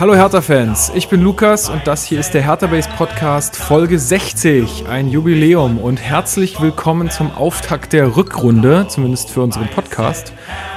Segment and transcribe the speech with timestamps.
[0.00, 4.84] Hallo Hertha-Fans, ich bin Lukas und das hier ist der Hertha Base Podcast Folge 60,
[4.88, 10.32] ein Jubiläum und herzlich willkommen zum Auftakt der Rückrunde, zumindest für unseren Podcast.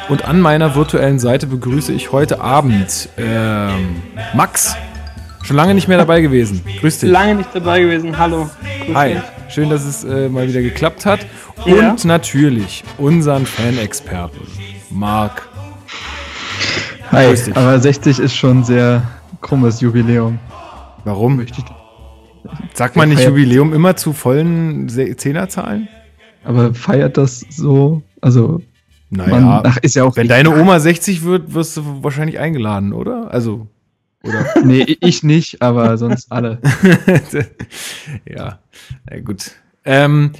[0.09, 4.01] Und an meiner virtuellen Seite begrüße ich heute Abend ähm,
[4.33, 4.75] Max.
[5.43, 6.63] Schon lange nicht mehr dabei gewesen.
[6.79, 7.11] Grüß dich.
[7.11, 8.17] Lange nicht dabei gewesen.
[8.17, 8.49] Hallo.
[8.87, 9.13] Grüß Hi.
[9.13, 9.53] Dich.
[9.53, 11.27] Schön, dass es äh, mal wieder geklappt hat.
[11.63, 11.95] Und ja.
[12.05, 14.47] natürlich unseren Fanexperten,
[14.89, 15.50] Marc.
[17.11, 19.03] Hi, aber 60 ist schon sehr
[19.41, 20.39] krummes Jubiläum.
[21.03, 21.45] Warum?
[22.73, 25.89] Sagt man nicht Jubiläum immer zu vollen Zehnerzahlen?
[26.45, 28.01] Aber feiert das so?
[28.21, 28.61] Also,
[29.09, 32.93] naja, man, ach, ist ja auch wenn deine Oma 60 wird, wirst du wahrscheinlich eingeladen,
[32.93, 33.29] oder?
[33.33, 33.67] Also,
[34.23, 34.45] oder?
[34.63, 36.59] nee, ich nicht, aber sonst alle.
[38.25, 38.59] ja,
[39.09, 39.51] na gut.
[39.83, 40.31] Ähm,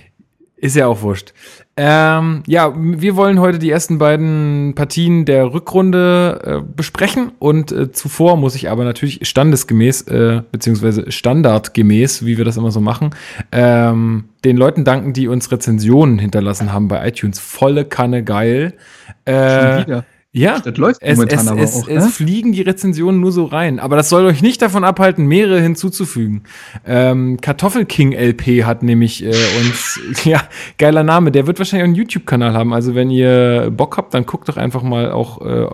[0.62, 1.34] ist ja auch wurscht.
[1.76, 7.92] Ähm, ja, wir wollen heute die ersten beiden Partien der Rückrunde äh, besprechen und äh,
[7.92, 13.10] zuvor muss ich aber natürlich standesgemäß, äh, beziehungsweise standardgemäß, wie wir das immer so machen,
[13.52, 17.40] ähm, den Leuten danken, die uns Rezensionen hinterlassen haben bei iTunes.
[17.40, 18.74] Volle Kanne geil.
[19.26, 20.06] Äh, Schon wieder.
[20.34, 21.88] Ja, das läuft es, momentan es, aber es, auch.
[21.90, 22.10] Es ne?
[22.10, 23.80] fliegen die Rezensionen nur so rein.
[23.80, 26.44] Aber das soll euch nicht davon abhalten, mehrere hinzuzufügen.
[26.86, 30.42] Ähm, Kartoffelking LP hat nämlich äh, uns, ja,
[30.78, 31.32] geiler Name.
[31.32, 32.74] Der wird wahrscheinlich einen YouTube-Kanal haben.
[32.74, 35.68] Also wenn ihr Bock habt, dann guckt doch einfach mal auch, äh,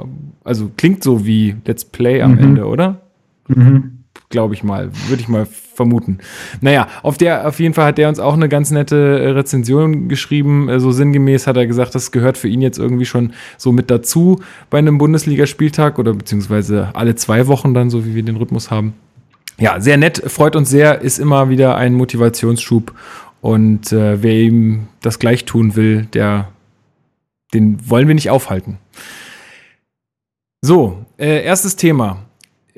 [0.44, 2.40] also klingt so wie Let's Play am mhm.
[2.40, 3.02] Ende, oder?
[3.48, 3.97] Mhm
[4.30, 6.20] glaube ich mal, würde ich mal vermuten.
[6.59, 10.09] Naja, auf der, auf jeden Fall hat der uns auch eine ganz nette äh, Rezension
[10.09, 10.67] geschrieben.
[10.67, 13.89] Äh, so sinngemäß hat er gesagt, das gehört für ihn jetzt irgendwie schon so mit
[13.89, 18.70] dazu bei einem Bundesligaspieltag oder beziehungsweise alle zwei Wochen dann, so wie wir den Rhythmus
[18.70, 18.94] haben.
[19.59, 22.94] Ja, sehr nett, freut uns sehr, ist immer wieder ein Motivationsschub
[23.42, 26.50] und äh, wer ihm das gleich tun will, der,
[27.53, 28.78] den wollen wir nicht aufhalten.
[30.61, 32.27] So, äh, erstes Thema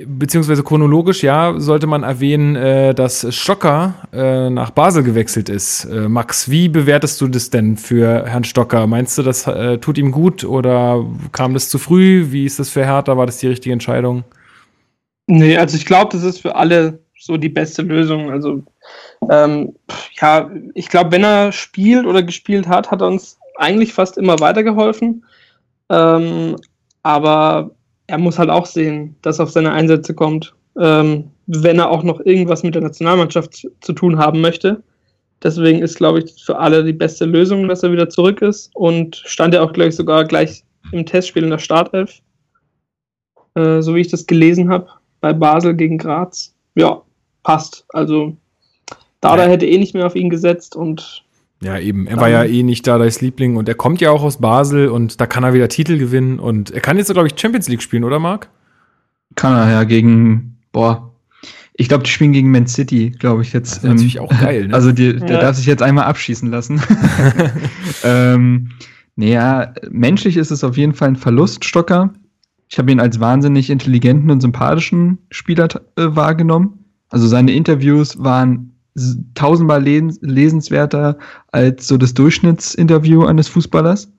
[0.05, 5.86] beziehungsweise chronologisch, ja, sollte man erwähnen, äh, dass Stocker äh, nach Basel gewechselt ist.
[5.86, 8.88] Äh, Max, wie bewertest du das denn für Herrn Stocker?
[8.88, 12.27] Meinst du, das äh, tut ihm gut oder kam das zu früh?
[12.32, 13.17] Wie ist das für Hertha?
[13.17, 14.23] War das die richtige Entscheidung?
[15.27, 18.32] Nee, also ich glaube, das ist für alle so die beste Lösung.
[18.32, 18.64] Also
[19.30, 19.76] ähm,
[20.20, 24.39] ja, ich glaube, wenn er spielt oder gespielt hat, hat er uns eigentlich fast immer
[24.39, 25.23] weitergeholfen.
[25.89, 26.55] Ähm,
[27.04, 27.71] aber
[28.09, 32.20] er muss halt auch sehen, dass auf seine Einsätze kommt, ähm, wenn er auch noch
[32.21, 34.83] irgendwas mit der Nationalmannschaft zu tun haben möchte.
[35.43, 39.15] Deswegen ist, glaube ich, für alle die beste Lösung, dass er wieder zurück ist und
[39.25, 42.20] stand ja auch, glaube ich, sogar gleich im Testspiel in der Startelf.
[43.55, 44.87] Äh, so wie ich das gelesen habe,
[45.21, 46.53] bei Basel gegen Graz.
[46.76, 47.02] Ja,
[47.43, 47.86] passt.
[47.89, 48.36] Also,
[49.21, 49.49] Dada ja.
[49.49, 51.23] hätte eh nicht mehr auf ihn gesetzt und
[51.61, 52.08] ja, eben.
[52.08, 54.87] Er war ja eh nicht da als Liebling und er kommt ja auch aus Basel
[54.87, 57.81] und da kann er wieder Titel gewinnen und er kann jetzt, glaube ich, Champions League
[57.81, 58.49] spielen, oder Marc?
[59.36, 61.11] Kann er ja gegen, boah,
[61.73, 63.77] ich glaube, die spielen gegen Man City, glaube ich jetzt.
[63.77, 64.73] Das ist natürlich auch geil, ne?
[64.73, 65.42] Also die, der ja.
[65.42, 66.81] darf sich jetzt einmal abschießen lassen.
[68.03, 68.71] ähm,
[69.15, 72.14] naja, menschlich ist es auf jeden Fall ein Verlust, Stocker.
[72.70, 76.86] Ich habe ihn als wahnsinnig intelligenten und sympathischen Spieler äh, wahrgenommen.
[77.09, 78.73] Also seine Interviews waren
[79.33, 81.17] tausendmal lesenswerter
[81.52, 84.11] als so das Durchschnittsinterview eines Fußballers.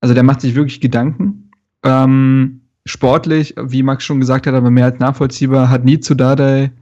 [0.00, 1.50] Also der macht sich wirklich Gedanken.
[1.82, 6.72] Ähm, sportlich, wie Max schon gesagt hat, aber mehr als nachvollziehbar, hat nie zu Dardai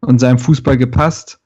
[0.00, 1.40] und seinem Fußball gepasst.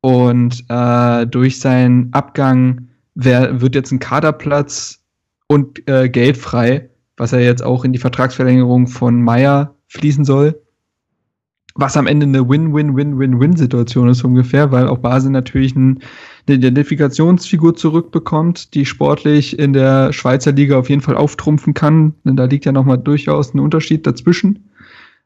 [0.00, 5.02] Und äh, durch seinen Abgang wär, wird jetzt ein Kaderplatz
[5.48, 10.60] und äh, Geld frei, was er jetzt auch in die Vertragsverlängerung von Meyer fließen soll
[11.76, 16.00] was am Ende eine Win-Win-Win-Win-Win-Situation ist ungefähr, weil auch Basel natürlich ein,
[16.46, 22.14] eine Identifikationsfigur zurückbekommt, die sportlich in der Schweizer Liga auf jeden Fall auftrumpfen kann.
[22.24, 24.70] Denn da liegt ja nochmal durchaus ein Unterschied dazwischen,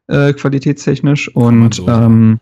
[0.08, 1.34] äh, qualitätstechnisch.
[1.34, 2.40] Und so ähm,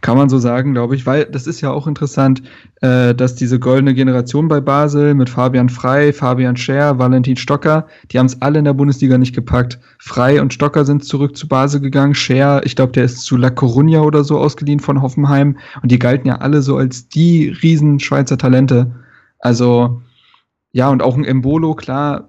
[0.00, 2.42] kann man so sagen, glaube ich, weil das ist ja auch interessant,
[2.80, 8.18] äh, dass diese goldene Generation bei Basel mit Fabian Frei, Fabian Scher, Valentin Stocker, die
[8.18, 9.78] haben es alle in der Bundesliga nicht gepackt.
[9.98, 12.14] Frei und Stocker sind zurück zu Basel gegangen.
[12.14, 15.56] Scher, ich glaube, der ist zu La Coruña oder so ausgeliehen von Hoffenheim.
[15.82, 18.94] Und die galten ja alle so als die riesen Schweizer Talente.
[19.38, 20.02] Also,
[20.72, 22.26] ja, und auch ein Embolo, klar,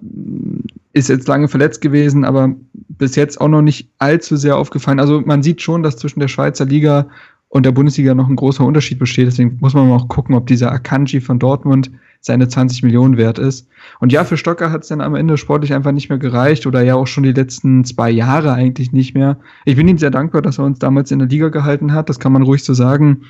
[0.92, 5.00] ist jetzt lange verletzt gewesen, aber bis jetzt auch noch nicht allzu sehr aufgefallen.
[5.00, 7.06] Also man sieht schon, dass zwischen der Schweizer Liga
[7.48, 9.26] und der Bundesliga noch ein großer Unterschied besteht.
[9.26, 11.90] Deswegen muss man auch gucken, ob dieser Akanji von Dortmund
[12.20, 13.68] seine 20 Millionen wert ist.
[14.00, 16.82] Und ja, für Stocker hat es dann am Ende sportlich einfach nicht mehr gereicht oder
[16.82, 19.38] ja auch schon die letzten zwei Jahre eigentlich nicht mehr.
[19.64, 22.08] Ich bin ihm sehr dankbar, dass er uns damals in der Liga gehalten hat.
[22.08, 23.22] Das kann man ruhig so sagen.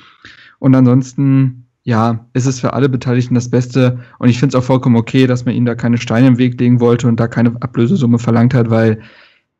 [0.59, 3.99] Und ansonsten, ja, ist es für alle Beteiligten das Beste.
[4.17, 6.59] Und ich finde es auch vollkommen okay, dass man ihm da keine Steine im Weg
[6.59, 8.99] legen wollte und da keine Ablösesumme verlangt hat, weil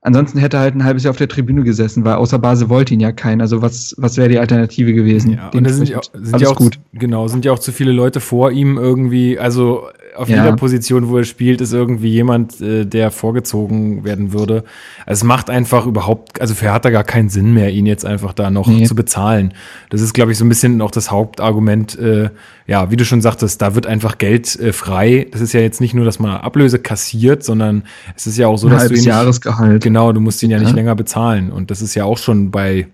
[0.02, 2.94] ansonsten hätte er halt ein halbes Jahr auf der Tribüne gesessen, weil außer Base wollte
[2.94, 3.42] ihn ja keinen.
[3.42, 5.34] Also was, was wäre die Alternative gewesen?
[5.34, 6.80] Ja, und da sind, ja, sind ja auch gut.
[6.94, 9.40] Genau, sind ja auch zu viele Leute vor ihm irgendwie.
[9.40, 9.88] Also
[10.18, 10.38] auf ja.
[10.38, 14.64] jeder Position, wo er spielt, ist irgendwie jemand, äh, der vorgezogen werden würde.
[15.06, 18.34] Also es macht einfach überhaupt, also für Hertha gar keinen Sinn mehr, ihn jetzt einfach
[18.34, 18.86] da noch nee.
[18.86, 19.54] zu bezahlen.
[19.90, 21.98] Das ist, glaube ich, so ein bisschen auch das Hauptargument.
[21.98, 22.30] Äh,
[22.66, 25.28] ja, wie du schon sagtest, da wird einfach Geld äh, frei.
[25.32, 27.84] Das ist ja jetzt nicht nur, dass man Ablöse kassiert, sondern
[28.16, 29.84] es ist ja auch so, ein dass du ihn nicht, Jahresgehalt.
[29.84, 30.76] Genau, du musst ihn ja nicht ja.
[30.76, 31.52] länger bezahlen.
[31.52, 32.88] Und das ist ja auch schon bei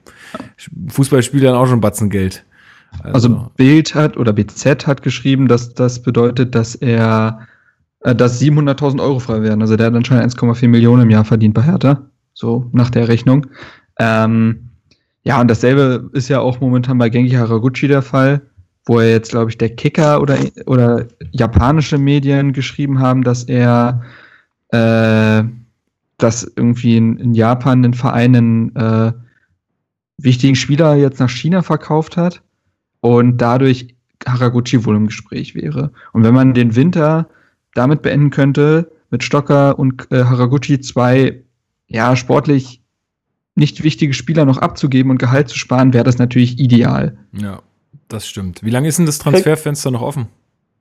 [0.89, 2.43] Fußballspielern auch schon Batzengeld.
[3.01, 7.47] Also, also Bild hat oder BZ hat geschrieben, dass das bedeutet, dass er,
[8.01, 9.61] äh, dass 700.000 Euro frei werden.
[9.61, 12.01] Also der hat dann schon 1,4 Millionen im Jahr verdient bei Hertha.
[12.33, 13.47] So nach der Rechnung.
[13.99, 14.69] Ähm,
[15.23, 18.41] ja, und dasselbe ist ja auch momentan bei Genki Haraguchi der Fall,
[18.85, 24.01] wo er jetzt, glaube ich, der Kicker oder, oder japanische Medien geschrieben haben, dass er
[24.69, 25.43] äh,
[26.17, 29.13] dass irgendwie in, in Japan den Verein einen äh,
[30.17, 32.41] wichtigen Spieler jetzt nach China verkauft hat
[33.03, 33.95] und dadurch
[34.25, 35.91] Haraguchi wohl im Gespräch wäre.
[36.13, 37.27] Und wenn man den Winter
[37.73, 41.43] damit beenden könnte, mit Stocker und äh, Haraguchi zwei,
[41.87, 42.81] ja, sportlich
[43.55, 47.17] nicht wichtige Spieler noch abzugeben und Gehalt zu sparen, wäre das natürlich ideal.
[47.33, 47.59] Ja,
[48.07, 48.63] das stimmt.
[48.63, 50.27] Wie lange ist denn das Transferfenster noch offen?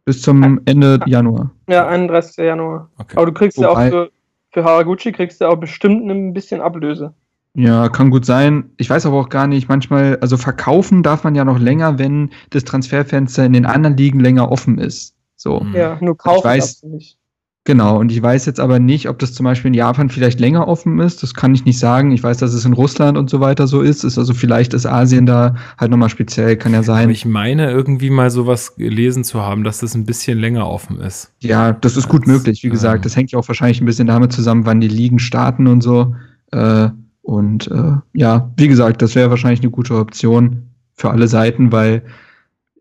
[0.05, 1.51] Bis zum Ende Januar.
[1.69, 2.37] Ja, 31.
[2.37, 2.89] Januar.
[2.99, 3.17] Okay.
[3.17, 4.11] Aber du kriegst Wobei, ja auch für,
[4.53, 7.15] für Haraguchi kriegst du auch bestimmt ein bisschen Ablöse.
[7.55, 8.71] Ja, kann gut sein.
[8.79, 12.31] Ich weiß aber auch gar nicht, manchmal, also verkaufen darf man ja noch länger, wenn
[12.51, 15.15] das Transferfenster in den anderen Ligen länger offen ist.
[15.37, 15.61] So.
[15.61, 15.75] Mhm.
[15.75, 17.19] Ja, nur kaufen ich weiß, nicht.
[17.65, 20.67] Genau, und ich weiß jetzt aber nicht, ob das zum Beispiel in Japan vielleicht länger
[20.67, 21.23] offen ist.
[21.23, 22.11] Das kann ich nicht sagen.
[22.11, 24.03] Ich weiß, dass es in Russland und so weiter so ist.
[24.03, 27.05] ist also vielleicht ist Asien da halt nochmal speziell, kann ja sein.
[27.05, 30.99] Aber ich meine, irgendwie mal sowas gelesen zu haben, dass das ein bisschen länger offen
[30.99, 31.33] ist.
[31.39, 32.65] Ja, das ist gut möglich.
[32.65, 35.69] Wie gesagt, das hängt ja auch wahrscheinlich ein bisschen damit zusammen, wann die Ligen starten
[35.69, 36.17] und so.
[36.51, 36.89] Äh,
[37.23, 42.03] und äh, ja, wie gesagt, das wäre wahrscheinlich eine gute Option für alle Seiten, weil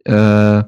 [0.03, 0.63] äh,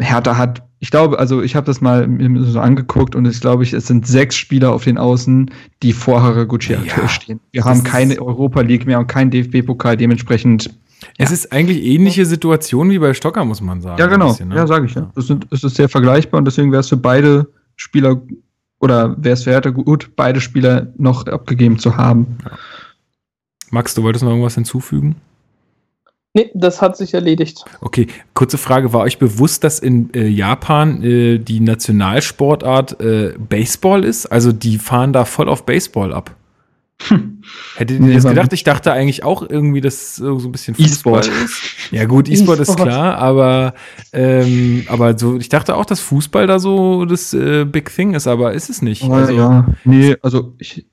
[0.00, 2.08] Hertha hat, ich glaube, also ich habe das mal
[2.44, 5.50] so angeguckt und ich glaube, es sind sechs Spieler auf den Außen,
[5.82, 7.40] die vor Haraguchi ja, aktuell stehen.
[7.50, 10.70] Wir haben keine Europa League mehr und keinen DFB-Pokal, dementsprechend.
[11.18, 11.34] Es ja.
[11.34, 13.98] ist eigentlich ähnliche Situation wie bei Stocker, muss man sagen.
[13.98, 14.28] Ja, genau.
[14.28, 14.56] Bisschen, ne?
[14.56, 15.10] Ja, sage ich ja.
[15.16, 18.22] Es, sind, es ist sehr vergleichbar und deswegen wäre es für beide Spieler
[18.82, 22.38] oder wäre es für Hertha gut, beide Spieler noch abgegeben zu haben.
[22.44, 22.58] Ja.
[23.70, 25.16] Max, du wolltest noch irgendwas hinzufügen?
[26.34, 27.64] Nee, das hat sich erledigt.
[27.80, 28.92] Okay, kurze Frage.
[28.92, 34.26] War euch bewusst, dass in äh, Japan äh, die Nationalsportart äh, Baseball ist?
[34.26, 36.34] Also die fahren da voll auf Baseball ab.
[37.08, 37.42] Hm.
[37.76, 38.52] Hättet ihr nee, das gedacht?
[38.52, 41.60] Ich dachte eigentlich auch irgendwie, dass so ein bisschen Fußball E-Sport ist.
[41.90, 43.74] Ja gut, E-Sport e ist klar, aber,
[44.12, 48.26] ähm, aber so, ich dachte auch, dass Fußball da so das äh, Big Thing ist,
[48.26, 49.02] aber ist es nicht.
[49.04, 50.86] Oh, also, ja, nee, also ich,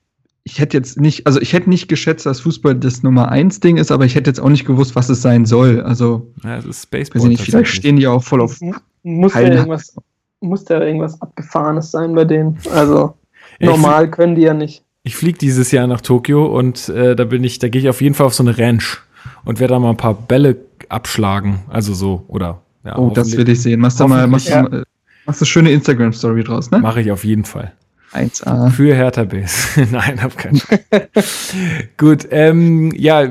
[0.44, 3.76] ich hätte jetzt nicht, also ich hätte nicht geschätzt, dass Fußball das Nummer eins Ding
[3.76, 5.82] ist, aber ich hätte jetzt auch nicht gewusst, was es sein soll.
[5.82, 7.28] Also, ja, es ist Baseball.
[7.28, 8.58] Nicht, vielleicht stehen die auch voll auf.
[9.02, 9.96] Muss da irgendwas,
[10.40, 12.58] muss da irgendwas Abgefahrenes sein bei denen?
[12.72, 13.14] Also,
[13.60, 14.82] normal können die ja nicht.
[15.02, 18.00] Ich fliege dieses Jahr nach Tokio und äh, da bin ich, da gehe ich auf
[18.02, 19.00] jeden Fall auf so eine Ranch
[19.44, 20.56] und werde da mal ein paar Bälle
[20.88, 21.60] abschlagen.
[21.68, 23.80] Also so, oder ja, Oh, das will ich sehen.
[23.80, 24.62] Machst du mal, machst ja.
[24.62, 24.84] du mal,
[25.26, 26.80] machst du schöne Instagram-Story draus, ne?
[26.80, 27.72] Mache ich auf jeden Fall.
[28.12, 28.70] 1A.
[28.70, 29.86] Für Hertha Base.
[29.90, 30.60] Nein, hab keinen.
[31.96, 33.22] Gut, ähm, ja,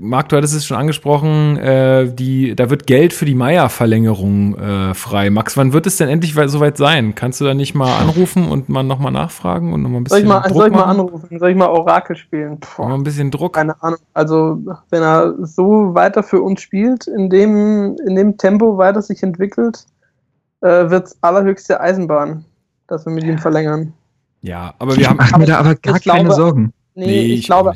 [0.00, 4.94] Marc, du hattest es schon angesprochen, äh, die, da wird Geld für die Meier-Verlängerung äh,
[4.94, 5.28] frei.
[5.28, 7.14] Max, wann wird es denn endlich soweit sein?
[7.14, 10.22] Kannst du da nicht mal anrufen und mal nochmal nachfragen und nochmal ein bisschen soll
[10.22, 11.38] ich mal, Druck soll ich mal anrufen?
[11.38, 12.60] Soll ich mal Orakel spielen?
[12.60, 12.88] Puh.
[12.88, 13.54] Mal ein bisschen Druck.
[13.54, 14.00] Keine Ahnung.
[14.14, 19.22] Also, wenn er so weiter für uns spielt, in dem, in dem Tempo weiter sich
[19.22, 19.84] entwickelt,
[20.62, 22.46] äh, wird es allerhöchste Eisenbahn,
[22.86, 23.92] dass wir mit ihm verlängern.
[24.44, 25.18] Ja, aber wir haben.
[25.20, 26.72] Ach, mir da aber gar keine glaube, Sorgen.
[26.94, 27.72] Nee, nee ich, ich, glaube,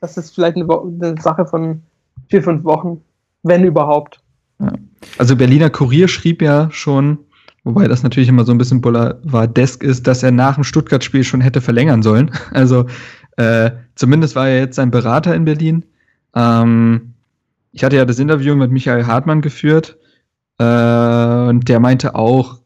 [0.00, 1.82] das ist vielleicht eine, eine, Sache von
[2.28, 3.02] vier, fünf Wochen,
[3.42, 4.20] wenn überhaupt.
[4.60, 4.72] Ja.
[5.18, 7.18] Also Berliner Kurier schrieb ja schon,
[7.64, 11.40] wobei das natürlich immer so ein bisschen Boulevard-desk ist, dass er nach dem Stuttgart-Spiel schon
[11.40, 12.30] hätte verlängern sollen.
[12.52, 12.86] Also
[13.36, 15.84] äh, zumindest war er jetzt sein Berater in Berlin.
[16.36, 17.14] Ähm,
[17.72, 19.96] ich hatte ja das Interview mit Michael Hartmann geführt
[20.58, 22.59] äh, und der meinte auch,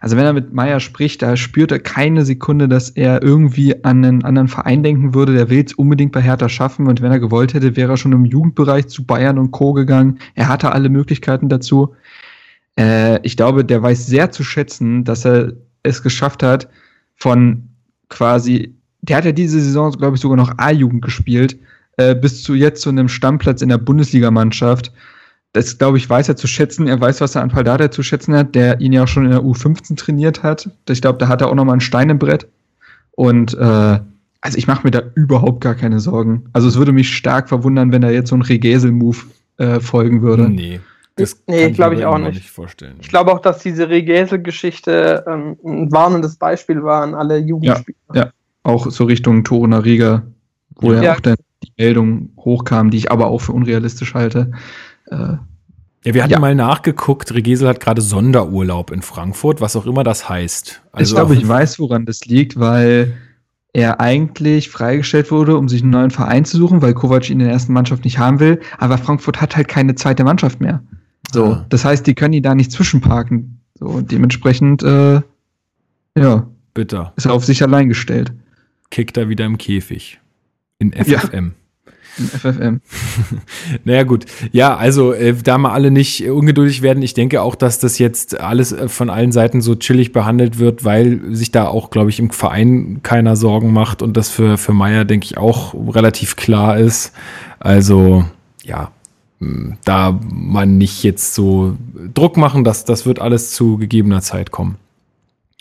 [0.00, 4.04] also wenn er mit Meier spricht, da spürt er keine Sekunde, dass er irgendwie an
[4.04, 5.34] einen anderen Verein denken würde.
[5.34, 8.12] Der will es unbedingt bei Hertha schaffen und wenn er gewollt hätte, wäre er schon
[8.12, 9.72] im Jugendbereich zu Bayern und Co.
[9.72, 10.18] gegangen.
[10.34, 11.94] Er hatte alle Möglichkeiten dazu.
[12.78, 15.52] Äh, ich glaube, der weiß sehr zu schätzen, dass er
[15.82, 16.68] es geschafft hat,
[17.16, 17.68] von
[18.08, 21.58] quasi, der hat ja diese Saison, glaube ich, sogar noch A-Jugend gespielt,
[21.96, 24.92] äh, bis zu jetzt zu einem Stammplatz in der Bundesligamannschaft
[25.54, 26.88] das, glaube ich, weiß er zu schätzen.
[26.88, 29.30] Er weiß, was er an Paldada zu schätzen hat, der ihn ja auch schon in
[29.30, 30.68] der U15 trainiert hat.
[30.88, 32.48] Ich glaube, da hat er auch nochmal ein Stein im Brett.
[33.12, 34.00] Und äh,
[34.40, 36.46] also ich mache mir da überhaupt gar keine Sorgen.
[36.52, 39.18] Also es würde mich stark verwundern, wenn da jetzt so ein Regesel-Move
[39.58, 40.50] äh, folgen würde.
[40.50, 40.80] Nee.
[41.14, 42.34] Das nee, glaube ich auch nicht.
[42.34, 42.50] nicht.
[42.50, 42.96] vorstellen.
[43.00, 47.96] Ich glaube auch, dass diese Regesel-Geschichte ähm, ein warnendes Beispiel war an alle Jugendspieler.
[48.12, 48.30] Ja, ja.
[48.64, 50.24] auch so Richtung Toruna Riga,
[50.74, 54.50] wo ja, ja auch dann die Meldung hochkam, die ich aber auch für unrealistisch halte.
[55.06, 55.36] Äh,
[56.04, 56.38] ja, wir hatten ja.
[56.38, 60.82] mal nachgeguckt, Regesel hat gerade Sonderurlaub in Frankfurt, was auch immer das heißt.
[60.92, 63.14] Also ich glaube, ich weiß, woran das liegt, weil
[63.72, 67.46] er eigentlich freigestellt wurde, um sich einen neuen Verein zu suchen, weil Kovac ihn in
[67.46, 68.60] der ersten Mannschaft nicht haben will.
[68.78, 70.82] Aber Frankfurt hat halt keine zweite Mannschaft mehr.
[71.32, 71.66] So, ah.
[71.70, 73.60] das heißt, die können ihn da nicht zwischenparken.
[73.74, 75.20] So, und dementsprechend, äh,
[76.16, 76.46] ja.
[76.74, 77.12] Bitter.
[77.16, 78.32] Ist er auf sich allein gestellt.
[78.90, 80.20] Kickt er wieder im Käfig.
[80.78, 81.46] In FFM.
[81.46, 81.63] Ja.
[82.14, 82.80] FFM.
[83.84, 84.26] naja, gut.
[84.52, 87.02] Ja, also äh, da mal alle nicht ungeduldig werden.
[87.02, 90.84] Ich denke auch, dass das jetzt alles äh, von allen Seiten so chillig behandelt wird,
[90.84, 94.72] weil sich da auch, glaube ich, im Verein keiner Sorgen macht und das für, für
[94.72, 97.12] Meier, denke ich, auch relativ klar ist.
[97.58, 98.24] Also,
[98.62, 98.92] ja,
[99.40, 101.76] hm, da man nicht jetzt so
[102.14, 104.76] Druck machen, dass das wird alles zu gegebener Zeit kommen.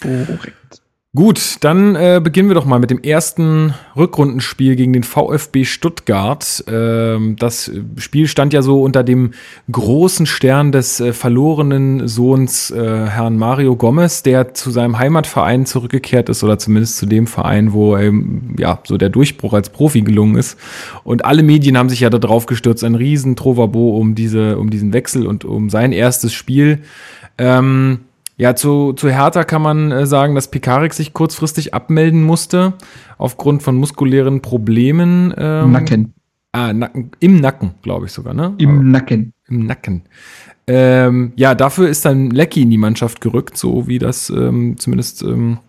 [0.02, 0.83] Korrekt.
[1.16, 6.64] Gut, dann äh, beginnen wir doch mal mit dem ersten Rückrundenspiel gegen den VfB Stuttgart.
[6.68, 9.36] Ähm, das Spiel stand ja so unter dem
[9.72, 16.30] großen Stern des äh, verlorenen Sohns äh, Herrn Mario Gomez, der zu seinem Heimatverein zurückgekehrt
[16.30, 20.36] ist oder zumindest zu dem Verein, wo ähm, ja so der Durchbruch als Profi gelungen
[20.36, 20.58] ist.
[21.04, 24.94] Und alle Medien haben sich ja darauf gestürzt, ein riesen Trovabo um diese um diesen
[24.94, 26.80] Wechsel und um sein erstes Spiel.
[27.38, 28.00] Ähm,
[28.36, 32.74] ja, zu, zu Hertha kann man äh, sagen, dass Pikarik sich kurzfristig abmelden musste,
[33.18, 35.34] aufgrund von muskulären Problemen.
[35.38, 36.14] Ähm, Nacken.
[36.52, 38.54] Ah, Nacken, im Nacken, glaube ich sogar, ne?
[38.58, 39.34] Im Aber, Nacken.
[39.48, 40.04] Im Nacken.
[40.66, 45.22] Ähm, ja, dafür ist dann Lecky in die Mannschaft gerückt, so wie das ähm, zumindest
[45.24, 45.60] ähm,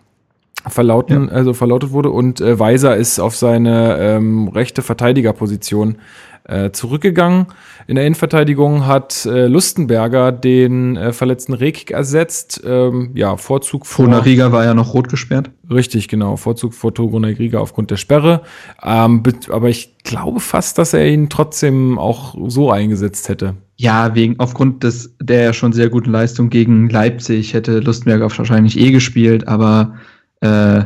[0.67, 1.33] verlauten, ja.
[1.33, 2.09] also verlautet wurde.
[2.09, 5.97] Und äh, Weiser ist auf seine ähm, rechte Verteidigerposition
[6.45, 7.47] äh, zurückgegangen.
[7.87, 12.61] In der Innenverteidigung hat äh, Lustenberger den äh, verletzten Rekik ersetzt.
[12.65, 14.25] Ähm, ja, Vorzug vor.
[14.25, 15.51] Riga war ja noch rot gesperrt.
[15.69, 16.37] Richtig, genau.
[16.37, 18.43] Vorzug vor Riga aufgrund der Sperre.
[18.83, 23.55] Ähm, aber ich glaube fast, dass er ihn trotzdem auch so eingesetzt hätte.
[23.77, 28.91] Ja, wegen aufgrund des der schon sehr guten Leistung gegen Leipzig hätte Lustenberger wahrscheinlich eh
[28.91, 29.95] gespielt, aber
[30.39, 30.83] äh,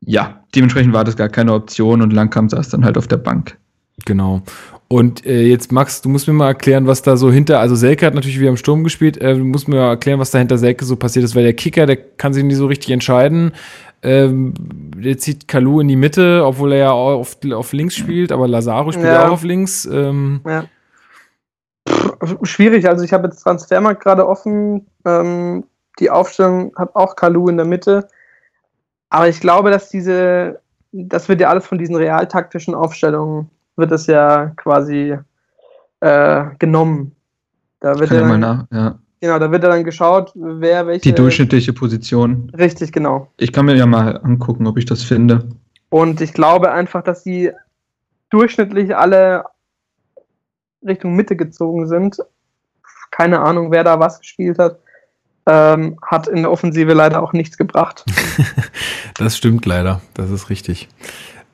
[0.00, 3.56] ja, dementsprechend war das gar keine Option und Langkamp saß dann halt auf der Bank.
[4.04, 4.42] Genau.
[4.90, 8.06] Und äh, jetzt, Max, du musst mir mal erklären, was da so hinter, also Selke
[8.06, 10.56] hat natürlich wieder im Sturm gespielt, äh, du musst mir mal erklären, was da hinter
[10.56, 13.52] Selke so passiert ist, weil der Kicker, der kann sich nicht so richtig entscheiden.
[14.00, 14.54] Ähm,
[14.96, 18.92] der zieht Kalu in die Mitte, obwohl er ja auf, auf links spielt, aber Lazaro
[18.92, 19.84] spielt ja auch auf links.
[19.84, 20.64] Ähm, ja.
[21.86, 24.86] Pff, schwierig, also ich habe jetzt Transfermarkt gerade offen.
[25.04, 25.64] Ähm,
[25.98, 28.08] die Aufstellung hat auch Kalu in der Mitte.
[29.10, 30.60] Aber ich glaube, dass diese,
[30.92, 35.16] das wird ja alles von diesen realtaktischen Aufstellungen wird es ja quasi
[36.00, 37.14] äh, genommen.
[37.80, 38.98] Da wird Kann ja mal nach, ja.
[39.20, 41.00] Genau, da wird dann geschaut, wer welche.
[41.02, 42.50] Die durchschnittliche Position.
[42.56, 43.32] Richtig, genau.
[43.36, 45.48] Ich kann mir ja mal angucken, ob ich das finde.
[45.90, 47.50] Und ich glaube einfach, dass sie
[48.30, 49.44] durchschnittlich alle
[50.86, 52.18] Richtung Mitte gezogen sind.
[53.10, 54.78] Keine Ahnung, wer da was gespielt hat.
[55.46, 58.04] Ähm, hat in der Offensive leider auch nichts gebracht.
[59.16, 60.88] das stimmt leider, das ist richtig.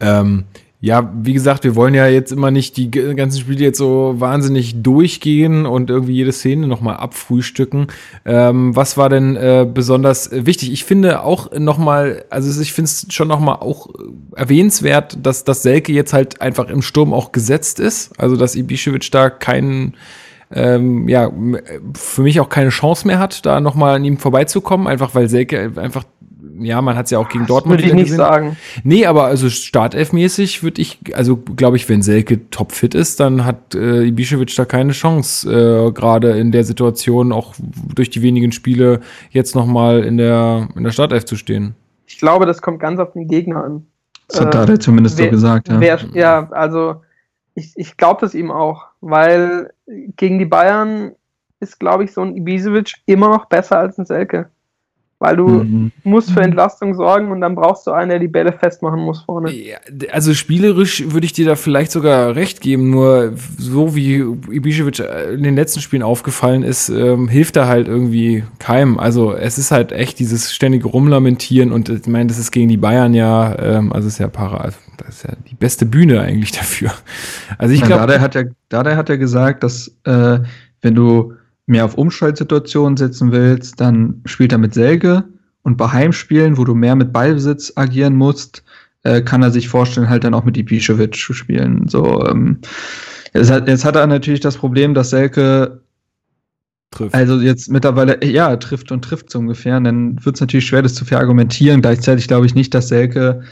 [0.01, 0.45] Ähm,
[0.85, 4.83] ja, wie gesagt, wir wollen ja jetzt immer nicht die ganzen Spiele jetzt so wahnsinnig
[4.83, 7.87] durchgehen und irgendwie jede Szene nochmal abfrühstücken.
[8.27, 10.71] Ähm, was war denn äh, besonders wichtig?
[10.75, 13.89] Ich finde auch nochmal, also ich finde es schon nochmal auch
[14.37, 18.13] erwähnenswert, dass, dass Selke jetzt halt einfach im Sturm auch gesetzt ist.
[18.21, 19.95] Also, dass Ibišević da keinen
[20.53, 21.33] ähm, ja,
[21.95, 25.73] für mich auch keine Chance mehr hat, da nochmal an ihm vorbeizukommen, einfach weil Selke
[25.77, 26.05] einfach
[26.59, 28.17] ja, man hat es ja auch gegen Dortmund würde ich nicht gesehen.
[28.19, 28.57] sagen.
[28.83, 33.75] Nee, aber also startelfmäßig würde ich, also glaube ich, wenn Selke topfit ist, dann hat
[33.75, 37.55] äh, Ibišević da keine Chance, äh, gerade in der Situation auch
[37.95, 41.75] durch die wenigen Spiele jetzt nochmal in der, in der Startelf zu stehen.
[42.07, 43.87] Ich glaube, das kommt ganz auf den Gegner an.
[44.29, 45.81] Das hat äh, er zumindest wer, so gesagt, ja.
[45.81, 47.03] Wer, ja, also
[47.55, 49.73] ich, ich glaube das ihm auch, weil
[50.17, 51.13] gegen die Bayern
[51.61, 54.51] ist, glaube ich, so ein Ibisevic immer noch besser als ein Selke
[55.19, 55.93] weil du mhm.
[56.03, 59.53] musst für Entlastung sorgen und dann brauchst du einen, der die Bälle festmachen muss vorne.
[59.53, 59.79] Ja,
[60.13, 65.43] also spielerisch würde ich dir da vielleicht sogar recht geben, nur so wie Ibišević in
[65.43, 68.99] den letzten Spielen aufgefallen ist, ähm, hilft er halt irgendwie keinem.
[68.99, 72.77] Also es ist halt echt dieses ständige Rumlamentieren und ich meine, das ist gegen die
[72.77, 76.53] Bayern ja, ähm, also ist ja para, also das ist ja die beste Bühne eigentlich
[76.53, 76.93] dafür.
[77.59, 78.07] Also ich glaube.
[78.07, 80.41] Dada hat ja, Dada hat ja gesagt, dass äh,
[80.83, 81.34] wenn du
[81.67, 85.25] mehr auf Umschaltsituationen setzen willst, dann spielt er mit Selge
[85.63, 88.63] und bei Heimspielen, wo du mehr mit Ballbesitz agieren musst,
[89.03, 91.89] äh, kann er sich vorstellen, halt dann auch mit Ibišević zu spielen.
[91.89, 92.59] So, ähm,
[93.33, 95.81] jetzt, hat, jetzt hat er natürlich das Problem, dass Selke
[96.91, 97.15] trifft.
[97.15, 99.77] Also jetzt mittlerweile, ja, trifft und trifft so ungefähr.
[99.79, 101.83] Und dann wird es natürlich schwer, das zu verargumentieren.
[101.83, 103.43] Gleichzeitig glaube ich nicht, dass Selke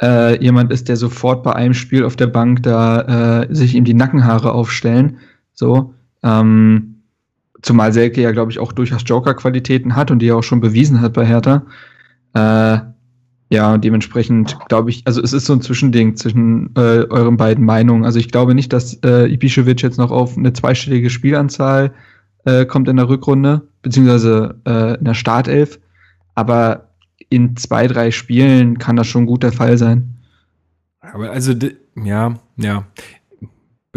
[0.00, 3.84] äh, jemand ist, der sofort bei einem Spiel auf der Bank da äh, sich ihm
[3.84, 5.18] die Nackenhaare aufstellen.
[5.54, 5.94] So.
[6.22, 6.97] Ähm,
[7.62, 11.00] zumal Selke ja, glaube ich, auch durchaus Joker-Qualitäten hat und die er auch schon bewiesen
[11.00, 11.62] hat bei Hertha.
[12.34, 12.78] Äh,
[13.50, 18.04] ja, dementsprechend glaube ich, also es ist so ein Zwischending zwischen äh, euren beiden Meinungen.
[18.04, 21.92] Also ich glaube nicht, dass äh, Ibišević jetzt noch auf eine zweistellige Spielanzahl
[22.44, 25.80] äh, kommt in der Rückrunde, beziehungsweise äh, in der Startelf.
[26.34, 26.88] Aber
[27.30, 30.18] in zwei, drei Spielen kann das schon gut der Fall sein.
[31.00, 31.54] Aber also,
[31.96, 32.84] ja, ja.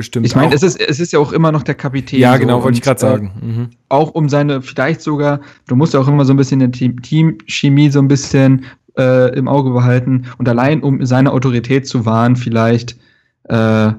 [0.01, 0.25] Bestimmt.
[0.25, 2.19] Ich meine, es ist, es ist ja auch immer noch der Kapitän.
[2.19, 3.31] Ja, genau, so, wollte ich gerade sagen.
[3.39, 3.69] Äh, mhm.
[3.87, 7.91] Auch um seine, vielleicht sogar, du musst ja auch immer so ein bisschen der Teamchemie
[7.91, 8.65] so ein bisschen
[8.97, 12.97] äh, im Auge behalten und allein um seine Autorität zu wahren, vielleicht
[13.43, 13.91] äh,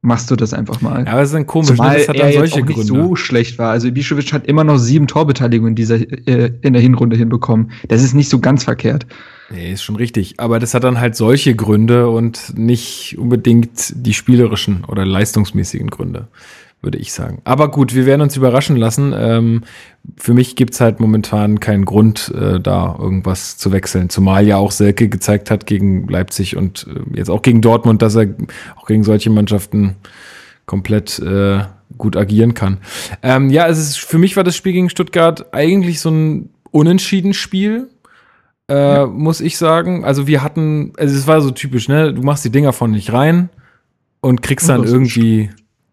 [0.00, 1.04] machst du das einfach mal.
[1.04, 1.98] Ja, aber es ist dann komisch, Zumal ne?
[1.98, 2.80] das hat dann solche Gründe.
[2.80, 3.72] nicht so schlecht war.
[3.72, 7.72] Also Ibišević hat immer noch sieben Torbeteiligungen in dieser äh, in der Hinrunde hinbekommen.
[7.88, 9.06] Das ist nicht so ganz verkehrt.
[9.50, 10.40] Nee, ist schon richtig.
[10.40, 16.28] Aber das hat dann halt solche Gründe und nicht unbedingt die spielerischen oder leistungsmäßigen Gründe
[16.82, 17.40] würde ich sagen.
[17.44, 19.12] Aber gut, wir werden uns überraschen lassen.
[19.16, 19.62] Ähm,
[20.16, 24.08] für mich gibt's halt momentan keinen Grund, äh, da irgendwas zu wechseln.
[24.08, 28.14] Zumal ja auch Selke gezeigt hat gegen Leipzig und äh, jetzt auch gegen Dortmund, dass
[28.14, 28.28] er
[28.76, 29.96] auch gegen solche Mannschaften
[30.64, 31.60] komplett äh,
[31.98, 32.78] gut agieren kann.
[33.22, 37.34] Ähm, ja, es ist, für mich war das Spiel gegen Stuttgart eigentlich so ein unentschieden
[37.34, 37.88] Spiel.
[38.68, 39.06] Äh, ja.
[39.06, 40.04] muss ich sagen.
[40.04, 42.12] Also wir hatten, also es war so typisch, ne?
[42.12, 43.48] Du machst die Dinger von nicht rein
[44.20, 45.50] und kriegst dann irgendwie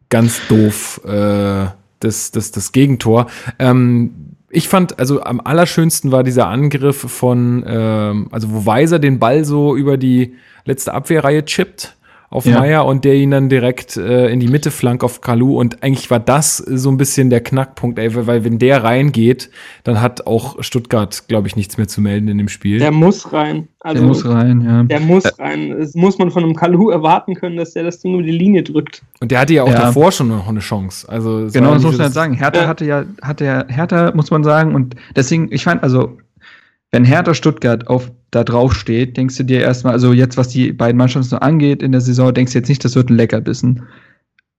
[0.09, 1.67] ganz doof äh,
[1.99, 3.27] das, das, das Gegentor.
[3.59, 9.17] Ähm, ich fand, also am allerschönsten war dieser Angriff von, ähm, also wo Weiser den
[9.19, 11.95] Ball so über die letzte Abwehrreihe chippt
[12.33, 12.59] auf ja.
[12.59, 15.59] Meier und der ihn dann direkt äh, in die Mitte flank auf Kalu.
[15.59, 19.51] Und eigentlich war das so ein bisschen der Knackpunkt, ey, weil wenn der reingeht,
[19.83, 22.79] dann hat auch Stuttgart, glaube ich, nichts mehr zu melden in dem Spiel.
[22.79, 23.67] Der muss rein.
[23.81, 24.83] Also, der muss rein, ja.
[24.83, 25.77] Der muss rein.
[25.77, 28.63] Das muss man von einem Kalu erwarten können, dass der das Ding über die Linie
[28.63, 29.03] drückt.
[29.19, 29.81] Und der hatte ja auch ja.
[29.81, 31.07] davor schon noch eine Chance.
[31.07, 32.33] Also genau, das muss man sagen.
[32.33, 32.67] Hertha ja.
[32.67, 34.73] hatte ja, hatte ja, Hertha muss man sagen.
[34.73, 36.17] Und deswegen, ich fand, also
[36.93, 40.71] wenn Hertha Stuttgart auf da drauf steht, denkst du dir erstmal, also jetzt, was die
[40.71, 43.83] beiden Mannschaften so angeht in der Saison, denkst du jetzt nicht, das wird ein Leckerbissen.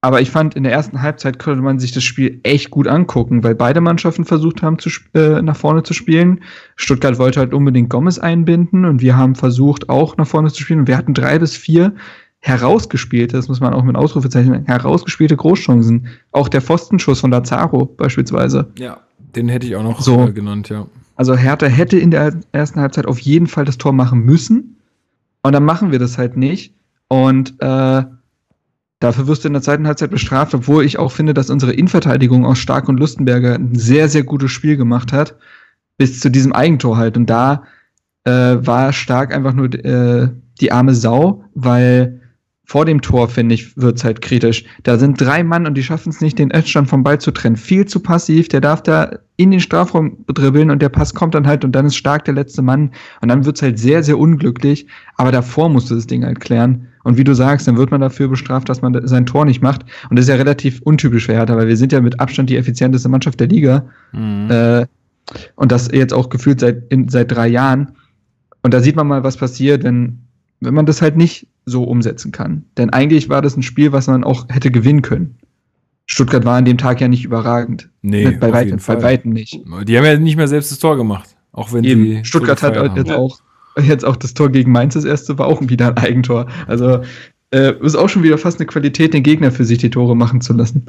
[0.00, 3.44] Aber ich fand, in der ersten Halbzeit konnte man sich das Spiel echt gut angucken,
[3.44, 6.40] weil beide Mannschaften versucht haben, zu, äh, nach vorne zu spielen.
[6.74, 10.80] Stuttgart wollte halt unbedingt Gomez einbinden und wir haben versucht, auch nach vorne zu spielen.
[10.80, 11.94] Und wir hatten drei bis vier
[12.40, 16.08] herausgespielte, das muss man auch mit Ausrufezeichen, herausgespielte Großchancen.
[16.32, 18.72] Auch der Pfostenschuss von Lazaro beispielsweise.
[18.76, 18.98] Ja,
[19.36, 20.26] den hätte ich auch noch so.
[20.26, 20.86] Äh, genannt, ja.
[21.16, 24.80] Also Hertha hätte in der ersten Halbzeit auf jeden Fall das Tor machen müssen.
[25.42, 26.74] Und dann machen wir das halt nicht.
[27.08, 28.02] Und äh,
[28.98, 32.44] dafür wirst du in der zweiten Halbzeit bestraft, obwohl ich auch finde, dass unsere Innenverteidigung
[32.44, 35.36] aus Stark und Lustenberger ein sehr, sehr gutes Spiel gemacht hat.
[35.98, 37.16] Bis zu diesem Eigentor halt.
[37.16, 37.64] Und da
[38.24, 40.28] äh, war Stark einfach nur äh,
[40.60, 42.20] die arme Sau, weil
[42.66, 44.64] vor dem Tor, finde ich, wird's halt kritisch.
[44.84, 47.56] Da sind drei Mann und die schaffen es nicht, den Edgestand vom Ball zu trennen.
[47.56, 48.48] Viel zu passiv.
[48.48, 51.86] Der darf da in den Strafraum dribbeln und der Pass kommt dann halt und dann
[51.86, 52.90] ist stark der letzte Mann.
[53.20, 54.86] Und dann wird's halt sehr, sehr unglücklich.
[55.16, 56.88] Aber davor musst du das Ding halt klären.
[57.02, 59.84] Und wie du sagst, dann wird man dafür bestraft, dass man sein Tor nicht macht.
[60.08, 62.56] Und das ist ja relativ untypisch für Hertha, weil wir sind ja mit Abstand die
[62.56, 63.86] effizienteste Mannschaft der Liga.
[64.12, 64.50] Mhm.
[64.50, 64.86] Äh,
[65.56, 67.92] und das jetzt auch gefühlt seit, in, seit drei Jahren.
[68.62, 70.23] Und da sieht man mal, was passiert, wenn,
[70.64, 72.64] wenn man das halt nicht so umsetzen kann.
[72.76, 75.36] Denn eigentlich war das ein Spiel, was man auch hätte gewinnen können.
[76.06, 77.88] Stuttgart war an dem Tag ja nicht überragend.
[78.02, 79.60] Nee, bei, weitem, bei weitem nicht.
[79.84, 81.34] Die haben ja nicht mehr selbst das Tor gemacht.
[81.52, 82.04] Auch wenn Eben.
[82.04, 82.24] sie.
[82.24, 83.40] Stuttgart hat jetzt auch,
[83.82, 86.46] jetzt auch das Tor gegen Mainz, das erste, war auch wieder ein Eigentor.
[86.66, 87.00] Also
[87.52, 90.40] äh, ist auch schon wieder fast eine Qualität, den Gegner für sich die Tore machen
[90.40, 90.86] zu lassen.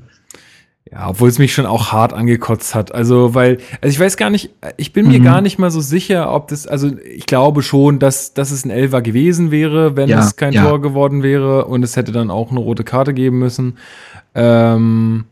[0.91, 2.93] Ja, obwohl es mich schon auch hart angekotzt hat.
[2.93, 5.23] Also, weil, also ich weiß gar nicht, ich bin mir mhm.
[5.23, 8.69] gar nicht mal so sicher, ob das, also ich glaube schon, dass, dass es ein
[8.69, 10.63] Elfer gewesen wäre, wenn ja, es kein ja.
[10.63, 13.79] Tor geworden wäre und es hätte dann auch eine rote Karte geben müssen.
[14.35, 15.25] Ähm,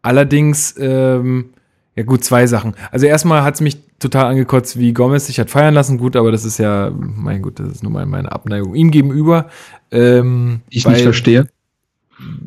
[0.00, 1.50] allerdings, ähm,
[1.96, 2.74] ja gut, zwei Sachen.
[2.90, 5.98] Also erstmal hat es mich total angekotzt, wie Gomez sich hat feiern lassen.
[5.98, 9.50] Gut, aber das ist ja, mein Gott, das ist nur mal meine Abneigung ihm gegenüber.
[9.90, 11.46] Ähm, ich nicht verstehe.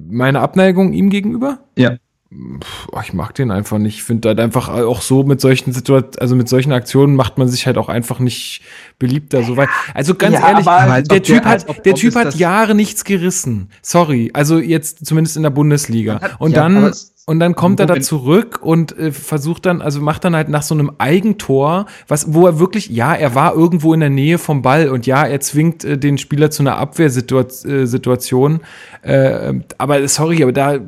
[0.09, 1.59] Meine Abneigung ihm gegenüber?
[1.77, 1.97] Ja
[2.29, 3.95] ich mag den einfach nicht.
[3.95, 7.47] Ich finde halt einfach auch so mit solchen Situationen, also mit solchen Aktionen macht man
[7.47, 8.61] sich halt auch einfach nicht
[8.99, 9.43] beliebter.
[9.43, 9.69] So weit.
[9.93, 13.05] Also ganz ja, ehrlich, halt der Typ der, hat, ob, der Typ hat Jahre nichts
[13.05, 13.69] gerissen.
[13.81, 14.31] Sorry.
[14.33, 16.19] Also jetzt zumindest in der Bundesliga.
[16.19, 16.93] Hat, Und ja, dann
[17.29, 20.61] und dann kommt er da zurück und äh, versucht dann, also macht dann halt nach
[20.61, 24.61] so einem Eigentor, was, wo er wirklich, ja, er war irgendwo in der Nähe vom
[24.61, 28.61] Ball und ja, er zwingt äh, den Spieler zu einer Abwehrsituation, äh, Situation.
[29.01, 30.79] äh, aber sorry, aber da,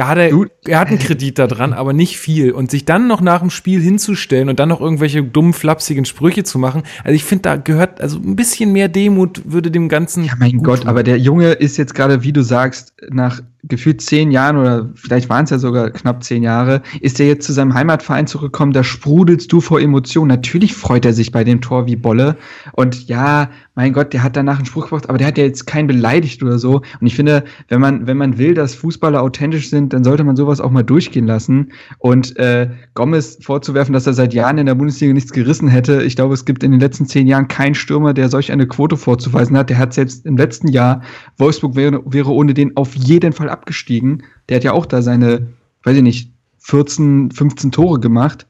[0.00, 0.30] da hat er,
[0.66, 2.52] er hat einen Kredit da dran, aber nicht viel.
[2.52, 6.42] Und sich dann noch nach dem Spiel hinzustellen und dann noch irgendwelche dummen, flapsigen Sprüche
[6.42, 10.24] zu machen, also ich finde, da gehört, also ein bisschen mehr Demut würde dem Ganzen.
[10.24, 10.88] Ja, mein Gott, tun.
[10.88, 15.28] aber der Junge ist jetzt gerade, wie du sagst, nach gefühlt zehn Jahren oder vielleicht
[15.28, 18.82] waren es ja sogar knapp zehn Jahre, ist er jetzt zu seinem Heimatverein zurückgekommen, da
[18.82, 20.28] sprudelst du vor Emotionen.
[20.28, 22.36] Natürlich freut er sich bei dem Tor wie Bolle.
[22.72, 25.66] Und ja, mein Gott, der hat danach einen Spruch gebracht, aber der hat ja jetzt
[25.66, 26.82] keinen beleidigt oder so.
[27.00, 30.36] Und ich finde, wenn man, wenn man will, dass Fußballer authentisch sind, dann sollte man
[30.36, 31.72] sowas auch mal durchgehen lassen.
[31.98, 36.16] Und äh, Gomez vorzuwerfen, dass er seit Jahren in der Bundesliga nichts gerissen hätte, ich
[36.16, 39.56] glaube, es gibt in den letzten zehn Jahren keinen Stürmer, der solch eine Quote vorzuweisen
[39.56, 39.70] hat.
[39.70, 41.02] Der hat selbst im letzten Jahr,
[41.38, 44.22] Wolfsburg wäre, wäre ohne den auf jeden Fall abgestiegen.
[44.48, 45.46] Der hat ja auch da seine,
[45.82, 48.46] weiß ich nicht, 14, 15 Tore gemacht.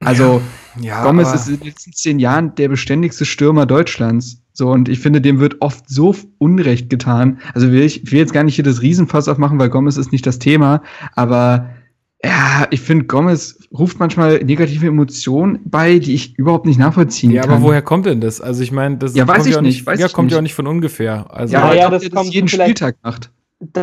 [0.00, 0.40] Also
[0.80, 4.40] ja, Gomez ist in den letzten zehn Jahren der beständigste Stürmer Deutschlands.
[4.60, 7.38] So, und ich finde, dem wird oft so Unrecht getan.
[7.54, 10.12] Also will ich, ich will jetzt gar nicht hier das Riesenfass aufmachen, weil Gomez ist
[10.12, 10.82] nicht das Thema,
[11.16, 11.70] aber
[12.22, 17.40] ja, ich finde, Gomez ruft manchmal negative Emotionen bei, die ich überhaupt nicht nachvollziehen Ja,
[17.40, 17.52] kann.
[17.52, 18.42] aber woher kommt denn das?
[18.42, 20.36] Also ich meine, das Ja, weiß kommt ich auch nicht, weiß ja, ich kommt ja
[20.36, 20.50] auch nicht.
[20.50, 21.24] nicht von ungefähr.
[21.30, 23.30] Also Ja, Ja, ja, ja, das das kommt jeden Spieltag macht.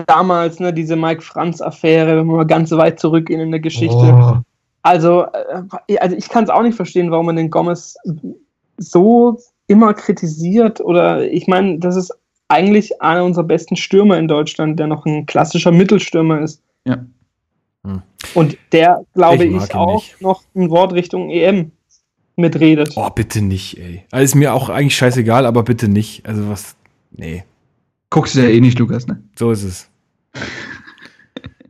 [0.06, 3.96] Damals, ne, diese Mike Franz-Affäre, wenn wir mal ganz weit zurückgehen in der Geschichte.
[3.96, 4.38] Oh.
[4.84, 5.26] Also,
[5.88, 7.96] äh, also ich kann es auch nicht verstehen, warum man den Gomez
[8.78, 10.82] so immer kritisiert.
[10.82, 12.14] Oder ich meine, das ist
[12.48, 16.62] eigentlich einer unserer besten Stürmer in Deutschland, der noch ein klassischer Mittelstürmer ist.
[16.86, 17.06] Ja.
[17.84, 18.02] Hm.
[18.34, 20.22] Und der, glaube Ich ich, auch nicht.
[20.22, 21.72] noch ein Wort Richtung EM
[22.36, 22.94] mitredet.
[22.96, 24.04] Oh, bitte nicht, ey.
[24.12, 26.26] Also ist mir auch eigentlich scheißegal, aber bitte nicht.
[26.26, 26.76] Also was.
[27.12, 27.44] Nee,
[28.10, 29.22] Guckst du ja eh nicht, Lukas, ne?
[29.36, 29.90] so ist es.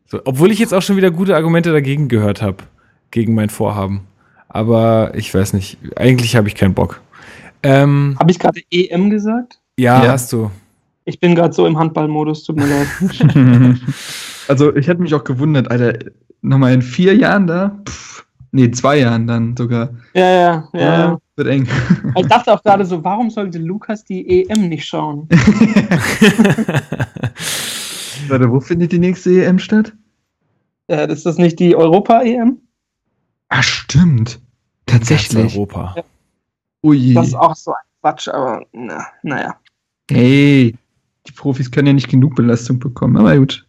[0.05, 2.63] So, obwohl ich jetzt auch schon wieder gute Argumente dagegen gehört habe,
[3.12, 4.01] gegen mein Vorhaben.
[4.47, 7.01] Aber ich weiß nicht, eigentlich habe ich keinen Bock.
[7.63, 9.60] Ähm, Habe ich gerade EM gesagt?
[9.80, 10.12] ja, Ja.
[10.12, 10.52] hast du.
[11.06, 12.88] Ich bin gerade so im Handballmodus, tut mir leid.
[14.48, 15.98] also, ich hätte mich auch gewundert, Alter,
[16.41, 17.80] nochmal in vier Jahren da?
[17.88, 19.89] Pff, nee, zwei Jahren dann sogar.
[20.13, 20.80] ja, ja, ja.
[20.80, 21.17] ja.
[21.38, 21.67] Wird eng.
[22.17, 25.30] Ich dachte auch gerade so, warum sollte Lukas die EM nicht schauen?
[28.28, 29.93] Warte, wo findet die nächste EM statt?
[30.88, 32.58] Äh, ist das nicht die Europa-EM?
[33.50, 34.39] Ah, stimmt.
[34.88, 35.54] Ganz Tatsächlich.
[35.56, 35.96] Europa.
[36.84, 37.13] Ui.
[37.13, 39.56] Das ist auch so ein Quatsch, aber na, naja.
[40.10, 40.76] Hey,
[41.28, 43.66] die Profis können ja nicht genug Belastung bekommen, aber gut.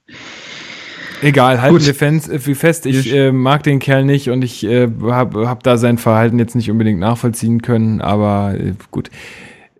[1.21, 1.87] Egal, halten Gut.
[1.87, 2.87] wir Fans, äh, wie fest.
[2.87, 6.55] Ich äh, mag den Kerl nicht und ich äh, habe hab da sein Verhalten jetzt
[6.55, 9.11] nicht unbedingt nachvollziehen können, aber äh, gut.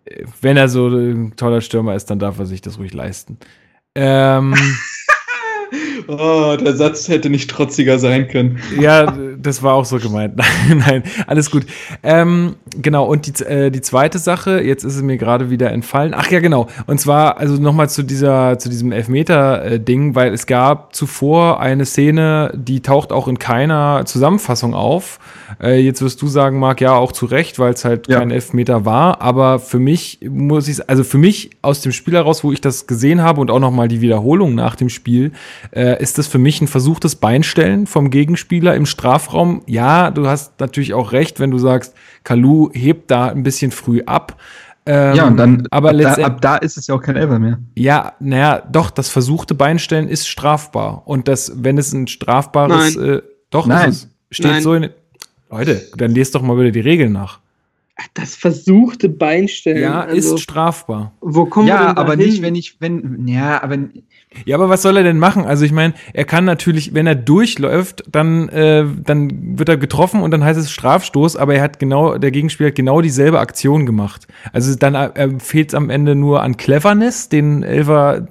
[0.05, 3.39] Äh, Wenn er so ein toller Stürmer ist, dann darf er sich das ruhig leisten.
[3.95, 4.55] Ähm,
[6.07, 8.59] Oh, der Satz hätte nicht trotziger sein können.
[8.81, 10.37] ja, das war auch so gemeint.
[10.69, 11.65] Nein, nein, alles gut.
[12.03, 16.15] Ähm, genau, und die, äh, die zweite Sache, jetzt ist es mir gerade wieder entfallen.
[16.15, 16.69] Ach ja, genau.
[16.87, 22.53] Und zwar, also nochmal zu dieser, zu diesem Elfmeter-Ding, weil es gab zuvor eine Szene,
[22.55, 25.19] die taucht auch in keiner Zusammenfassung auf.
[25.63, 28.19] Äh, jetzt wirst du sagen, Marc, ja, auch zu Recht, weil es halt Ja.
[28.19, 29.21] kein Elfmeter war.
[29.23, 32.87] Aber für mich muss ich, also für mich aus dem Spiel heraus, wo ich das
[32.87, 35.33] gesehen habe und auch nochmal die Wiederholung nach dem Spiel,
[35.75, 39.63] äh, ist das für mich ein versuchtes Beinstellen vom Gegenspieler im Strafraum.
[39.67, 44.03] Ja, du hast natürlich auch recht, wenn du sagst, Kalu hebt da ein bisschen früh
[44.05, 44.37] ab.
[44.87, 47.17] Ähm, Ja, und dann, aber ab, da, letztendlich, ab da ist es ja auch kein
[47.17, 47.59] Elfer mehr.
[47.75, 51.03] ja, naja, doch, das versuchte Beinstellen ist strafbar.
[51.07, 53.91] Und das, wenn es ein strafbares, äh, doch, Nein.
[53.91, 54.09] ist es.
[54.31, 54.63] Steht Nein.
[54.63, 54.89] so in.
[55.51, 57.41] Leute, dann lest doch mal wieder die Regeln nach.
[58.15, 59.83] Das versuchte Beinstellen.
[59.83, 61.13] Ja, also, ist strafbar.
[61.21, 62.27] Wo kommen wir Ja, denn da aber hin?
[62.29, 63.77] nicht, wenn ich, wenn, ja, aber
[64.45, 65.45] Ja, aber was soll er denn machen?
[65.45, 70.23] Also ich meine, er kann natürlich, wenn er durchläuft, dann, äh, dann wird er getroffen
[70.23, 73.85] und dann heißt es Strafstoß, aber er hat genau, der Gegenspieler hat genau dieselbe Aktion
[73.85, 74.29] gemacht.
[74.53, 78.29] Also dann äh, fehlt es am Ende nur an Cleverness, den Elfer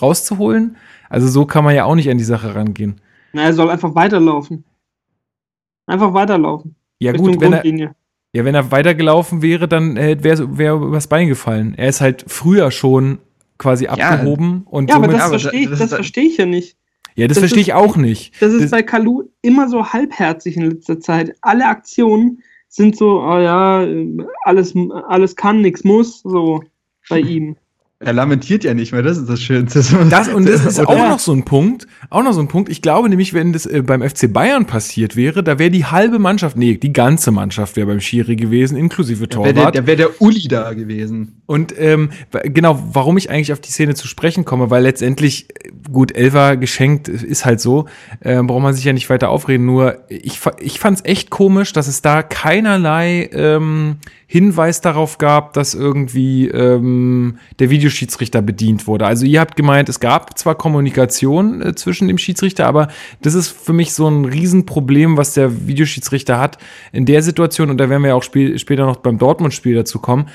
[0.00, 0.76] rauszuholen.
[1.08, 3.00] Also so kann man ja auch nicht an die Sache rangehen.
[3.32, 4.64] Na, er soll einfach weiterlaufen.
[5.88, 6.74] Einfach weiterlaufen.
[7.00, 7.64] Ja Richtung gut, wenn er,
[8.32, 11.74] ja, wenn er weitergelaufen wäre, dann äh, wäre wär übers Bein gefallen.
[11.76, 13.18] Er ist halt früher schon
[13.56, 16.76] quasi abgehoben und Ja, aber somit, das verstehe ich, das- verstehe ich ja nicht.
[17.16, 18.40] ja, das, das verstehe ich auch nicht.
[18.40, 21.34] Das ist Das- bei Kalu immer so halbherzig in letzter Zeit.
[21.40, 23.86] Alle Aktionen sind so, oh ja,
[24.44, 24.74] alles,
[25.08, 26.62] alles kann, nichts muss, so
[27.08, 27.56] bei ihm.
[28.00, 29.80] Er lamentiert ja nicht mehr, das ist das Schönste.
[30.08, 32.68] Das, und das ist auch noch so ein Punkt, auch noch so ein Punkt.
[32.68, 36.18] Ich glaube nämlich, wenn das äh, beim FC Bayern passiert wäre, da wäre die halbe
[36.18, 39.74] Mannschaft, nee, die ganze Mannschaft wäre beim Schiri gewesen, inklusive Da wäre Torwart.
[39.74, 41.37] der, wär der Uli da gewesen.
[41.48, 42.10] Und ähm,
[42.44, 45.48] genau, warum ich eigentlich auf die Szene zu sprechen komme, weil letztendlich,
[45.90, 47.86] gut, Elva geschenkt ist halt so,
[48.20, 51.72] äh, braucht man sich ja nicht weiter aufreden, nur ich, ich fand es echt komisch,
[51.72, 59.06] dass es da keinerlei ähm, Hinweis darauf gab, dass irgendwie ähm, der Videoschiedsrichter bedient wurde.
[59.06, 62.88] Also ihr habt gemeint, es gab zwar Kommunikation äh, zwischen dem Schiedsrichter, aber
[63.22, 66.58] das ist für mich so ein Riesenproblem, was der Videoschiedsrichter hat
[66.92, 69.98] in der Situation, und da werden wir ja auch sp später noch beim Dortmund-Spiel dazu
[69.98, 70.26] kommen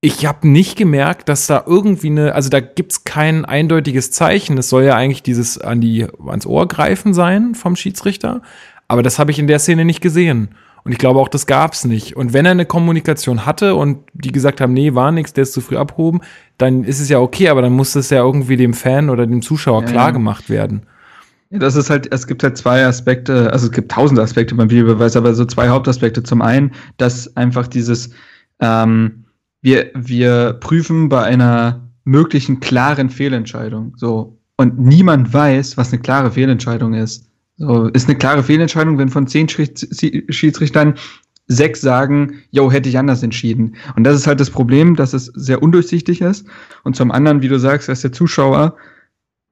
[0.00, 4.56] ich habe nicht gemerkt, dass da irgendwie eine, also da gibt's kein eindeutiges Zeichen.
[4.56, 8.40] Es soll ja eigentlich dieses an die ans Ohr greifen sein vom Schiedsrichter,
[8.88, 10.54] aber das habe ich in der Szene nicht gesehen.
[10.82, 12.16] Und ich glaube auch, das gab's nicht.
[12.16, 15.52] Und wenn er eine Kommunikation hatte und die gesagt haben, nee, war nichts, der ist
[15.52, 16.22] zu früh abhoben,
[16.56, 19.42] dann ist es ja okay, aber dann muss das ja irgendwie dem Fan oder dem
[19.42, 20.86] Zuschauer ja, klar gemacht werden.
[21.50, 24.70] Ja, das ist halt, es gibt halt zwei Aspekte, also es gibt tausend Aspekte beim
[24.70, 26.22] Videobeweis, aber so zwei Hauptaspekte.
[26.22, 28.10] Zum einen, dass einfach dieses,
[28.60, 29.24] ähm,
[29.62, 33.94] wir, wir prüfen bei einer möglichen klaren Fehlentscheidung.
[33.96, 34.38] So.
[34.56, 37.26] Und niemand weiß, was eine klare Fehlentscheidung ist.
[37.56, 40.94] So, ist eine klare Fehlentscheidung, wenn von zehn Schiedsrichtern
[41.46, 43.74] sechs sagen, yo, hätte ich anders entschieden.
[43.96, 46.46] Und das ist halt das Problem, dass es sehr undurchsichtig ist.
[46.84, 48.76] Und zum anderen, wie du sagst, dass der Zuschauer,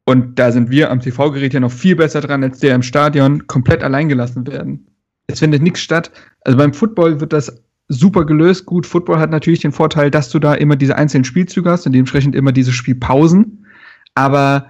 [0.07, 3.47] und da sind wir am TV-Gerät ja noch viel besser dran als der im Stadion,
[3.47, 4.87] komplett alleingelassen werden.
[5.27, 6.11] Es findet nichts statt.
[6.43, 8.67] Also beim Football wird das super gelöst.
[8.67, 11.93] Gut, Football hat natürlich den Vorteil, dass du da immer diese einzelnen Spielzüge hast und
[11.93, 13.67] dementsprechend immer diese Spielpausen.
[14.15, 14.67] Aber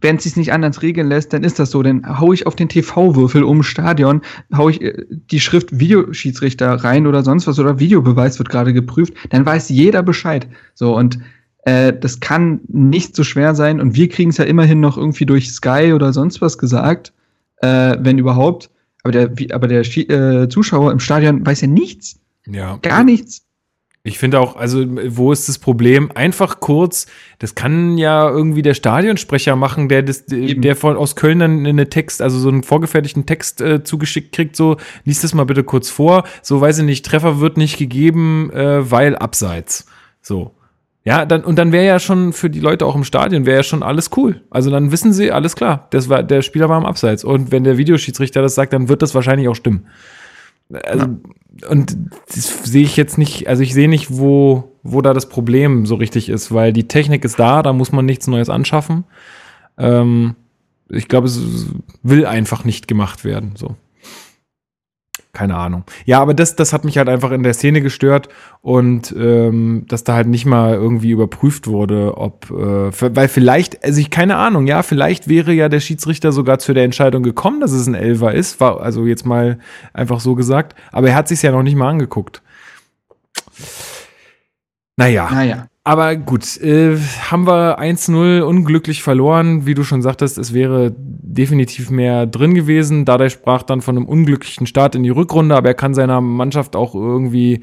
[0.00, 1.82] wenn es sich nicht anders regeln lässt, dann ist das so.
[1.82, 4.20] Dann hau ich auf den TV-Würfel um Stadion,
[4.54, 9.14] hau ich äh, die Schrift Videoschiedsrichter rein oder sonst was oder Videobeweis wird gerade geprüft,
[9.30, 10.46] dann weiß jeder Bescheid.
[10.74, 11.18] So und
[11.64, 15.26] äh, das kann nicht so schwer sein und wir kriegen es ja immerhin noch irgendwie
[15.26, 17.12] durch Sky oder sonst was gesagt,
[17.58, 18.70] äh, wenn überhaupt.
[19.06, 22.18] Aber der, aber der äh, Zuschauer im Stadion weiß ja nichts.
[22.44, 22.76] Ja.
[22.82, 23.42] Gar nichts.
[24.02, 26.10] Ich finde auch, also wo ist das Problem?
[26.12, 27.06] Einfach kurz,
[27.38, 30.60] das kann ja irgendwie der Stadionsprecher machen, der das, Eben.
[30.60, 34.56] der von aus Köln dann eine Text, also so einen vorgefertigten Text äh, zugeschickt kriegt,
[34.56, 36.24] so liest das mal bitte kurz vor.
[36.42, 39.86] So weiß ich nicht, Treffer wird nicht gegeben, äh, weil abseits.
[40.20, 40.50] So.
[41.06, 43.62] Ja, dann, und dann wäre ja schon für die Leute auch im Stadion, wäre ja
[43.62, 44.42] schon alles cool.
[44.50, 47.22] Also dann wissen sie, alles klar, das war, der Spieler war am Abseits.
[47.22, 49.86] Und wenn der Videoschiedsrichter das sagt, dann wird das wahrscheinlich auch stimmen.
[50.68, 51.68] Also, ja.
[51.70, 51.96] Und
[52.34, 55.94] das sehe ich jetzt nicht, also ich sehe nicht, wo, wo da das Problem so
[55.94, 59.04] richtig ist, weil die Technik ist da, da muss man nichts Neues anschaffen.
[59.78, 60.34] Ähm,
[60.88, 61.66] ich glaube, es
[62.02, 63.76] will einfach nicht gemacht werden, so
[65.36, 65.84] keine Ahnung.
[66.06, 68.30] Ja, aber das, das hat mich halt einfach in der Szene gestört
[68.62, 74.00] und ähm, dass da halt nicht mal irgendwie überprüft wurde, ob, äh, weil vielleicht, also
[74.00, 77.72] ich keine Ahnung, ja, vielleicht wäre ja der Schiedsrichter sogar zu der Entscheidung gekommen, dass
[77.72, 79.58] es ein Elfer ist, war also jetzt mal
[79.92, 82.40] einfach so gesagt, aber er hat sich ja noch nicht mal angeguckt.
[84.96, 85.28] Naja.
[85.30, 85.66] Naja.
[85.86, 86.98] Aber gut, äh,
[87.30, 89.66] haben wir 1-0 unglücklich verloren.
[89.66, 93.04] Wie du schon sagtest, es wäre definitiv mehr drin gewesen.
[93.04, 96.74] Dadurch sprach dann von einem unglücklichen Start in die Rückrunde, aber er kann seiner Mannschaft
[96.74, 97.60] auch irgendwie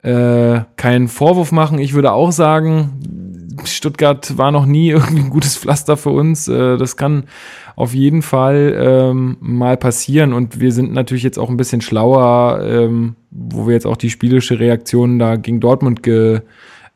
[0.00, 1.78] äh, keinen Vorwurf machen.
[1.78, 6.48] Ich würde auch sagen, Stuttgart war noch nie irgendwie ein gutes Pflaster für uns.
[6.48, 7.24] Äh, das kann
[7.74, 10.32] auf jeden Fall ähm, mal passieren.
[10.32, 14.08] Und wir sind natürlich jetzt auch ein bisschen schlauer, ähm, wo wir jetzt auch die
[14.08, 16.40] spielische Reaktion da gegen Dortmund ge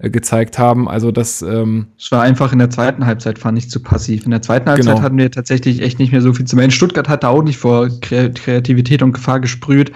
[0.00, 0.88] äh, gezeigt haben.
[0.88, 1.42] Also das.
[1.42, 4.24] Ähm es war einfach in der zweiten Halbzeit fand ich zu passiv.
[4.24, 5.04] In der zweiten Halbzeit genau.
[5.04, 6.72] hatten wir tatsächlich echt nicht mehr so viel zu melden.
[6.72, 9.92] Stuttgart hatte auch nicht vor Kreativität und Gefahr gesprüht,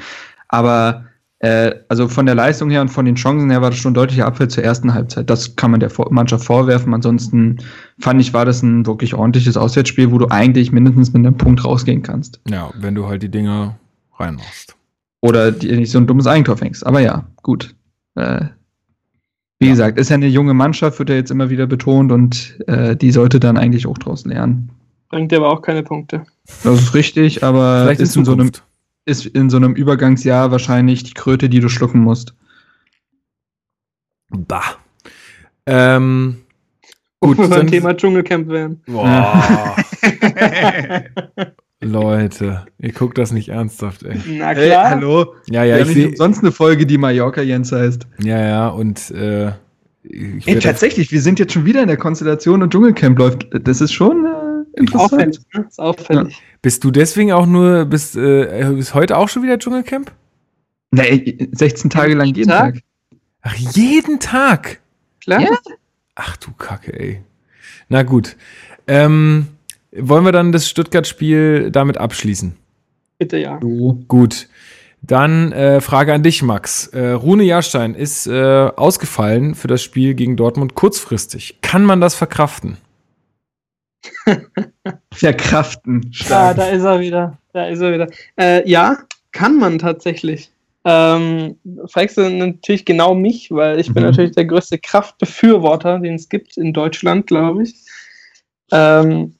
[0.48, 1.04] aber
[1.38, 3.94] äh, also von der Leistung her und von den Chancen her war das schon ein
[3.94, 5.28] deutlicher Abfall zur ersten Halbzeit.
[5.28, 6.94] Das kann man der Mannschaft vorwerfen.
[6.94, 7.58] Ansonsten
[7.98, 11.64] fand ich, war das ein wirklich ordentliches Auswärtsspiel, wo du eigentlich mindestens mit einem Punkt
[11.64, 12.40] rausgehen kannst.
[12.48, 13.76] Ja, wenn du halt die Dinge
[14.18, 14.76] reinmachst.
[15.20, 16.86] Oder die, nicht so ein dummes Eigentor fängst.
[16.86, 17.74] Aber ja, gut.
[18.14, 18.46] Äh,
[19.58, 19.72] wie ja.
[19.72, 23.10] gesagt, ist ja eine junge Mannschaft, wird ja jetzt immer wieder betont und äh, die
[23.10, 24.70] sollte dann eigentlich auch draus lernen.
[25.08, 26.24] Bringt aber auch keine Punkte.
[26.64, 28.50] Das ist richtig, aber Vielleicht ist in, so einem,
[29.04, 32.34] ist in so einem Übergangsjahr wahrscheinlich die Kröte, die du schlucken musst.
[34.28, 34.76] Bah.
[35.66, 36.38] Ähm,
[37.20, 38.82] gut, wir beim Thema Dschungelcamp wären.
[38.86, 39.76] Boah.
[41.84, 44.18] Leute, ihr guckt das nicht ernsthaft, ey.
[44.26, 44.56] Na klar.
[44.56, 45.34] Hey, hallo.
[45.50, 48.06] Ja, ja, Wir ich sehe sonst eine Folge, die Mallorca Jens heißt.
[48.22, 49.52] Ja, ja, und äh,
[50.06, 53.46] Ey, tatsächlich, wir sind jetzt schon wieder in der Konstellation und Dschungelcamp läuft.
[53.66, 55.12] Das ist schon äh, interessant.
[55.12, 55.66] Auffällig, ne?
[55.66, 56.34] ist auffällig.
[56.34, 56.38] Ja.
[56.60, 60.12] Bist du deswegen auch nur, bist, äh, bist heute auch schon wieder Dschungelcamp?
[60.90, 62.74] Nee, 16 Tage lang jeden Tag.
[62.74, 62.82] Tag.
[63.42, 64.80] Ach, jeden Tag?
[65.22, 65.40] Klar.
[65.40, 65.58] Ja.
[66.14, 67.22] Ach du Kacke, ey.
[67.88, 68.36] Na gut.
[68.86, 69.48] Ähm,
[69.96, 72.56] wollen wir dann das Stuttgart-Spiel damit abschließen?
[73.18, 73.58] Bitte ja.
[73.60, 73.98] So.
[74.08, 74.48] Gut.
[75.02, 76.86] Dann äh, Frage an dich, Max.
[76.88, 81.58] Äh, Rune Jahrstein ist äh, ausgefallen für das Spiel gegen Dortmund kurzfristig.
[81.60, 82.78] Kann man das verkraften?
[85.12, 86.10] verkraften.
[86.28, 87.38] Ja, ah, da ist er wieder.
[87.52, 88.08] Da ist er wieder.
[88.36, 88.98] Äh, ja,
[89.32, 90.50] kann man tatsächlich.
[90.86, 93.94] Ähm, fragst du natürlich genau mich, weil ich mhm.
[93.94, 97.74] bin natürlich der größte Kraftbefürworter, den es gibt in Deutschland, glaube ich.
[98.72, 99.34] Ähm,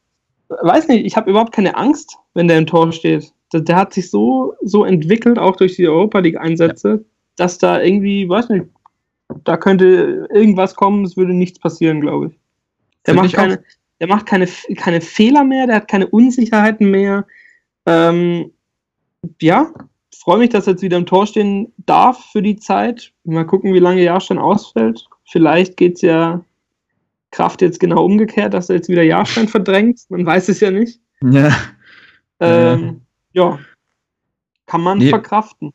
[0.48, 3.32] weiß nicht, ich habe überhaupt keine Angst, wenn der im Tor steht.
[3.52, 6.98] Der, der, hat sich so, so entwickelt, auch durch die Europa League-Einsätze, ja.
[7.36, 8.66] dass da irgendwie, weiß nicht,
[9.44, 12.38] da könnte irgendwas kommen, es würde nichts passieren, glaube ich.
[13.06, 13.62] Der macht, keine,
[14.00, 17.26] der macht keine, keine Fehler mehr, der hat keine Unsicherheiten mehr.
[17.86, 18.52] Ähm,
[19.40, 19.72] ja,
[20.24, 23.12] freue mich, dass er jetzt wieder im Tor stehen darf für die Zeit.
[23.24, 25.06] Mal gucken, wie lange Jahrstein ausfällt.
[25.26, 26.42] Vielleicht geht es ja
[27.34, 30.00] Kraft jetzt genau umgekehrt, dass er jetzt wieder Jahrstein verdrängt.
[30.08, 31.00] Man weiß es ja nicht.
[31.20, 31.52] Ja.
[32.38, 33.00] Ähm,
[33.32, 33.58] ja.
[34.66, 35.08] Kann man nee.
[35.08, 35.72] verkraften.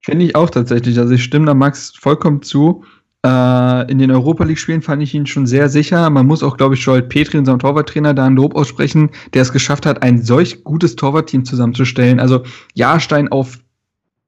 [0.00, 0.98] Finde ich auch tatsächlich.
[0.98, 2.84] Also ich stimme da Max vollkommen zu.
[3.24, 6.10] Äh, in den Europa League-Spielen fand ich ihn schon sehr sicher.
[6.10, 9.52] Man muss auch, glaube ich, Joel Petri, unserem Torwarttrainer, da ein Lob aussprechen, der es
[9.52, 12.18] geschafft hat, ein solch gutes Torwartteam zusammenzustellen.
[12.18, 12.42] Also
[12.74, 13.58] Jahrstein auf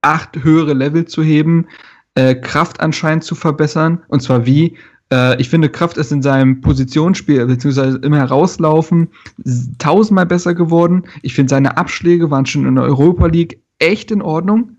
[0.03, 1.67] acht höhere Level zu heben,
[2.15, 4.03] äh, Kraft anscheinend zu verbessern.
[4.09, 4.77] Und zwar wie?
[5.13, 9.09] Äh, ich finde, Kraft ist in seinem Positionsspiel, beziehungsweise im Herauslaufen,
[9.79, 11.05] tausendmal besser geworden.
[11.21, 14.77] Ich finde, seine Abschläge waren schon in der Europa League echt in Ordnung.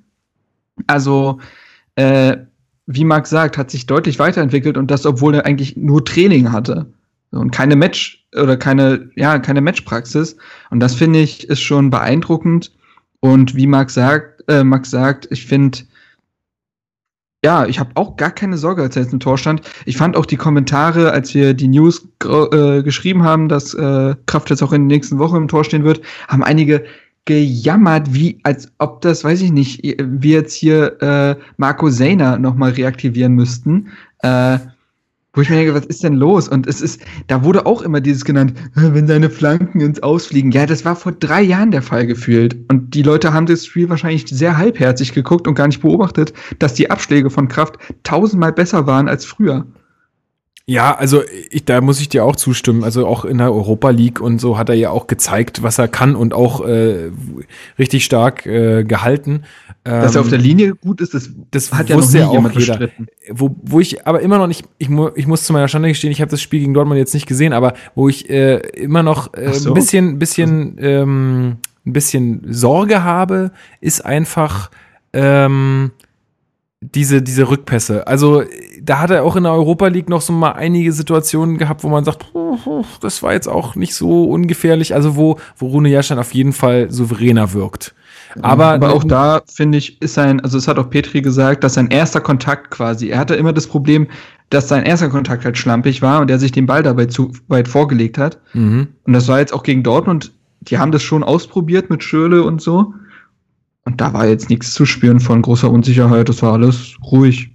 [0.88, 1.40] Also,
[1.96, 2.38] äh,
[2.88, 6.88] wie Marc sagt, hat sich deutlich weiterentwickelt und das, obwohl er eigentlich nur Training hatte
[7.32, 10.36] und keine Match oder keine, ja, keine Matchpraxis.
[10.72, 12.72] Und das finde ich ist schon beeindruckend.
[13.20, 15.80] Und wie Max sagt, äh, Max sagt, ich finde,
[17.44, 19.62] ja, ich habe auch gar keine Sorge, als er jetzt im Tor stand.
[19.86, 24.50] Ich fand auch die Kommentare, als wir die News äh, geschrieben haben, dass äh, Kraft
[24.50, 26.86] jetzt auch in der nächsten Woche im Tor stehen wird, haben einige
[27.26, 32.72] gejammert, wie als ob das, weiß ich nicht, wir jetzt hier äh, Marco Seyner nochmal
[32.72, 33.90] reaktivieren müssten.
[34.20, 34.60] Äh,
[35.34, 36.48] wo ich mir denke, was ist denn los?
[36.48, 40.52] Und es ist, da wurde auch immer dieses genannt, wenn seine Flanken ins Ausfliegen.
[40.52, 42.56] Ja, das war vor drei Jahren der Fall gefühlt.
[42.70, 46.76] Und die Leute haben das Spiel wahrscheinlich sehr halbherzig geguckt und gar nicht beobachtet, dass
[46.76, 49.66] die Abschläge von Kraft tausendmal besser waren als früher.
[50.66, 52.86] Ja, also ich, da muss ich dir auch zustimmen.
[52.86, 55.90] Also auch in der Europa League und so hat er ja auch gezeigt, was er
[55.90, 57.12] kann und auch äh,
[57.78, 59.44] richtig stark äh, gehalten.
[59.84, 62.32] Dass er auf der ähm, Linie gut ist, das, das hat ja noch nie ja
[62.32, 62.78] jemand jeder.
[62.78, 63.08] bestritten.
[63.30, 66.14] Wo, wo ich aber immer noch nicht, ich, mu ich muss zu meiner Schande gestehen,
[66.14, 69.34] ich habe das Spiel gegen Dortmund jetzt nicht gesehen, aber wo ich äh, immer noch
[69.34, 69.72] äh, so.
[69.72, 74.72] ein bisschen, bisschen, ähm, ein bisschen Sorge habe, ist einfach
[75.12, 75.92] ähm,
[76.84, 78.08] diese, diese Rückpässe.
[78.08, 78.44] Also
[78.82, 81.90] da hat er auch in der Europa League noch so mal einige Situationen gehabt, wo
[81.90, 82.26] man sagt,
[83.02, 84.94] das war jetzt auch nicht so ungefährlich.
[84.94, 87.96] Also wo, wo Rune Jahrstein auf jeden Fall souveräner wirkt.
[88.42, 91.76] Aber, aber auch da finde ich, ist sein, also es hat auch Petri gesagt, dass
[91.76, 94.08] sein erster Kontakt quasi, er hatte immer das Problem,
[94.50, 97.68] dass sein erster Kontakt halt schlampig war und er sich den Ball dabei zu weit
[97.68, 98.40] vorgelegt hat.
[98.54, 98.88] Mhm.
[99.04, 102.62] Und das war jetzt auch gegen Dortmund, die haben das schon ausprobiert mit Schöle und
[102.62, 102.94] so.
[103.86, 107.52] Und da war jetzt nichts zu spüren von großer Unsicherheit, das war alles ruhig.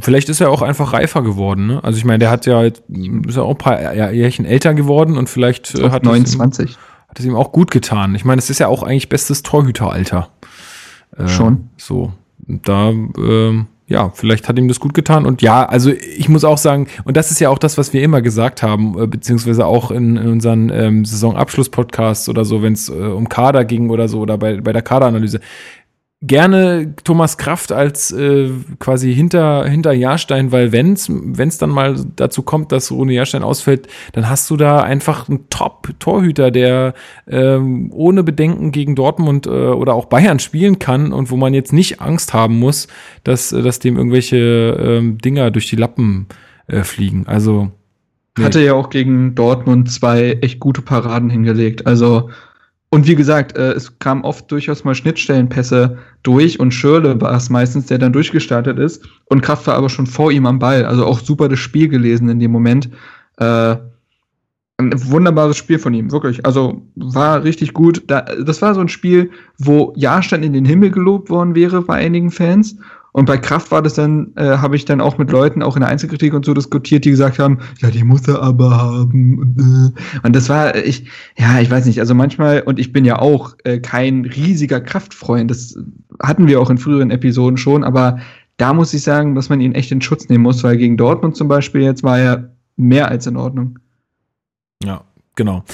[0.00, 1.84] Vielleicht ist er auch einfach reifer geworden, ne?
[1.84, 5.28] Also ich meine, der hat ja ist ja auch ein paar Jährchen älter geworden und
[5.28, 6.64] vielleicht äh, hat 29.
[6.64, 8.14] Es ihm, hat es ihm auch gut getan.
[8.14, 10.30] Ich meine, es ist ja auch eigentlich bestes Torhüteralter.
[11.16, 11.68] Äh, Schon.
[11.76, 12.12] So.
[12.38, 15.26] Da, ähm, ja, vielleicht hat ihm das gut getan.
[15.26, 18.02] Und ja, also ich muss auch sagen, und das ist ja auch das, was wir
[18.02, 22.88] immer gesagt haben, äh, beziehungsweise auch in, in unseren ähm, Saisonabschluss-Podcasts oder so, wenn es
[22.88, 25.40] äh, um Kader ging oder so, oder bei, bei der Kaderanalyse
[26.22, 32.42] gerne Thomas Kraft als äh, quasi hinter, hinter Jahrstein, weil wenn's wenn's dann mal dazu
[32.42, 36.92] kommt, dass Rune Jahrstein ausfällt, dann hast du da einfach einen Top-Torhüter, der
[37.26, 41.72] ähm, ohne Bedenken gegen Dortmund äh, oder auch Bayern spielen kann und wo man jetzt
[41.72, 42.88] nicht Angst haben muss,
[43.24, 46.26] dass, äh, dass dem irgendwelche ähm, Dinger durch die Lappen
[46.66, 47.26] äh, fliegen.
[47.28, 47.70] Also
[48.36, 48.44] nee.
[48.44, 51.86] hatte ja auch gegen Dortmund zwei echt gute Paraden hingelegt.
[51.86, 52.28] Also
[52.92, 57.48] und wie gesagt, äh, es kam oft durchaus mal Schnittstellenpässe durch und Schirle war es
[57.48, 59.08] meistens, der dann durchgestartet ist.
[59.26, 60.84] Und Kraft war aber schon vor ihm am Ball.
[60.84, 62.90] Also auch super das Spiel gelesen in dem Moment.
[63.36, 63.76] Äh,
[64.78, 66.44] ein wunderbares Spiel von ihm, wirklich.
[66.44, 68.02] Also war richtig gut.
[68.08, 71.94] Da, das war so ein Spiel, wo Jahrstein in den Himmel gelobt worden wäre bei
[71.94, 72.76] einigen Fans.
[73.12, 75.80] Und bei Kraft war das dann, äh, habe ich dann auch mit Leuten auch in
[75.80, 79.38] der Einzelkritik und so diskutiert, die gesagt haben, ja, die muss er aber haben.
[79.38, 80.30] Und, äh.
[80.30, 81.06] das war, ich,
[81.36, 85.50] ja, ich weiß nicht, also manchmal, und ich bin ja auch äh, kein riesiger Kraftfreund,
[85.50, 85.76] das
[86.22, 88.20] hatten wir auch in früheren Episoden schon, aber
[88.58, 91.34] da muss ich sagen, dass man ihn echt in Schutz nehmen muss, weil gegen Dortmund
[91.34, 93.78] zum Beispiel jetzt war er mehr als in Ordnung.
[94.82, 95.02] Ja,
[95.34, 95.64] genau.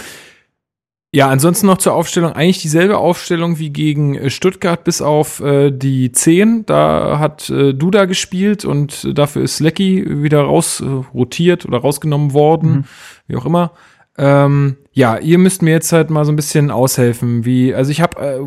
[1.12, 2.32] Ja, ansonsten noch zur Aufstellung.
[2.32, 6.66] Eigentlich dieselbe Aufstellung wie gegen äh, Stuttgart, bis auf äh, die 10.
[6.66, 12.32] Da hat äh, Duda gespielt und dafür ist Lecky wieder raus äh, rotiert oder rausgenommen
[12.32, 12.84] worden, mhm.
[13.28, 13.72] wie auch immer.
[14.18, 17.44] Ähm, ja, ihr müsst mir jetzt halt mal so ein bisschen aushelfen.
[17.44, 18.40] Wie, also ich habe äh,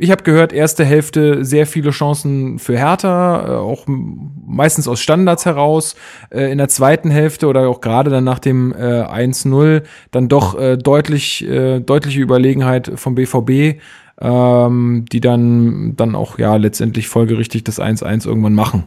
[0.00, 5.44] ich habe gehört, erste Hälfte sehr viele Chancen für Hertha, äh, auch meistens aus Standards
[5.44, 5.96] heraus.
[6.30, 9.82] Äh, in der zweiten Hälfte oder auch gerade dann nach dem äh, 1-0
[10.12, 13.80] dann doch äh, deutlich, äh, deutliche Überlegenheit vom BVB,
[14.20, 18.84] ähm, die dann, dann auch ja letztendlich folgerichtig das 1-1 irgendwann machen.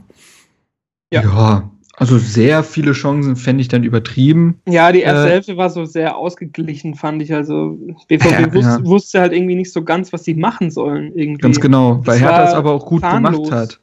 [1.11, 1.23] Ja.
[1.23, 1.71] ja.
[1.97, 4.59] Also sehr viele Chancen fände ich dann übertrieben.
[4.67, 7.33] Ja, die erste äh, Hälfte war so sehr ausgeglichen, fand ich.
[7.33, 7.77] Also
[8.07, 8.85] BVB ja, wus ja.
[8.85, 11.11] wusste halt irgendwie nicht so ganz, was sie machen sollen.
[11.15, 11.41] Irgendwie.
[11.41, 13.49] Ganz genau, weil Hertha es aber auch gut zahnlos.
[13.49, 13.79] gemacht hat.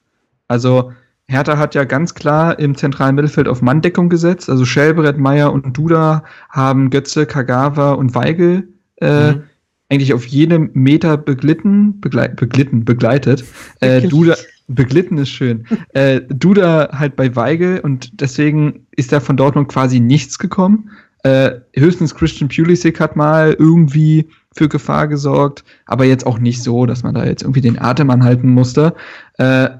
[0.48, 0.90] Also
[1.26, 4.48] Hertha hat ja ganz klar im zentralen Mittelfeld auf Manndeckung gesetzt.
[4.48, 9.42] Also Schelbrett, Meier und Duda haben Götze, Kagawa und Weigel äh, mhm.
[9.90, 13.44] eigentlich auf jedem Meter beglitten, begleit, beglitten, begleitet.
[13.80, 14.36] Äh, Duda,
[14.68, 15.66] Beglitten ist schön.
[15.94, 20.90] äh, Duda halt bei Weigel und deswegen ist da von Dortmund quasi nichts gekommen.
[21.24, 26.86] Äh, höchstens Christian Pulisic hat mal irgendwie für Gefahr gesorgt, aber jetzt auch nicht so,
[26.86, 28.94] dass man da jetzt irgendwie den Atem anhalten musste.
[29.38, 29.70] Äh,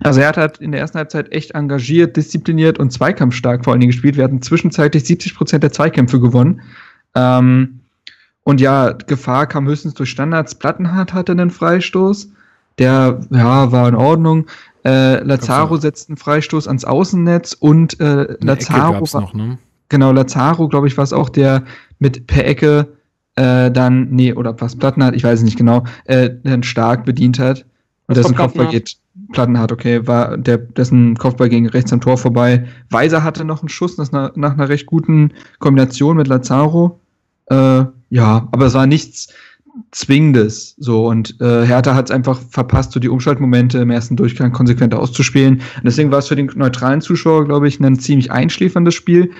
[0.00, 3.80] also er hat halt in der ersten Halbzeit echt engagiert, diszipliniert und zweikampfstark vor allen
[3.80, 4.16] Dingen gespielt.
[4.16, 6.60] Wir hatten zwischenzeitlich 70 Prozent der Zweikämpfe gewonnen.
[7.14, 7.80] Ähm,
[8.42, 10.54] und ja, Gefahr kam höchstens durch Standards.
[10.54, 12.30] Plattenhardt hatte einen Freistoß.
[12.78, 14.46] Der ja, war in Ordnung.
[14.84, 19.04] Äh, Lazaro setzt einen Freistoß ans Außennetz und äh, Lazaro.
[19.20, 19.58] Noch, ne?
[19.88, 21.64] Genau, Lazaro, glaube ich, war es auch, der
[21.98, 22.88] mit per Ecke
[23.36, 27.04] äh, dann, nee, oder was Platten hat, ich weiß es nicht genau, äh, dann stark
[27.04, 27.64] bedient hat.
[28.08, 28.96] Und dessen Kopfball geht,
[29.32, 32.66] Platten hat, okay, war der, dessen Kopfball ging rechts am Tor vorbei.
[32.90, 37.00] Weiser hatte noch einen Schuss nach, nach, nach einer recht guten Kombination mit Lazaro.
[37.46, 39.32] Äh, ja, aber es war nichts,
[39.90, 40.74] Zwingendes.
[40.78, 44.94] So, und äh, Hertha hat es einfach verpasst, so die Umschaltmomente im ersten Durchgang konsequent
[44.94, 45.54] auszuspielen.
[45.54, 49.30] Und deswegen war es für den neutralen Zuschauer, glaube ich, ein ziemlich einschläferndes Spiel.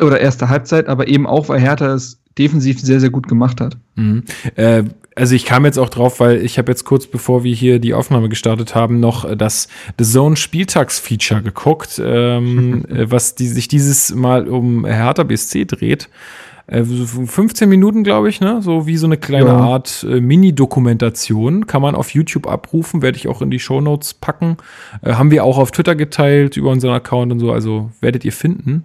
[0.00, 3.78] Oder erste Halbzeit, aber eben auch, weil Hertha es defensiv sehr, sehr gut gemacht hat.
[3.94, 4.24] Mhm.
[4.56, 7.78] Äh, also ich kam jetzt auch drauf, weil ich habe jetzt kurz bevor wir hier
[7.78, 14.14] die Aufnahme gestartet haben, noch das The Zone Spieltagsfeature geguckt, ähm, was die, sich dieses
[14.14, 16.10] Mal um Hertha BSC dreht.
[16.68, 18.60] 15 äh, Minuten, glaube ich, ne?
[18.60, 19.56] So wie so eine kleine ja.
[19.56, 21.66] Art äh, Mini-Dokumentation.
[21.66, 24.56] Kann man auf YouTube abrufen, werde ich auch in die Show Notes packen.
[25.02, 28.32] Äh, haben wir auch auf Twitter geteilt über unseren Account und so, also werdet ihr
[28.32, 28.82] finden.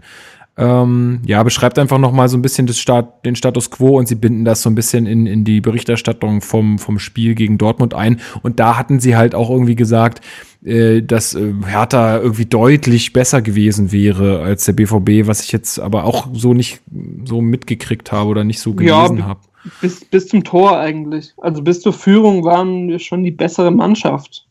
[0.58, 4.16] Ähm, ja, beschreibt einfach noch mal so ein bisschen Start, den Status quo und sie
[4.16, 8.20] binden das so ein bisschen in, in die Berichterstattung vom, vom Spiel gegen Dortmund ein.
[8.42, 10.22] Und da hatten sie halt auch irgendwie gesagt,
[10.64, 15.80] äh, dass äh, Hertha irgendwie deutlich besser gewesen wäre als der BVB, was ich jetzt
[15.80, 16.82] aber auch so nicht
[17.24, 19.40] so mitgekriegt habe oder nicht so gelesen ja, habe.
[19.80, 21.34] Bis, bis zum Tor eigentlich.
[21.38, 24.48] Also bis zur Führung waren wir schon die bessere Mannschaft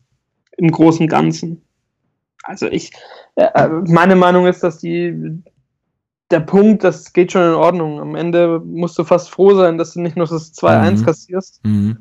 [0.57, 1.61] im Großen und Ganzen.
[2.43, 2.91] Also ich,
[3.35, 5.43] äh, äh meine Meinung ist, dass die
[6.31, 7.99] der Punkt, das geht schon in Ordnung.
[7.99, 11.05] Am Ende musst du fast froh sein, dass du nicht nur das 2-1 mhm.
[11.05, 11.65] kassierst.
[11.65, 11.97] Mhm.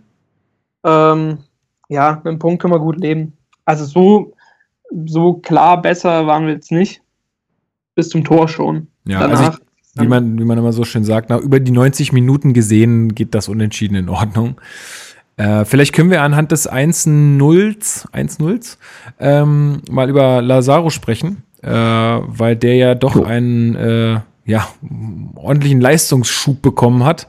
[0.84, 1.38] Ähm,
[1.88, 3.32] ja, mit dem Punkt können wir gut leben.
[3.64, 4.34] Also so,
[5.06, 7.02] so klar besser waren wir jetzt nicht.
[7.94, 8.86] Bis zum Tor schon.
[9.04, 9.58] Ja, Danach, also
[9.94, 13.14] ich, wie, man, wie man immer so schön sagt, nach über die 90 Minuten gesehen
[13.14, 14.60] geht das unentschieden in Ordnung.
[15.36, 18.38] Äh, vielleicht können wir anhand des 1-0s 1
[19.18, 23.24] ähm, mal über Lazaro sprechen äh, weil der ja doch oh.
[23.24, 24.68] einen äh, ja,
[25.34, 27.26] ordentlichen Leistungsschub bekommen hat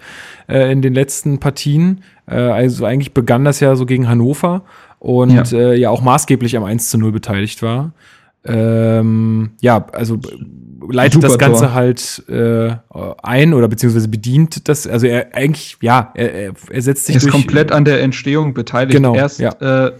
[0.47, 2.03] äh, in den letzten Partien.
[2.27, 4.63] Äh, also eigentlich begann das ja so gegen Hannover
[4.99, 7.91] und ja, äh, ja auch maßgeblich am 1 zu 0 beteiligt war.
[8.43, 10.17] Ähm, ja, also
[10.89, 11.73] leitet Super das Ganze Tor.
[11.73, 12.75] halt äh,
[13.21, 14.87] ein oder beziehungsweise bedient das.
[14.87, 17.15] Also er eigentlich, ja, er, er setzt sich.
[17.15, 18.95] Er ist durch, komplett an der Entstehung beteiligt.
[18.95, 19.13] Genau.
[19.13, 19.51] Erst, ja.
[19.59, 19.91] äh,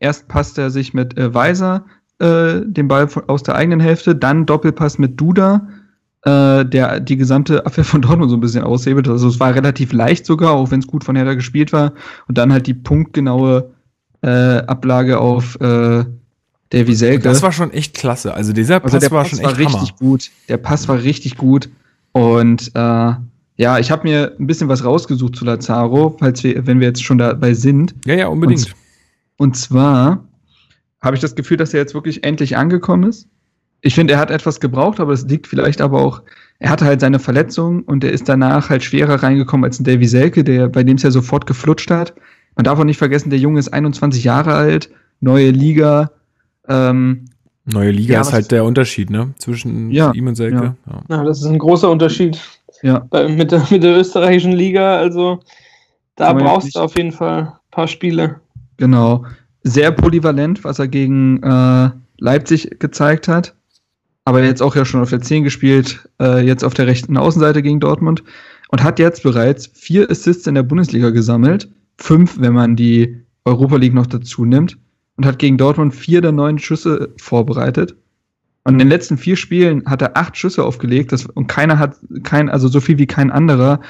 [0.00, 1.84] erst passt er sich mit äh, Weiser
[2.18, 5.68] äh, den Ball von, aus der eigenen Hälfte, dann Doppelpass mit Duda,
[6.22, 9.08] äh, der die gesamte Abwehr von Dortmund so ein bisschen aushebelt.
[9.08, 11.92] Also es war relativ leicht sogar, auch wenn es gut von Hertha gespielt war.
[12.28, 13.70] Und dann halt die punktgenaue
[14.22, 16.04] äh, Ablage auf äh,
[16.72, 17.22] der Wieselke.
[17.22, 18.34] Das war schon echt klasse.
[18.34, 19.98] Also dieser Pass, also der war Pass schon echt war richtig Hammer.
[19.98, 20.30] gut.
[20.48, 21.68] Der Pass war richtig gut.
[22.12, 23.12] Und äh,
[23.58, 27.04] ja, ich habe mir ein bisschen was rausgesucht zu Lazaro, falls wir, wenn wir jetzt
[27.04, 27.94] schon dabei sind.
[28.04, 28.66] Ja, ja, unbedingt.
[28.66, 30.25] Und, und zwar
[31.06, 33.28] habe ich das Gefühl, dass er jetzt wirklich endlich angekommen ist.
[33.80, 36.22] Ich finde, er hat etwas gebraucht, aber es liegt vielleicht aber auch,
[36.58, 40.06] er hatte halt seine Verletzung und er ist danach halt schwerer reingekommen als ein Davy
[40.06, 42.14] Selke, der, bei dem es ja sofort geflutscht hat.
[42.56, 44.90] Man darf auch nicht vergessen, der Junge ist 21 Jahre alt,
[45.20, 46.10] neue Liga.
[46.68, 47.26] Ähm,
[47.66, 49.34] neue Liga ja, ist halt der Unterschied, ne?
[49.38, 50.74] Zwischen ja, ihm und Selke.
[50.86, 51.02] Ja.
[51.08, 51.24] ja.
[51.24, 52.40] das ist ein großer Unterschied.
[52.82, 53.00] ja.
[53.10, 54.96] Bei, mit, der, mit der österreichischen Liga.
[54.96, 55.40] Also
[56.16, 58.40] da Aber brauchst du auf jeden Fall ein paar Spiele.
[58.78, 59.24] Genau.
[59.68, 63.56] Sehr polyvalent, was er gegen äh, Leipzig gezeigt hat.
[64.24, 67.62] Aber jetzt auch ja schon auf der 10 gespielt, äh, jetzt auf der rechten Außenseite
[67.62, 68.22] gegen Dortmund
[68.68, 71.68] und hat jetzt bereits vier Assists in der Bundesliga gesammelt.
[71.98, 74.78] Fünf, wenn man die Europa League noch dazu nimmt.
[75.16, 77.96] Und hat gegen Dortmund vier der neun Schüsse vorbereitet.
[78.62, 81.96] Und in den letzten vier Spielen hat er acht Schüsse aufgelegt das, und keiner hat
[82.22, 83.80] kein, also so viel wie kein anderer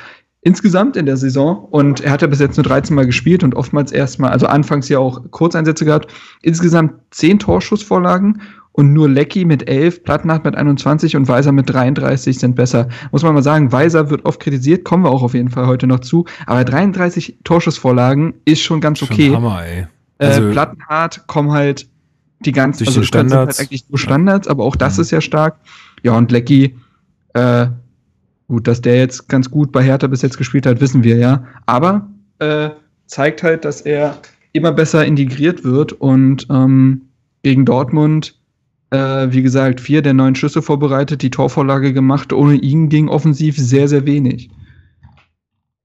[0.47, 1.65] insgesamt in der Saison.
[1.71, 4.89] Und er hat ja bis jetzt nur 13 Mal gespielt und oftmals erstmal, also anfangs
[4.89, 6.15] ja auch Kurzeinsätze gehabt.
[6.41, 8.41] Insgesamt zehn Torschussvorlagen
[8.71, 12.89] und nur Lecky mit 11, Plattenhardt mit 21 und Weiser mit 33 sind besser.
[13.11, 15.89] Muss man mal sagen, Weiser wird oft kritisiert, kommen wir auch auf jeden Fall heute
[15.89, 19.27] noch zu, aber 33 Torschussvorlagen ist schon ganz okay.
[19.27, 19.87] Schon Hammer, ey.
[20.19, 21.89] Äh, also, äh, Plattenhardt kommen halt
[22.39, 23.59] die ganzen also Standards.
[23.59, 25.03] Halt eigentlich nur Standards, aber auch das mhm.
[25.03, 25.57] ist ja stark.
[26.05, 26.77] Ja, und Lecky,
[27.35, 27.67] äh,
[28.49, 31.45] gut, dass der jetzt ganz gut bei Hertha bis jetzt gespielt hat, wissen wir ja.
[31.67, 32.71] Aber äh,
[33.07, 34.19] zeigt halt, dass er
[34.53, 37.03] immer besser integriert wird und ähm,
[37.43, 38.39] gegen Dortmund,
[38.91, 42.33] äh, wie gesagt, vier der neun Schüsse vorbereitet, die Torvorlage gemacht.
[42.33, 44.51] Ohne ihn ging offensiv sehr, sehr wenig.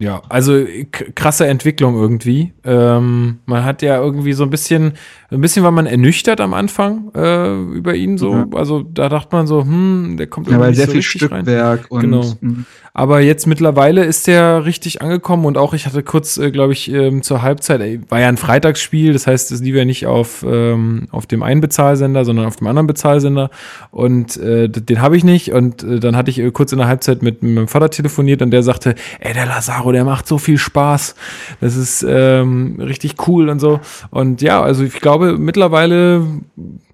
[0.02, 0.66] Ja, also
[1.14, 2.54] krasse Entwicklung irgendwie.
[2.64, 4.94] Ähm, man hat ja irgendwie so ein bisschen,
[5.30, 8.34] ein bisschen war man ernüchtert am Anfang äh, über ihn so.
[8.34, 8.56] Mhm.
[8.56, 11.82] Also da dachte man so, hm, der kommt irgendwie ja, weil sehr so viel Stückwerk
[11.82, 11.86] rein.
[11.90, 12.24] und genau.
[12.42, 12.66] Hm.
[12.94, 16.92] Aber jetzt mittlerweile ist der richtig angekommen und auch ich hatte kurz, äh, glaube ich,
[16.92, 20.44] ähm, zur Halbzeit, ey, war ja ein Freitagsspiel, das heißt, es lief ja nicht auf,
[20.46, 23.50] ähm, auf dem einen Bezahlsender, sondern auf dem anderen Bezahlsender
[23.92, 26.88] und äh, den habe ich nicht und äh, dann hatte ich äh, kurz in der
[26.88, 30.38] Halbzeit mit, mit meinem Vater telefoniert und der sagte, ey, der Lazaro, der macht so
[30.38, 31.16] viel Spaß,
[31.60, 33.80] das ist ähm, richtig cool und so.
[34.10, 36.26] Und ja, also ich glaube mittlerweile,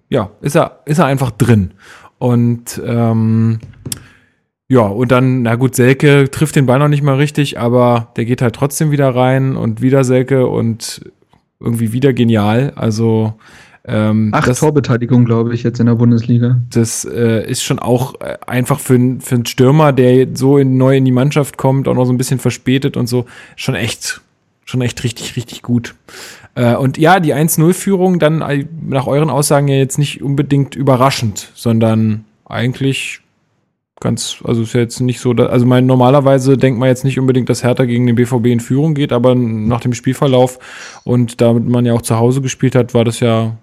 [0.10, 1.72] ja, ist er, ist er einfach drin.
[2.20, 3.60] Und ähm,
[4.70, 8.26] ja, und dann, na gut, Selke trifft den Ball noch nicht mal richtig, aber der
[8.26, 11.10] geht halt trotzdem wieder rein und wieder Selke und
[11.60, 12.74] irgendwie wieder genial.
[12.76, 13.34] Also
[13.89, 16.59] ähm, Acht das, Torbeteiligung, glaube ich, jetzt in der Bundesliga.
[16.69, 20.97] Das äh, ist schon auch äh, einfach für, für einen Stürmer, der so in, neu
[20.97, 23.25] in die Mannschaft kommt, auch noch so ein bisschen verspätet und so,
[23.55, 24.19] schon echt,
[24.65, 25.95] schon echt richtig, richtig gut.
[26.55, 31.49] Äh, und ja, die 1-0-Führung dann äh, nach euren Aussagen ja jetzt nicht unbedingt überraschend,
[31.55, 33.21] sondern eigentlich
[34.01, 37.47] ganz, also ist ja jetzt nicht so, also mein, normalerweise denkt man jetzt nicht unbedingt,
[37.47, 40.59] dass Hertha gegen den BVB in Führung geht, aber nach dem Spielverlauf
[41.05, 43.57] und damit man ja auch zu Hause gespielt hat, war das ja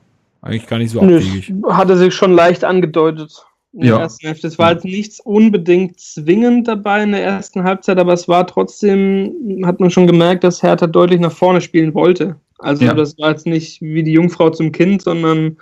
[0.45, 1.53] eigentlich gar nicht so abwegig.
[1.69, 3.99] Hatte sich schon leicht angedeutet in der ja.
[4.01, 4.47] ersten Hälfte.
[4.47, 9.63] Es war jetzt nichts unbedingt zwingend dabei in der ersten Halbzeit, aber es war trotzdem,
[9.65, 12.37] hat man schon gemerkt, dass Hertha deutlich nach vorne spielen wollte.
[12.59, 12.95] Also ja.
[12.95, 15.57] das war jetzt nicht wie die Jungfrau zum Kind, sondern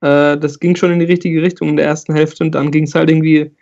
[0.00, 2.84] äh, das ging schon in die richtige Richtung in der ersten Hälfte und dann ging
[2.84, 3.52] es halt irgendwie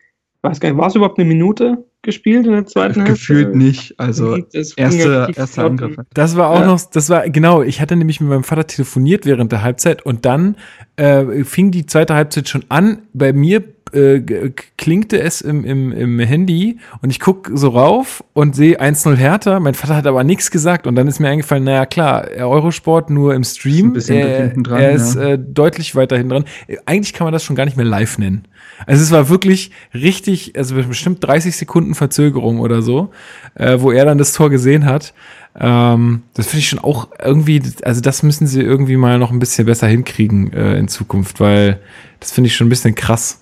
[0.43, 3.13] weiß gar nicht, war es überhaupt eine Minute gespielt in der zweiten Hälfte?
[3.13, 3.99] Gefühlt nicht.
[3.99, 5.97] Also das erste, erster Angriff.
[6.13, 6.67] Das war auch ja.
[6.67, 10.25] noch, das war genau, ich hatte nämlich mit meinem Vater telefoniert während der Halbzeit und
[10.25, 10.57] dann
[10.97, 13.03] äh, fing die zweite Halbzeit schon an.
[13.15, 13.63] Bei mir
[13.93, 19.17] äh, klingte es im, im, im Handy und ich gucke so rauf und sehe 1-0
[19.17, 19.61] Hertha.
[19.61, 23.35] Mein Vater hat aber nichts gesagt und dann ist mir eingefallen, naja klar, Eurosport nur
[23.35, 23.95] im Stream.
[23.95, 25.33] Ist er, dran, er ist ja.
[25.33, 26.45] äh, deutlich weiter hinten dran.
[26.87, 28.47] Eigentlich kann man das schon gar nicht mehr live nennen.
[28.87, 33.11] Also es war wirklich richtig, also bestimmt 30 Sekunden Verzögerung oder so,
[33.55, 35.15] äh, wo er dann das Tor gesehen hat.
[35.59, 39.39] Ähm, das finde ich schon auch irgendwie, also das müssen sie irgendwie mal noch ein
[39.39, 41.81] bisschen besser hinkriegen äh, in Zukunft, weil
[42.21, 43.42] das finde ich schon ein bisschen krass.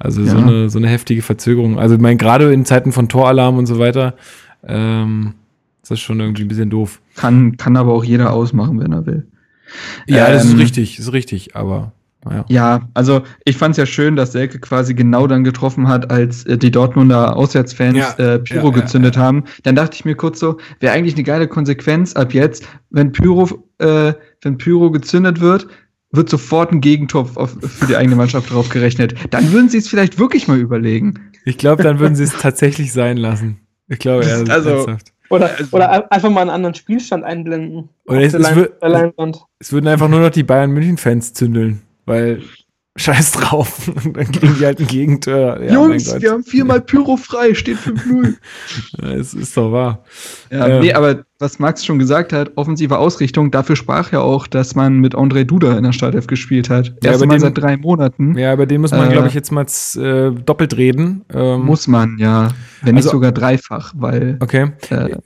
[0.00, 0.30] Also ja.
[0.30, 1.78] so, eine, so eine heftige Verzögerung.
[1.78, 4.14] Also ich meine, gerade in Zeiten von Toralarm und so weiter,
[4.66, 5.34] ähm,
[5.82, 7.00] ist das schon irgendwie ein bisschen doof.
[7.16, 9.26] Kann, kann aber auch jeder ausmachen, wenn er will.
[10.06, 11.92] Ja, ähm, das ist ähm, richtig, ist richtig, aber
[12.28, 12.44] ja.
[12.48, 16.44] ja, also ich fand es ja schön, dass Selke quasi genau dann getroffen hat, als
[16.44, 18.12] äh, die Dortmunder Auswärtsfans ja.
[18.18, 19.44] äh, Pyro ja, gezündet haben.
[19.62, 23.48] Dann dachte ich mir kurz so, wäre eigentlich eine geile Konsequenz ab jetzt, wenn Pyro,
[23.78, 25.68] äh, wenn Pyro gezündet wird,
[26.12, 29.14] wird sofort ein Gegentor auf, für die eigene Mannschaft drauf gerechnet.
[29.30, 31.30] Dann würden sie es vielleicht wirklich mal überlegen.
[31.44, 33.60] Ich glaube, dann würden sie es tatsächlich sein lassen.
[33.88, 35.12] Ich glaube, also, ernsthaft.
[35.30, 37.88] Oder, also, oder einfach mal einen anderen Spielstand einblenden.
[38.06, 38.46] Oder es, es,
[39.60, 42.42] es würden einfach nur noch die Bayern München-Fans zündeln weil
[42.96, 43.88] scheiß drauf.
[44.04, 45.60] Und dann kriegen die halt ein Gegentor.
[45.62, 48.34] Ja, Jungs, wir haben viermal Pyro frei, steht 5-0.
[49.02, 50.04] ja, es ist doch wahr.
[50.50, 54.46] Ja, ähm, nee, aber was Max schon gesagt hat, offensive Ausrichtung, dafür sprach ja auch,
[54.46, 56.88] dass man mit André Duda in der Startelf gespielt hat.
[57.02, 58.36] Ja, Erst mal seit drei Monaten.
[58.36, 59.64] Ja, über den muss man, äh, glaube ich, jetzt mal
[59.96, 61.24] äh, doppelt reden.
[61.32, 62.48] Ähm, muss man, ja.
[62.82, 64.72] Wenn also, nicht sogar dreifach, weil okay.
[64.90, 65.16] Äh,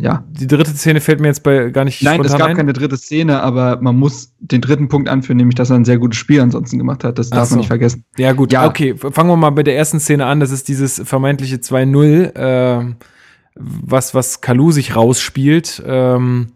[0.00, 0.24] Ja.
[0.30, 2.56] Die dritte Szene fällt mir jetzt bei gar nicht Nein, es gab ein.
[2.56, 5.98] keine dritte Szene, aber man muss den dritten Punkt anführen, nämlich, dass er ein sehr
[5.98, 7.18] gutes Spiel ansonsten gemacht hat.
[7.18, 7.54] Das Ach darf so.
[7.54, 8.04] man nicht vergessen.
[8.16, 8.66] Ja, gut, Ja.
[8.68, 8.94] okay.
[8.96, 10.38] Fangen wir mal bei der ersten Szene an.
[10.38, 12.96] Das ist dieses vermeintliche 2-0, ähm,
[13.56, 15.82] was, was Kalu sich rausspielt.
[15.84, 16.48] Ähm,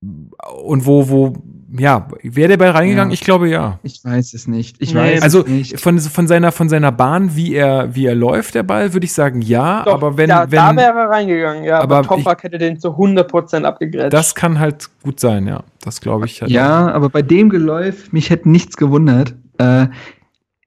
[0.00, 1.42] und wo, wo,
[1.78, 3.10] ja, wäre der Ball reingegangen?
[3.10, 3.14] Ja.
[3.14, 3.78] Ich glaube ja.
[3.82, 4.76] Ich weiß es nicht.
[4.80, 5.00] Ich Nee.
[5.00, 5.80] weiß Also es nicht.
[5.80, 9.12] von, von, seiner, von seiner Bahn, wie er, wie er läuft, der Ball, würde ich
[9.12, 9.82] sagen ja.
[9.84, 11.80] Doch, aber wenn, da, wenn da wäre er reingegangen, ja.
[11.80, 14.12] aber Aber Toprak hätte den zu 100% abgegrätscht.
[14.12, 15.62] das kann halt gut sein, ja.
[15.82, 16.42] Das glaube ich.
[16.42, 19.34] Halt Ja, aber bei dem Geläuf, mich hätte nichts gewundert.
[19.58, 19.86] Äh,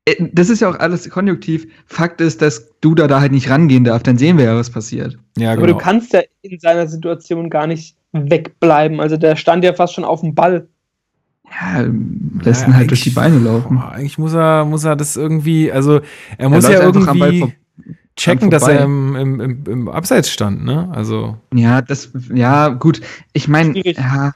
[0.05, 1.67] äh, das ist ja auch alles konjunktiv.
[1.87, 4.03] Fakt ist, dass Duda da halt nicht rangehen darf.
[4.03, 5.17] Dann sehen wir ja, was passiert.
[5.37, 5.73] Ja, aber genau.
[5.73, 8.99] du kannst ja in seiner Situation gar nicht wegbleiben.
[8.99, 10.67] Also der stand ja fast schon auf dem Ball.
[11.61, 11.85] Ja,
[12.43, 13.77] lässt Ja, ihn halt durch die Beine laufen.
[13.77, 16.01] Boah, eigentlich muss er, muss er das irgendwie, also
[16.37, 17.53] er muss läuft ja irgendwie
[18.17, 20.89] checken, dass er im, im, im, im Abseits stand, ne?
[20.93, 23.01] Also, Ja, das, ja, gut.
[23.33, 23.97] Ich meine, Schwierig.
[23.97, 24.33] ja,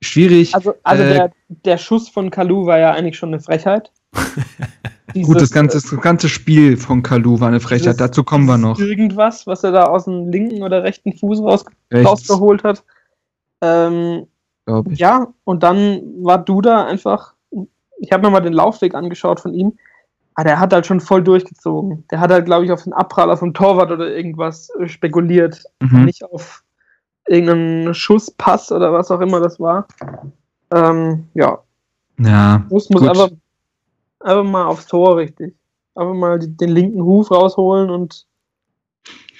[0.00, 0.54] schwierig.
[0.54, 1.32] Also, also Äh, der,
[1.64, 3.90] der Schuss von Kalu war ja eigentlich schon eine Frechheit.
[4.14, 7.86] gut, das Dieses, ganze, das ganze Spiel von Kalu war eine Frechheit.
[7.94, 8.78] dieses- Dazu kommen wir noch.
[8.78, 12.84] Irgendwas, was er da aus dem linken oder rechten Fuß raus, Rechts, rausgeholt hat.
[13.62, 14.26] Ähm,
[14.70, 14.98] glaub ich.
[14.98, 17.34] ja, und dann war Duda einfach.
[17.98, 19.76] Ich habe mir mal den Laufweg angeschaut von ihm.
[20.34, 22.04] Ah, der hat halt schon voll durchgezogen.
[22.10, 25.62] Der hat halt, glaube ich, auf den Abpraller vom Torwart oder irgendwas äh, spekuliert.
[25.80, 26.04] Mhm.
[26.04, 26.62] Nicht auf
[27.26, 29.86] irgendeinen Schusspass oder was auch immer das war.
[30.72, 31.58] Ähm, ja,
[32.18, 33.30] Ja, muss, muss einfach,
[34.20, 35.54] einfach mal aufs Tor richtig.
[35.94, 38.26] Einfach mal die, den linken Huf rausholen und,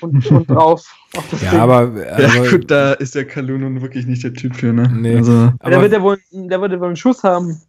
[0.01, 0.85] und, und drauf.
[1.15, 1.61] Ja, Ding.
[1.61, 4.89] aber, ja, aber gut, da ist der Kalu nun wirklich nicht der Typ für, ne?
[4.95, 5.17] Nee.
[5.17, 7.61] Also, der, aber wird ja wohl, der wird ja wohl einen Schuss haben.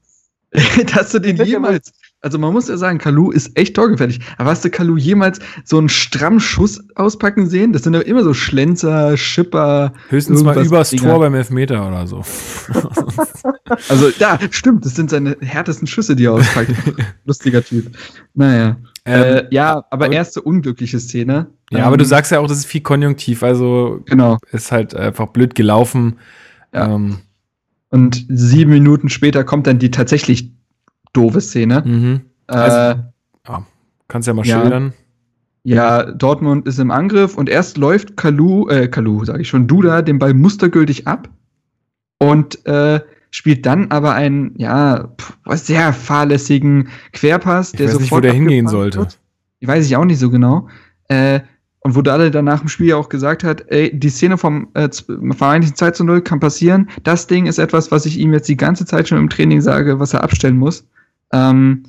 [0.94, 4.20] hast du den ja jemals, also man muss ja sagen, Kalu ist echt torgefährlich.
[4.38, 7.74] Aber hast du Kalu jemals so einen strammen Schuss auspacken sehen?
[7.74, 9.94] Das sind doch immer so Schlenzer, Schipper.
[10.10, 11.04] höchstens mal übers Dinger.
[11.04, 12.24] Tor beim Elfmeter oder so.
[13.88, 16.72] Also, ja, stimmt, das sind seine härtesten Schüsse, die er auspackt.
[17.26, 17.90] Lustiger Typ.
[18.34, 18.76] Naja.
[19.06, 21.48] Ähm, äh, ja, aber aber- erste unglückliche Szene.
[21.72, 24.38] ja, aber du Ähm, sagst ja auch, das ist viel konjunktiv, also Genau.
[24.52, 26.18] ist halt einfach blöd gelaufen.
[26.74, 26.94] Ja.
[26.94, 27.18] Ähm,
[27.90, 30.52] Und sieben Minuten später kommt dann die tatsächlich
[31.14, 31.82] doofe Szene.
[31.86, 32.22] mhm.
[32.48, 33.04] Äh, Also-
[34.08, 34.60] Kannst ja mal Ja.
[34.62, 34.94] schildern.
[35.64, 40.02] Ja, Dortmund ist im Angriff und erst läuft Kalu, äh, Kalu, sage ich schon, Duda
[40.02, 41.30] den Ball mustergültig ab
[42.20, 43.00] und äh,
[43.32, 45.10] spielt dann aber einen, ja,
[45.50, 49.00] sehr fahrlässigen Querpass, Ich der weiß nicht, wo sofort der hingehen sollte.
[49.00, 49.20] wird.
[49.60, 50.68] Ich weiß ich auch nicht so genau.
[51.08, 51.40] Äh,
[51.84, 54.68] und wo Dalle dann nach dem Spiel ja auch gesagt hat, ey, die Szene vom
[54.76, 56.90] äh, vermeintlichen 2 zu 0 kann passieren.
[57.04, 60.00] Das Ding ist etwas, was ich ihm jetzt die ganze Zeit schon im Training sage,
[60.00, 60.86] was er abstellen muss.
[61.34, 61.84] Ähm,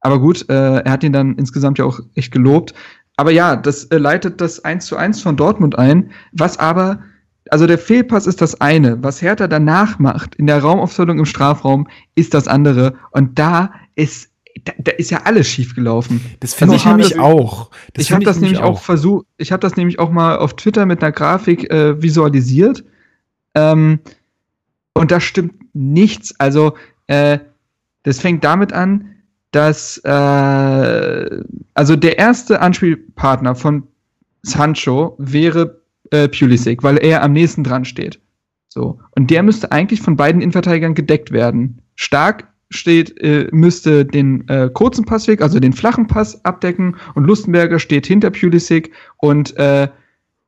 [0.00, 2.74] aber gut, äh, er hat ihn dann insgesamt ja auch echt gelobt.
[3.16, 6.98] Aber ja, das äh, leitet das 1 zu 1 von Dortmund ein, was aber,
[7.50, 11.88] also der Fehlpass ist das eine, was Hertha danach macht, in der Raumaufstellung im Strafraum,
[12.14, 12.94] ist das andere.
[13.10, 14.30] Und da ist,
[14.64, 16.20] da, da ist ja alles schief gelaufen.
[16.40, 17.70] Das finde Also ich ich nämlich das- auch.
[17.96, 20.86] ich find habe das nämlich auch versucht, ich habe das nämlich auch mal auf Twitter
[20.86, 22.84] mit einer Grafik äh, visualisiert.
[23.54, 24.00] Ähm,
[24.94, 26.34] und da stimmt nichts.
[26.38, 26.74] Also,
[27.08, 27.38] äh,
[28.04, 29.10] das fängt damit an,
[29.50, 31.40] dass äh,
[31.74, 33.84] also der erste Anspielpartner von
[34.42, 35.80] Sancho wäre
[36.14, 38.20] äh, Pulisic, weil er am nächsten dran steht.
[38.68, 39.00] So.
[39.16, 41.80] Und der müsste eigentlich von beiden Innenverteidigern gedeckt werden.
[41.96, 47.78] Stark steht, äh, müsste den äh, kurzen Passweg, also den flachen Pass abdecken und Lustenberger
[47.78, 49.88] steht hinter Pulisic und äh,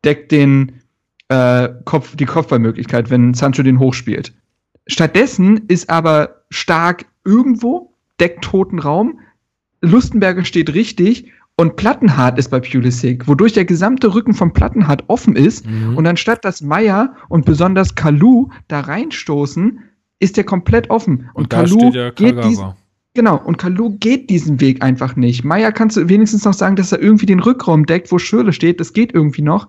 [0.05, 0.81] deckt den
[1.29, 4.33] äh, Kopf, die Kopfballmöglichkeit, wenn Sancho den hochspielt.
[4.87, 9.21] Stattdessen ist aber stark irgendwo, deckt toten Raum,
[9.83, 15.37] Lustenberger steht richtig und Plattenhardt ist bei Pulisic, wodurch der gesamte Rücken von Plattenhardt offen
[15.37, 15.97] ist Mhm.
[15.97, 19.81] und anstatt dass Meier und besonders Kalu da reinstoßen,
[20.19, 21.31] ist der komplett offen.
[21.35, 22.73] Und, und Kalu geht diesen,
[23.15, 25.45] genau, und Kalu geht diesen Weg einfach nicht.
[25.45, 28.79] Meier kannst du wenigstens noch sagen, dass er irgendwie den Rückraum deckt, wo Schürle steht,
[28.81, 29.69] das geht irgendwie noch.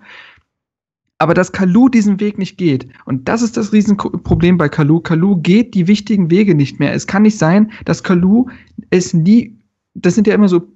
[1.19, 2.87] Aber dass Kalu diesen Weg nicht geht.
[3.05, 4.99] Und das ist das Riesenproblem bei Kalu.
[4.99, 6.93] Kalu geht die wichtigen Wege nicht mehr.
[6.93, 8.45] Es kann nicht sein, dass Kalu
[8.91, 9.57] es nie,
[9.95, 10.67] das sind ja immer so,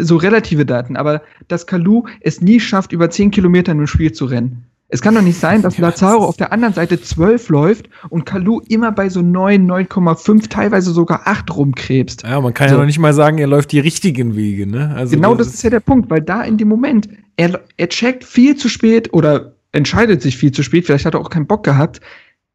[0.00, 4.12] so relative Daten, aber dass Kalu es nie schafft, über 10 Kilometer in einem Spiel
[4.12, 4.66] zu rennen.
[4.88, 7.88] Es kann doch nicht sein, dass Ja, Lazaro das auf der anderen Seite 12 läuft
[8.10, 12.22] und Kalu immer bei so 9, 9,5, teilweise sogar 8 rumkrebst.
[12.22, 12.74] Ja, man kann So.
[12.74, 14.94] ja noch nicht mal sagen, er läuft die richtigen Wege, ne?
[14.94, 18.22] Also genau das ist ja der Punkt, weil da in dem Moment, er, er checkt
[18.24, 21.64] viel zu spät oder entscheidet sich viel zu spät, vielleicht hat er auch keinen Bock
[21.64, 22.00] gehabt,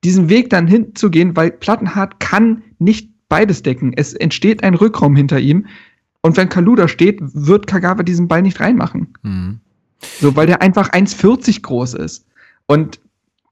[0.05, 3.91] diesen Weg dann hinzugehen, weil Plattenhardt kann nicht beides decken.
[3.95, 5.65] Es entsteht ein Rückraum hinter ihm
[6.21, 9.13] und wenn Kalu da steht, wird Kagawa diesen Ball nicht reinmachen.
[9.23, 9.59] Mhm.
[10.19, 12.25] So, weil der einfach 1,40 groß ist.
[12.67, 12.99] Und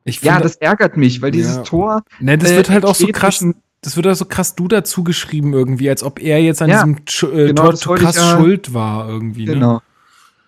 [0.06, 1.64] Ich ja, finde- das ärgert mich, weil dieses Ja.
[1.64, 2.04] Tor.
[2.20, 3.46] Ne, das äh, wird halt auch so krass.
[3.82, 6.84] Das wird halt so krass du dazu geschrieben irgendwie, als ob er jetzt an Ja,
[6.84, 9.46] diesem Sch äh, genau, Tor ich krass ja- schuld war irgendwie.
[9.46, 9.54] Ne?
[9.54, 9.82] Genau.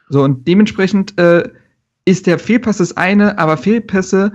[0.10, 1.48] So, und dementsprechend äh,
[2.06, 4.32] ist der Fehlpass das eine, aber Fehlpässe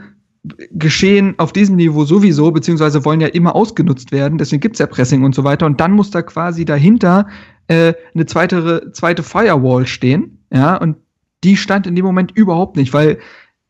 [0.72, 5.24] geschehen auf diesem Niveau sowieso, beziehungsweise wollen ja immer ausgenutzt werden, deswegen gibt's ja Pressing
[5.24, 5.66] und so weiter.
[5.66, 7.28] Und dann muss da quasi dahinter
[7.68, 10.96] äh, eine zweite, zweite Firewall stehen, ja, und
[11.42, 13.18] die stand in dem Moment überhaupt nicht, weil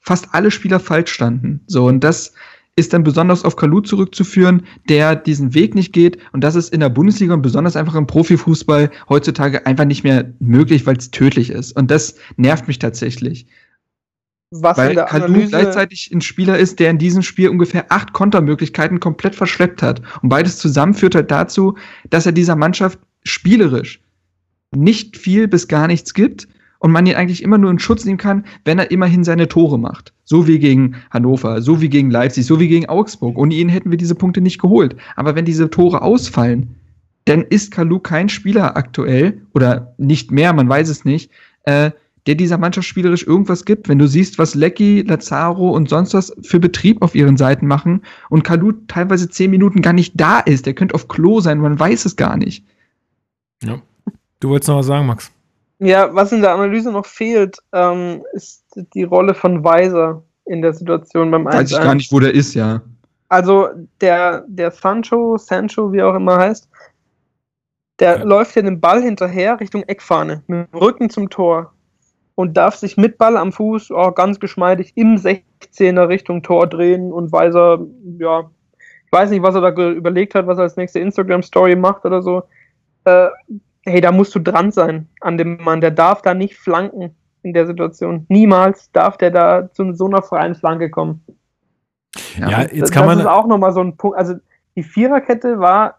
[0.00, 1.60] fast alle Spieler falsch standen.
[1.66, 2.34] So, und das
[2.76, 6.18] ist dann besonders auf Kalu zurückzuführen, der diesen Weg nicht geht.
[6.32, 10.32] Und das ist in der Bundesliga und besonders einfach im Profifußball heutzutage einfach nicht mehr
[10.40, 11.76] möglich, weil es tödlich ist.
[11.76, 13.46] Und das nervt mich tatsächlich.
[14.50, 17.90] Was in Weil der Kalu Analyse, gleichzeitig ein Spieler ist, der in diesem Spiel ungefähr
[17.90, 20.02] acht Kontermöglichkeiten komplett verschleppt hat.
[20.22, 21.76] Und beides zusammen führt halt dazu,
[22.10, 24.00] dass er dieser Mannschaft spielerisch
[24.76, 28.18] nicht viel bis gar nichts gibt und man ihn eigentlich immer nur in Schutz nehmen
[28.18, 30.12] kann, wenn er immerhin seine Tore macht.
[30.24, 33.38] So wie gegen Hannover, so wie gegen Leipzig, so wie gegen Augsburg.
[33.38, 34.96] Ohne ihn hätten wir diese Punkte nicht geholt.
[35.16, 36.76] Aber wenn diese Tore ausfallen,
[37.24, 41.30] dann ist Kalu kein Spieler aktuell oder nicht mehr, man weiß es nicht,
[41.62, 41.90] äh,
[42.26, 43.88] der dieser Mannschaft spielerisch irgendwas gibt.
[43.88, 48.02] Wenn du siehst, was Lecky, Lazaro und sonst was für Betrieb auf ihren Seiten machen
[48.30, 51.78] und Kalu teilweise zehn Minuten gar nicht da ist, der könnte auf Klo sein, man
[51.78, 52.64] weiß es gar nicht.
[53.62, 53.80] Ja.
[54.40, 55.30] Du wolltest noch was sagen, Max?
[55.80, 58.64] ja, was in der Analyse noch fehlt, ähm, ist
[58.94, 62.32] die Rolle von Weiser in der Situation beim 1 Weiß ich gar nicht, wo der
[62.32, 62.80] ist, ja.
[63.28, 63.68] Also
[64.00, 66.68] der, der Sancho, Sancho, wie auch immer heißt,
[67.98, 68.24] der Ja.
[68.24, 71.73] läuft ja den Ball hinterher Richtung Eckfahne, mit dem Rücken zum Tor
[72.34, 77.12] und darf sich mit Ball am Fuß oh, ganz geschmeidig im 16er Richtung Tor drehen
[77.12, 77.80] und Weiser,
[78.18, 78.50] ja,
[79.06, 82.22] ich weiß nicht, was er da überlegt hat, was er als nächste Instagram-Story macht oder
[82.22, 82.42] so.
[83.04, 83.28] Äh,
[83.82, 87.52] hey, da musst du dran sein an dem Mann, der darf da nicht flanken in
[87.52, 88.26] der Situation.
[88.28, 91.24] Niemals darf der da zu so einer freien Flanke kommen.
[92.38, 93.20] Ja, Das- jetzt kann das man.
[93.20, 94.16] ist auch nochmal so ein Punkt.
[94.16, 94.34] Also
[94.76, 95.98] die Viererkette war,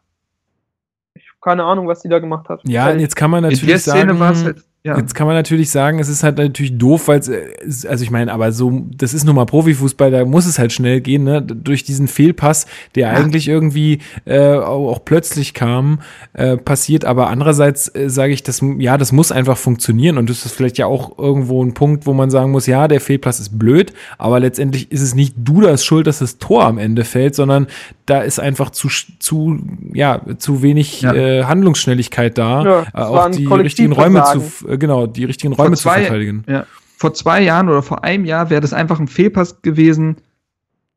[1.14, 2.62] ich hab keine Ahnung, was die da gemacht hat.
[2.66, 4.96] Ja, jetzt kann man In natürlich der Szene sagen, war es halt, ja.
[5.00, 8.12] Jetzt kann man natürlich sagen, es ist halt natürlich doof, weil es, äh, also ich
[8.12, 11.42] meine, aber so, das ist nun mal Profifußball, da muss es halt schnell gehen, ne?
[11.42, 13.14] Durch diesen Fehlpass, der Ja.
[13.14, 16.02] eigentlich irgendwie äh, auch, auch plötzlich kam,
[16.34, 17.04] äh, passiert.
[17.04, 20.78] Aber andererseits äh, sage ich, das, ja, das muss einfach funktionieren und das ist vielleicht
[20.78, 24.40] ja auch irgendwo ein Punkt, wo man sagen muss, ja, der Fehlpass ist blöd, aber
[24.40, 27.66] letztendlich ist es nicht du das schuld, dass das Tor am Ende fällt, sondern
[28.06, 28.88] da ist einfach zu,
[29.20, 29.60] zu,
[29.94, 31.14] ja, zu wenig Ja.
[31.14, 35.76] äh, Handlungsschnelligkeit da, Ja, äh, auch die richtigen Räume zu, äh, genau, die richtigen Räume
[35.76, 36.44] zu zwei- verteidigen.
[36.48, 36.66] Ja.
[36.98, 40.18] Vor zwei Jahren oder vor einem Jahr wäre das einfach ein Fehlpass gewesen,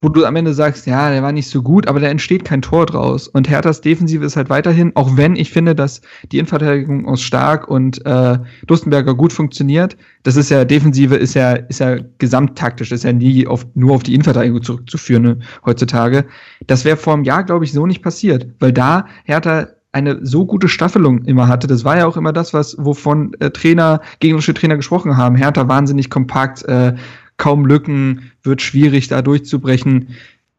[0.01, 2.63] wo du am Ende sagst, ja, der war nicht so gut, aber da entsteht kein
[2.63, 3.27] Tor draus.
[3.27, 7.69] Und Herthas Defensive ist halt weiterhin, auch wenn ich finde, dass die Innenverteidigung aus Stark
[7.69, 8.39] und äh,
[8.69, 13.47] Dustenberger gut funktioniert, das ist ja, Defensive ist ja, ist ja gesamttaktisch, ist ja nie
[13.49, 16.27] auf, nur auf die Innenverteidigung zurückzuführen ne, heutzutage.
[16.69, 20.47] Das wäre vor einem Jahr, glaube ich, so nicht passiert, weil da Hertha eine so
[20.47, 21.67] gute Staffelung immer hatte.
[21.67, 25.35] Das war ja auch immer das, was wovon äh, Trainer, gegnerische Trainer gesprochen haben.
[25.35, 26.95] Hertha wahnsinnig kompakt, äh,
[27.39, 30.09] kaum Lücken, wird schwierig, da durchzubrechen.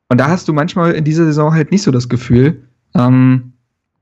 [0.09, 2.63] Und da hast du manchmal in dieser Saison halt nicht so das Gefühl.
[2.95, 3.53] Ähm,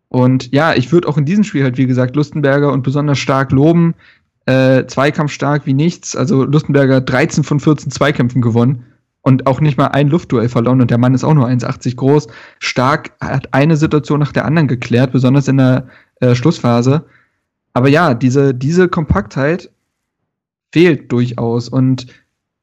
[0.09, 3.51] und ja, ich würde auch in diesem Spiel halt, wie gesagt, Lustenberger und besonders stark
[3.51, 3.93] loben.
[4.45, 6.15] Äh, Zweikampf stark wie nichts.
[6.15, 8.85] Also Lustenberger 13 von 14 Zweikämpfen gewonnen
[9.21, 10.79] und auch nicht mal ein Luftduell verloren.
[10.79, 12.27] Und der Mann ist auch nur 1,80 groß.
[12.59, 15.87] Stark hat eine Situation nach der anderen geklärt, besonders in der
[16.21, 17.03] äh, Schlussphase.
[17.73, 19.69] Aber ja, diese, diese Kompaktheit
[20.71, 21.67] fehlt durchaus.
[21.67, 22.07] Und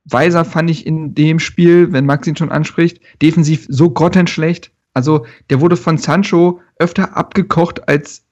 [0.05, 4.71] Weiser fand ich in dem Spiel, wenn Max ihn schon anspricht, defensiv so grottenschlecht.
[4.93, 8.25] Also der wurde von Sancho öfter abgekocht als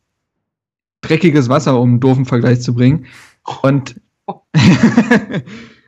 [1.01, 3.07] dreckiges Wasser, um einen doofen Vergleich zu bringen.
[3.63, 4.01] Und,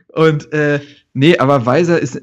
[0.09, 0.81] und äh,
[1.13, 2.23] nee, aber Weiser ist,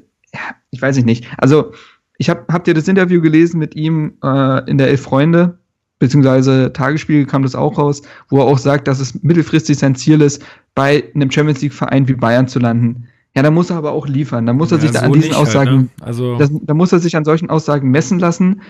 [0.70, 1.26] ich weiß ich nicht.
[1.38, 1.72] Also
[2.18, 5.58] ich hab, habt ihr das Interview gelesen mit ihm äh, in der Elf Freunde?
[5.98, 10.20] Beziehungsweise Tagesspiegel kam das auch raus, wo er auch sagt, dass es mittelfristig sein Ziel
[10.20, 10.44] ist,
[10.74, 13.08] bei einem Champions League-Verein wie Bayern zu landen.
[13.34, 14.46] Ja, da muss er aber auch liefern.
[14.46, 15.88] Da muss er sich da so an diesen nicht halt, Aussagen ne?
[16.00, 18.60] Also, das, da muss er sich an solchen Aussagen messen lassen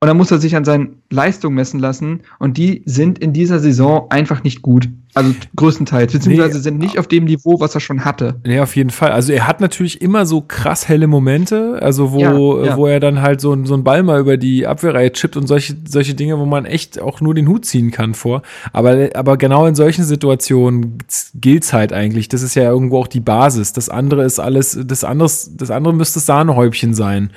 [0.00, 3.58] und dann muss er sich an seinen Leistungen messen lassen und die sind in dieser
[3.58, 4.88] Saison einfach nicht gut.
[5.16, 6.62] Also größtenteils, beziehungsweise Nee.
[6.62, 8.38] sind nicht auf dem Niveau, was er schon hatte.
[8.46, 9.12] Ja, auf jeden Fall.
[9.12, 12.76] Also er hat natürlich immer so krass helle Momente, also wo, Ja, ja.
[12.76, 15.74] wo er dann halt so, so einen Ball mal über die Abwehrreihe chippt und solche,
[15.88, 18.42] solche Dinge, wo man echt auch nur den Hut ziehen kann vor.
[18.74, 20.98] Aber, aber genau in solchen Situationen
[21.34, 22.28] gilt's halt eigentlich.
[22.28, 23.72] Das ist ja irgendwo auch die Basis.
[23.72, 27.30] Das andere ist alles, das anderes, das andere müsste das Sahnehäubchen sein.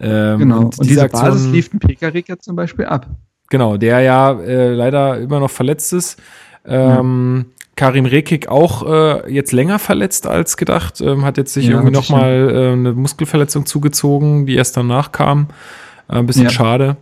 [0.00, 0.60] Ähm, Genau.
[0.62, 3.06] Und, diese Aktion- Basis lief ein Pekarik ja zum Beispiel ab.
[3.50, 6.18] Genau, der ja äh, leider immer noch verletzt ist.
[6.64, 7.46] Ähm,
[7.76, 11.00] Karim Rekik auch äh, jetzt länger verletzt als gedacht.
[11.00, 15.48] Ähm, hat jetzt sich Ja, irgendwie nochmal äh, eine Muskelverletzung zugezogen, die erst danach kam.
[16.08, 16.50] Äh, ein bisschen Ja.
[16.50, 16.96] schade.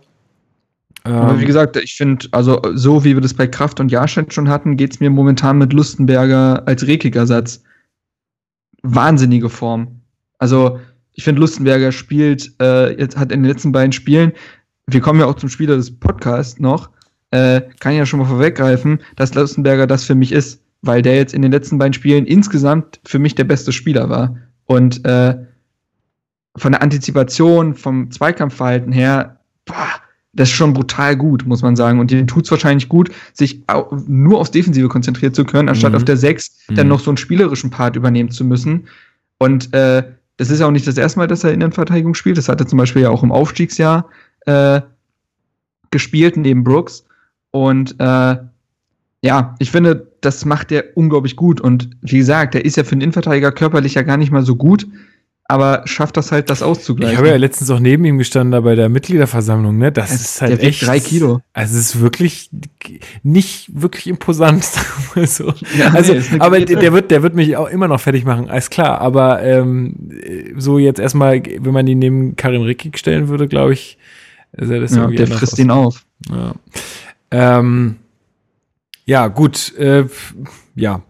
[1.04, 4.34] Aber Ähm, wie gesagt, ich finde, also so wie wir das bei Kraft und Jahrstedt
[4.34, 7.62] schon hatten, geht's mir momentan mit Lustenberger als Rekigersatz.
[8.82, 10.02] Wahnsinnige Form.
[10.38, 10.78] Also,
[11.12, 14.32] ich finde, Lustenberger spielt, äh, jetzt hat in den letzten beiden Spielen,
[14.86, 16.90] wir kommen ja auch zum Spieler des Podcasts noch,
[17.30, 21.16] äh, kann ich ja schon mal vorweggreifen, dass Lustenberger das für mich ist, weil der
[21.16, 24.36] jetzt in den letzten beiden Spielen insgesamt für mich der beste Spieler war.
[24.64, 25.36] Und äh,
[26.56, 29.74] von der Antizipation, vom Zweikampfverhalten her, boah,
[30.32, 31.98] das ist schon brutal gut, muss man sagen.
[32.00, 33.62] Und denen tut es wahrscheinlich gut, sich
[34.06, 35.96] nur aufs Defensive konzentrieren zu können, anstatt Mhm.
[35.96, 36.90] auf der 6 dann Mhm.
[36.90, 38.86] noch so einen spielerischen Part übernehmen zu müssen.
[39.38, 40.02] Und äh,
[40.36, 42.38] das ist ja auch nicht das erste Mal, dass er Innenverteidigung spielt.
[42.38, 44.08] Das hat er zum Beispiel ja auch im Aufstiegsjahr
[44.46, 44.80] äh,
[45.90, 47.04] gespielt, neben Brooks.
[47.64, 48.36] Und äh,
[49.22, 51.60] ja, ich finde, das macht er unglaublich gut.
[51.60, 54.54] Und wie gesagt, der ist ja für einen Innenverteidiger körperlich ja gar nicht mal so
[54.56, 54.86] gut,
[55.50, 57.12] aber schafft das halt, das auszugleichen.
[57.14, 59.90] ich habe ja letztens auch neben ihm gestanden da bei der Mitgliederversammlung, ne?
[59.90, 60.86] Das Es- ist halt der echt.
[60.86, 61.40] drei Kilo.
[61.54, 62.50] Also es ist wirklich
[63.22, 64.62] nicht wirklich imposant.
[65.24, 65.52] so.
[65.76, 68.48] Ja, also, nee, ist aber der wird, der wird mich auch immer noch fertig machen,
[68.50, 69.00] alles klar.
[69.00, 69.96] Aber ähm,
[70.58, 73.98] so jetzt erstmal, wenn man ihn neben Karim Rekik stellen würde, glaube ich,
[74.56, 76.04] sähe das ja, irgendwie der frisst ihn auf.
[76.30, 76.52] Ja,
[77.30, 77.96] ähm,
[79.04, 79.74] ja gut.
[79.78, 80.04] Äh,
[80.74, 81.02] ja.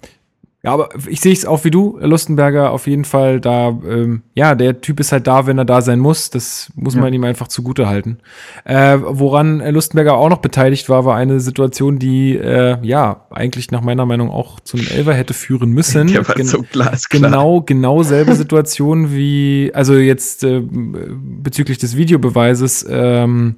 [0.65, 4.57] Ja, aber ich sehe es auch wie du, Lustenberger auf jeden Fall da, ähm, ja,
[4.57, 6.31] der Typ ist halt da, wenn er da sein muss.
[6.31, 7.01] Das muss Ja.
[7.01, 8.19] man ihm einfach zugute halten.
[8.65, 13.71] Äh, woran äh, Lustenberger auch noch beteiligt war, war eine Situation, die, äh, ja, eigentlich
[13.71, 16.09] nach meiner Meinung auch zu einem Elfer hätte führen müssen.
[16.35, 17.23] Gen- glasklar.
[17.23, 23.55] Genau, genau selbe Situation wie, also jetzt äh, bezüglich des Videobeweises, ähm,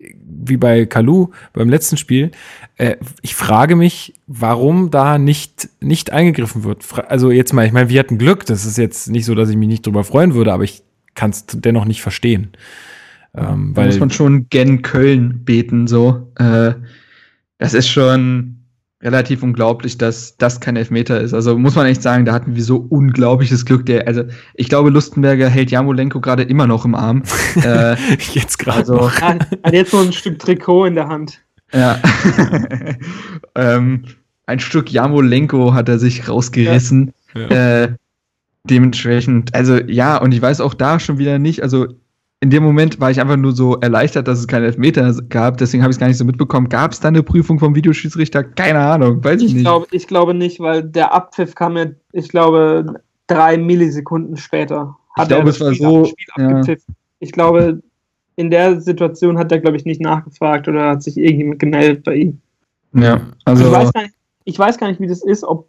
[0.00, 2.30] wie bei Kalu beim letzten Spiel.
[2.76, 6.84] Äh, ich frage mich, warum da nicht, nicht eingegriffen wird.
[7.08, 8.46] Also jetzt mal, ich meine, wir hatten Glück.
[8.46, 10.82] Das ist jetzt nicht so, dass ich mich nicht drüber freuen würde, aber ich
[11.14, 12.52] kann es dennoch nicht verstehen.
[13.34, 16.32] Ähm, Da weil, muss man schon gen Köln beten, so.
[16.36, 16.74] Äh,
[17.58, 18.59] das ist schon
[19.02, 21.32] relativ unglaublich, dass das kein Elfmeter ist.
[21.32, 23.86] Also muss man echt sagen, da hatten wir so unglaubliches Glück.
[23.86, 24.24] Der, also
[24.54, 27.22] ich glaube, Lustenberger hält Jamolenko gerade immer noch im Arm.
[27.64, 27.96] äh,
[28.34, 31.40] jetzt gerade also, Hat jetzt noch ein Stück Trikot in der Hand.
[31.72, 31.98] ja.
[33.54, 34.04] ähm,
[34.46, 37.12] ein Stück Jamolenko hat er sich rausgerissen.
[37.34, 37.82] Ja.
[37.82, 37.94] Äh,
[38.64, 41.86] dementsprechend, also ja, und ich weiß auch da schon wieder nicht, also
[42.42, 45.82] in dem Moment war ich einfach nur so erleichtert, dass es keine Elfmeter gab, deswegen
[45.82, 46.70] habe ich es gar nicht so mitbekommen.
[46.70, 48.42] Gab es da eine Prüfung vom Videoschiedsrichter?
[48.42, 49.64] Keine Ahnung, weiß ich, Ich nicht.
[49.64, 54.96] glaube, ich glaube nicht, weil der Abpfiff kam ja, ich glaube, drei Millisekunden später.
[55.18, 56.62] Ich glaube, es war Spiel, so, ja.
[57.18, 57.82] Ich glaube,
[58.36, 62.14] in der Situation hat er, glaube ich, nicht nachgefragt oder hat sich irgendjemand gemeldet bei
[62.14, 62.40] ihm.
[62.94, 64.14] ja, also ich, weiß gar nicht,
[64.44, 65.68] ich weiß gar nicht, wie das ist, ob,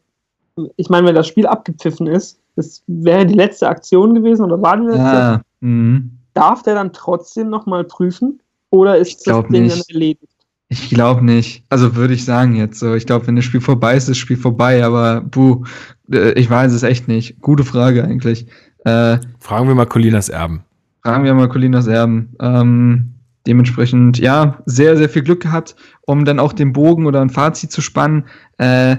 [0.77, 4.77] ich meine, wenn das Spiel abgepfiffen ist, das wäre die letzte Aktion gewesen oder war
[4.77, 6.17] die letzte, ja, mhm.
[6.33, 9.75] Darf der dann trotzdem nochmal prüfen oder Ich ist das Ding nicht.
[9.75, 10.31] dann erledigt?
[10.69, 11.63] ich glaube nicht.
[11.69, 12.95] Also würde ich sagen jetzt so.
[12.95, 15.65] Ich glaube, wenn das Spiel vorbei ist, ist das Spiel vorbei, aber buh,
[16.11, 17.41] äh, ich weiß es echt nicht.
[17.41, 18.47] Gute Frage eigentlich.
[18.85, 20.63] Äh, Fragen wir mal Colinas Erben.
[21.03, 22.33] Fragen wir mal Colinas Erben.
[22.39, 23.13] Ähm,
[23.47, 27.71] dementsprechend, ja, sehr, sehr viel Glück gehabt, um dann auch den Bogen oder ein Fazit
[27.71, 28.25] zu spannen.
[28.57, 28.97] Äh,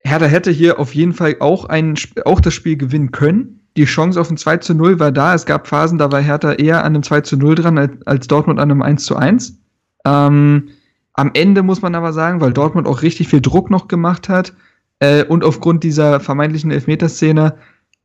[0.00, 3.65] Hertha hätte hier auf jeden Fall auch, ein, auch das Spiel gewinnen können.
[3.76, 5.34] Die Chance auf ein 2 zu 0 war da.
[5.34, 8.26] Es gab Phasen, da war Hertha eher an einem 2 zu 0 dran, als, als
[8.26, 9.58] Dortmund an einem 1 zu 1.
[10.04, 10.68] Ähm,
[11.12, 14.54] am Ende muss man aber sagen, weil Dortmund auch richtig viel Druck noch gemacht hat
[15.00, 17.54] äh, und aufgrund dieser vermeintlichen Elfmeterszene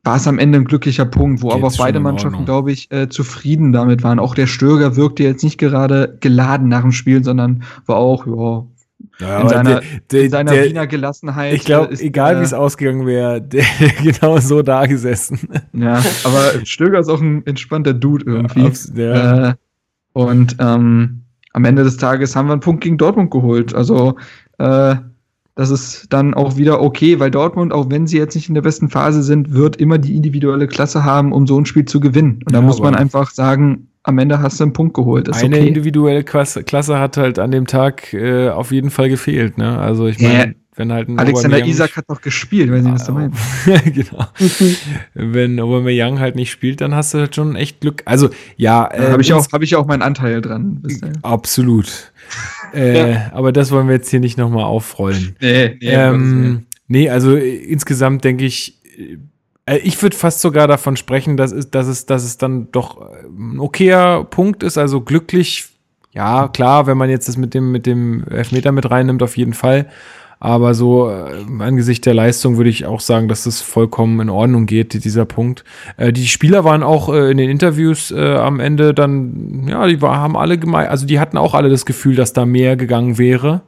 [0.04, 2.90] war es am Ende ein glücklicher Punkt, wo Geht's aber auch beide Mannschaften, glaube ich,
[2.90, 4.18] äh, zufrieden damit waren.
[4.18, 8.66] Auch der Stöger wirkte jetzt nicht gerade geladen nach dem Spiel, sondern war auch ja,
[9.18, 9.80] Ja, in seiner,
[10.10, 11.54] der, in seiner der, Wiener Gelassenheit.
[11.54, 13.64] ich glaube, äh, egal äh, wie es ausgegangen wäre, der
[14.02, 15.38] genau so da gesessen.
[15.72, 18.70] Ja, aber Stöger ist auch ein entspannter Dude irgendwie.
[18.94, 19.50] Ja.
[19.50, 19.54] Äh,
[20.14, 21.22] und ähm,
[21.52, 23.74] am Ende des Tages haben wir einen Punkt gegen Dortmund geholt.
[23.74, 24.16] Also
[24.58, 24.96] äh,
[25.54, 28.62] das ist dann auch wieder okay, weil Dortmund, auch wenn sie jetzt nicht in der
[28.62, 32.40] besten Phase sind, wird immer die individuelle Klasse haben, um so ein Spiel zu gewinnen.
[32.46, 35.28] Und da Ja, muss man einfach sagen, am Ende hast du einen Punkt geholt.
[35.28, 35.68] Ist Eine okay.
[35.68, 39.58] individuelle Klasse, Klasse hat halt an dem Tag äh, auf jeden Fall gefehlt.
[39.58, 39.78] Ne?
[39.78, 40.52] Also ich meine, Ja.
[40.74, 43.38] wenn halt ein Alexander Aubameyang Isak hat doch gespielt, weiß nicht, was du meinst.
[43.94, 44.26] genau.
[45.14, 48.02] Wenn Aubameyang halt nicht spielt, dann hast du halt schon echt Glück.
[48.06, 50.82] Also ja, Da habe ich, ins- auch- hab ich auch meinen Anteil dran.
[51.22, 52.12] Absolut.
[52.72, 55.36] äh, Aber das wollen wir jetzt hier nicht nochmal aufrollen.
[55.40, 55.88] Nee, nee.
[55.90, 59.18] Ähm, nee, also äh, insgesamt denke ich, äh,
[59.66, 63.26] ich würde fast sogar davon sprechen, dass es, dass es, dass es dann doch äh,
[63.26, 65.68] ein okayer Punkt ist, also glücklich.
[66.12, 69.54] Ja, klar, wenn man jetzt das mit dem, mit dem Elfmeter mit reinnimmt, auf jeden
[69.54, 69.88] Fall.
[70.40, 74.66] Aber so äh, angesichts der Leistung würde ich auch sagen, dass das vollkommen in Ordnung
[74.66, 75.62] geht, dieser Punkt.
[75.96, 80.02] Äh, die Spieler waren auch äh, in den Interviews äh, am Ende dann, ja, die
[80.02, 83.18] war, haben alle gemeint, also die hatten auch alle das Gefühl, dass da mehr gegangen
[83.18, 83.62] wäre.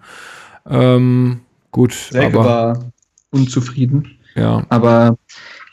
[0.68, 2.78] Ähm, gut, Selke aber war
[3.30, 4.18] unzufrieden.
[4.34, 4.66] ja.
[4.68, 5.16] Aber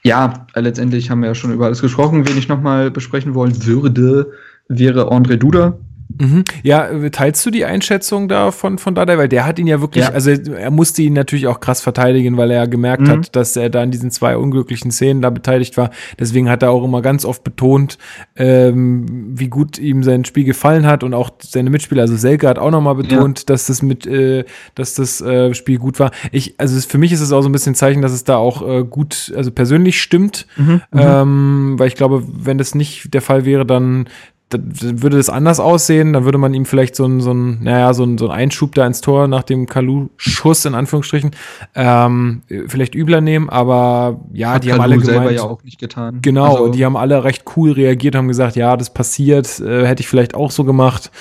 [0.04, 2.28] ja, letztendlich haben wir ja schon über alles gesprochen.
[2.28, 4.32] Wen ich nochmal besprechen wollen würde,
[4.68, 5.78] wäre André Duda.
[6.20, 6.44] Mhm.
[6.64, 9.18] Ja, äh, teilst du die Einschätzung da von, von Dada?
[9.18, 10.12] Weil der hat ihn ja wirklich, Ja.
[10.12, 13.10] also er musste ihn natürlich auch krass verteidigen, weil er ja gemerkt Mhm.
[13.10, 15.92] hat, dass er da in diesen zwei unglücklichen Szenen da beteiligt war.
[16.20, 17.98] Deswegen hat er auch immer ganz oft betont,
[18.36, 19.06] ähm,
[19.38, 22.02] wie gut ihm sein Spiel gefallen hat und auch seine Mitspieler.
[22.04, 24.46] Also Selke hat auch nochmal betont, dass das mit, äh,
[24.76, 26.12] dass das äh, Spiel gut war.
[26.32, 28.68] Ich, also für mich ist es auch so ein bisschen Zeichen, dass es da auch
[28.68, 30.48] äh, gut, also persönlich stimmt.
[30.58, 30.82] Mhm.
[30.94, 34.08] Ähm, weil ich glaube, wenn das nicht der Fall wäre, dann,
[34.54, 36.14] dann würde das anders aussehen.
[36.14, 38.76] Dann würde man ihm vielleicht so ein, so ein, naja, so ein, so ein Einschub
[38.76, 41.32] da ins Tor nach dem Kalu-Schuss in Anführungsstrichen
[41.76, 43.50] ähm, vielleicht übler nehmen.
[43.50, 46.20] Aber ja, Hat die haben Kalou alle selber gemeint, ja auch nicht getan.
[46.22, 50.02] Genau, Also, die haben alle recht cool reagiert, haben gesagt, ja, das passiert, äh, hätte
[50.02, 51.12] ich vielleicht auch so gemacht.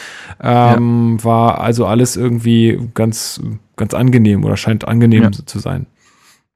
[0.43, 3.41] Ähm, War also alles irgendwie ganz,
[3.77, 5.31] ganz angenehm oder scheint angenehm Ja.
[5.33, 5.87] zu sein.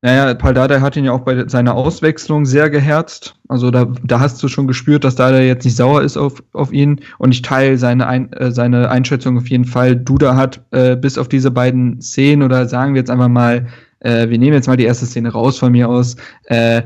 [0.04, 3.36] Naja, Paul Dardai hat ihn ja auch bei seiner Auswechslung sehr geherzt.
[3.48, 6.74] Also da, da hast du schon gespürt, dass Dardai jetzt nicht sauer ist auf, auf
[6.74, 7.00] ihn.
[7.16, 9.96] Und ich teile seine, Ein, äh, seine Einschätzung auf jeden Fall.
[9.96, 13.66] Duda hat äh, bis auf diese beiden Szenen oder sagen wir jetzt einfach mal,
[14.00, 16.16] äh, wir nehmen jetzt mal die erste Szene raus von mir aus,
[16.48, 16.82] äh,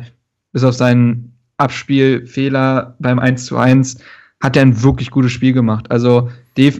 [0.52, 3.98] bis auf seinen Abspielfehler beim 1 zu 1
[4.40, 5.90] hat er ein wirklich gutes Spiel gemacht.
[5.90, 6.30] Also,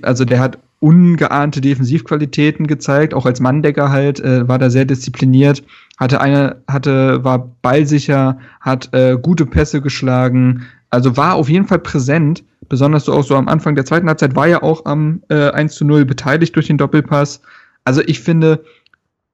[0.03, 5.65] also der hat ungeahnte Defensivqualitäten gezeigt, auch als Manndecker halt, äh, war da sehr diszipliniert,
[5.99, 11.81] hatte eine, hatte, war ballsicher, hat äh, gute Pässe geschlagen, also war auf jeden Fall
[11.81, 15.51] präsent, besonders so auch so am Anfang der zweiten Halbzeit, war ja auch am äh,
[15.51, 17.41] 1 zu 0 beteiligt durch den Doppelpass.
[17.85, 18.65] Also ich finde,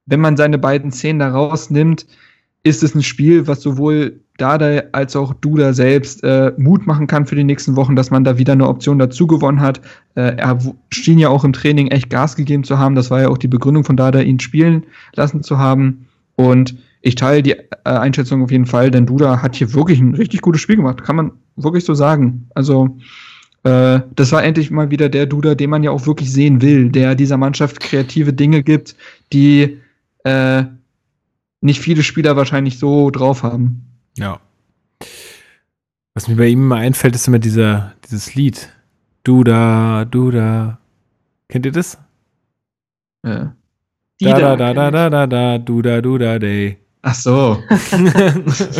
[0.05, 2.05] wenn man seine beiden Szenen da rausnimmt,
[2.63, 7.25] ist es ein Spiel, was sowohl Dada als auch Duda selbst äh, Mut machen kann
[7.25, 9.79] für die nächsten Wochen, dass man da wieder eine Option dazu gewonnen hat.
[10.15, 10.59] Äh, er
[10.91, 12.95] schien ja auch im Training echt Gas gegeben zu haben.
[12.95, 16.07] Das war ja auch die Begründung von Dada, ihn spielen lassen zu haben.
[16.35, 20.15] Und ich teile die äh, Einschätzung auf jeden Fall, denn Duda hat hier wirklich ein
[20.15, 22.47] richtig gutes Spiel gemacht, kann man wirklich so sagen.
[22.55, 22.97] Also
[23.63, 26.89] äh, das war endlich mal wieder der Duda, den man ja auch wirklich sehen will,
[26.89, 28.95] der dieser Mannschaft kreative Dinge gibt,
[29.31, 29.77] die
[30.23, 30.63] äh,
[31.61, 33.94] nicht viele Spieler wahrscheinlich so drauf haben.
[34.17, 34.39] Ja.
[36.13, 38.69] Was mir bei ihm immer einfällt, ist immer dieser, dieses Lied.
[39.23, 40.79] Du da, du da.
[41.49, 41.97] Kennt ihr das?
[43.23, 43.47] Äh,
[44.21, 46.77] Die da, da, da da, da, da, da, da, du da, du da, day.
[47.01, 47.63] ach so.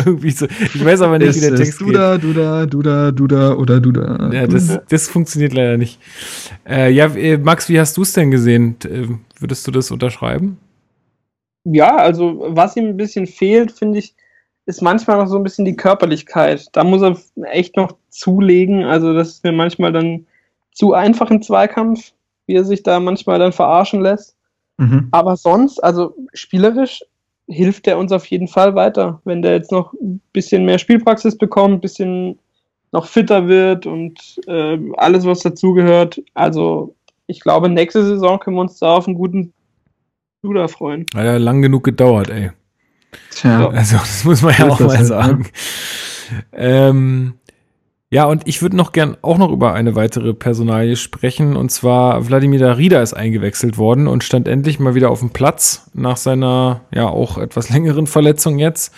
[0.06, 0.46] Irgendwie so.
[0.74, 1.88] Ich weiß aber nicht, wie der Ist Text es geht.
[1.88, 4.30] Duda, Duda, Duda, Duda oder Duda.
[4.32, 6.00] Ja, das, das funktioniert leider nicht.
[6.68, 8.76] Äh, ja, äh, Max, wie hast du es denn gesehen?
[8.84, 9.08] Äh,
[9.38, 10.58] Würdest du das unterschreiben?
[11.64, 14.14] Ja, also was ihm ein bisschen fehlt, finde ich,
[14.66, 16.66] ist manchmal noch so ein bisschen die Körperlichkeit.
[16.72, 17.16] Da muss er
[17.52, 18.84] echt noch zulegen.
[18.84, 20.26] Also das ist mir manchmal dann
[20.72, 22.12] zu einfach im Zweikampf,
[22.46, 24.36] wie er sich da manchmal dann verarschen lässt.
[24.76, 25.08] Mhm.
[25.12, 27.02] Aber sonst, also spielerisch,
[27.48, 29.20] hilft er uns auf jeden Fall weiter.
[29.24, 32.38] Wenn der jetzt noch ein bisschen mehr Spielpraxis bekommt, ein bisschen
[32.90, 36.20] noch fitter wird und äh, alles, was dazugehört.
[36.34, 36.94] Also
[37.28, 39.52] ich glaube, nächste Saison können wir uns da auf einen guten
[40.42, 41.06] Duda freuen.
[41.14, 42.50] Hat ja lang genug gedauert, ey.
[43.30, 43.68] Tja.
[43.68, 45.06] Also, das muss man ja auch mal halt, ne?
[45.06, 45.46] sagen.
[46.52, 47.34] Ähm,
[48.10, 51.56] ja, und ich würde noch gern auch noch über eine weitere Personalie sprechen.
[51.56, 55.90] Und zwar Wladimir Darida ist eingewechselt worden und stand endlich mal wieder auf dem Platz
[55.92, 58.92] nach seiner ja auch etwas längeren Verletzung jetzt.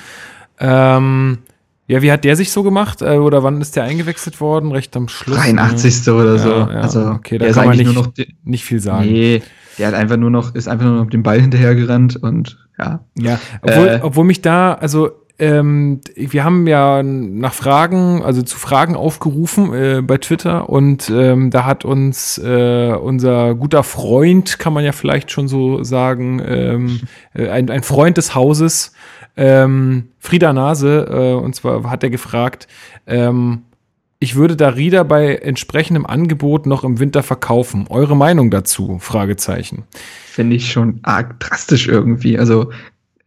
[0.61, 1.39] Ähm,
[1.87, 3.01] ja, wie hat der sich so gemacht?
[3.01, 4.73] Äh, oder wann ist der eingewechselt worden?
[4.73, 5.37] Recht am Schluss.
[5.39, 6.09] 83.
[6.11, 6.51] oder Ja, so.
[6.51, 8.09] ja, also, okay, da kann man nicht- nur noch.
[8.09, 9.07] die- Nicht viel sagen.
[9.11, 9.43] Nee,
[9.79, 13.01] der hat einfach nur noch, ist einfach nur noch dem Ball hinterhergerannt und ja.
[13.19, 14.01] Ja, obwohl, Äh.
[14.03, 15.11] obwohl mich da, also
[15.41, 21.51] ähm, wir haben ja nach Fragen, also zu Fragen aufgerufen äh, bei Twitter und ähm,
[21.51, 27.01] da hat uns äh, unser guter Freund, kann man ja vielleicht schon so sagen, ähm,
[27.35, 28.93] äh, ein, ein Freund des Hauses,
[29.37, 32.67] ähm, Frieda Nase, äh, und zwar hat er gefragt,
[33.07, 33.63] ähm,
[34.21, 37.87] ich würde Darida bei entsprechendem Angebot noch im Winter verkaufen.
[37.89, 38.99] Eure Meinung dazu?
[39.01, 39.85] Fragezeichen.
[40.27, 42.39] Finde ich schon arg drastisch irgendwie.
[42.39, 42.73] Also,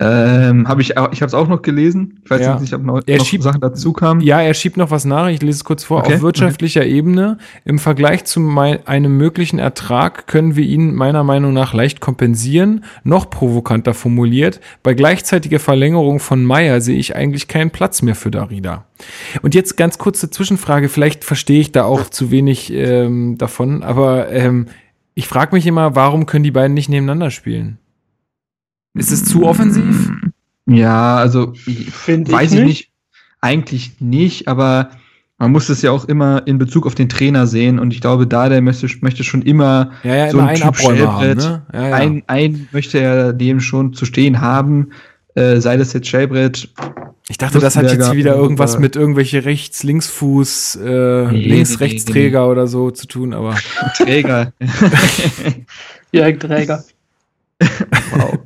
[0.01, 2.19] ähm, habe ich ich habe es auch noch gelesen.
[2.25, 2.51] Ich weiß Ja.
[2.53, 4.19] jetzt nicht, ob noch, Er noch schiebt- Sachen dazu kamen.
[4.21, 5.27] Ja, er schiebt noch was nach.
[5.29, 5.99] Ich lese es kurz vor.
[5.99, 11.23] Okay, Auf wirtschaftlicher Ebene im Vergleich zu mei- einem möglichen Ertrag können wir ihn meiner
[11.23, 12.83] Meinung nach leicht kompensieren.
[13.03, 14.59] Noch provokanter formuliert.
[14.81, 18.85] Bei gleichzeitiger Verlängerung von Meier sehe ich eigentlich keinen Platz mehr für Darida.
[19.43, 20.89] Und jetzt ganz kurze Zwischenfrage.
[20.89, 24.65] Vielleicht verstehe ich da auch zu wenig ähm, davon, aber ähm,
[25.13, 27.77] ich frage mich immer, warum können die beiden nicht nebeneinander spielen?
[28.93, 30.11] Ist es zu offensiv?
[30.65, 32.67] Ja, also Finde weiß ich ich nicht.
[32.67, 32.91] nicht.
[33.41, 34.91] Eigentlich nicht, aber
[35.39, 38.27] man muss es ja auch immer in Bezug auf den Trainer sehen und ich glaube,
[38.27, 41.37] da der möchte, möchte schon immer Ja, ja, so immer ein einen Typ Abräumer haben,
[41.37, 41.61] ne?
[41.73, 41.95] Ja, ja.
[41.95, 44.91] ein, ein möchte er dem schon zu stehen haben,
[45.33, 46.69] äh, sei das jetzt Schellbrett.
[47.27, 52.91] ich dachte, das hat jetzt wieder irgendwas mit irgendwelche Rechts-Linksfuß, äh, Nee, Links-Rechtsträger oder so
[52.91, 53.55] zu tun, aber
[53.97, 54.53] Träger.
[56.11, 56.83] Jörg Träger.
[57.59, 58.37] wow.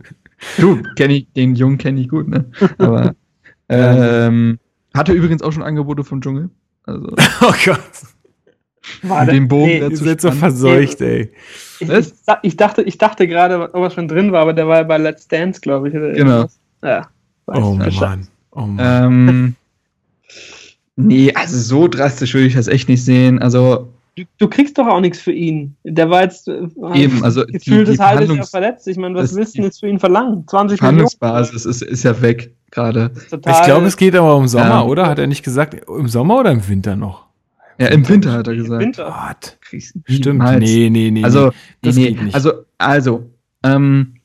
[0.58, 2.46] Du, kenn ich, den Jungen kenne ich gut, ne?
[2.78, 3.16] Aber
[3.70, 4.60] ähm,
[4.94, 6.50] hatte übrigens auch schon Angebote vom Dschungel.
[6.84, 7.08] Also
[7.42, 7.80] oh Gott,
[9.04, 11.32] War der- den Bogen nee, dazu so verseucht, ey.
[11.80, 12.08] Ich, Was?
[12.08, 14.84] ich, ich dachte, ich dachte gerade, ob er schon drin war, aber der war ja
[14.84, 15.96] bei Let's Dance, glaube ich.
[15.96, 16.46] Oder Genau.
[16.84, 17.10] Ja.
[17.48, 17.74] Oh.
[17.74, 18.28] Mann.
[18.52, 19.06] Oh Mann.
[19.06, 19.56] Ähm,
[20.96, 23.40] nee, also so drastisch würde ich das echt nicht sehen.
[23.40, 25.76] Also Du, du kriegst doch auch nichts für ihn.
[25.84, 28.88] Der war jetzt äh, Eben, also gefühlt das halbe Jahr verletzt.
[28.88, 30.48] Ich meine, was willst du denn jetzt für ihn verlangen?
[30.48, 33.12] 20 Verhandlungsbasis ist, ist ja weg gerade.
[33.14, 33.44] Millionen?
[33.46, 35.08] Ich glaube, es geht aber um Sommer, Ähm, oder?
[35.08, 37.26] Hat er nicht gesagt, im Sommer oder im Winter noch?
[37.78, 38.82] Ja, im Winter hat er gesagt.
[38.82, 39.06] Winter.
[39.06, 39.58] Gott.
[39.60, 40.44] Kriegst Stimmt.
[40.60, 41.24] Nee, nee, nee.
[41.24, 41.54] Also, nee.
[41.82, 42.36] das nee, geht nicht.
[42.36, 43.30] Also, also,
[43.64, 44.16] ähm,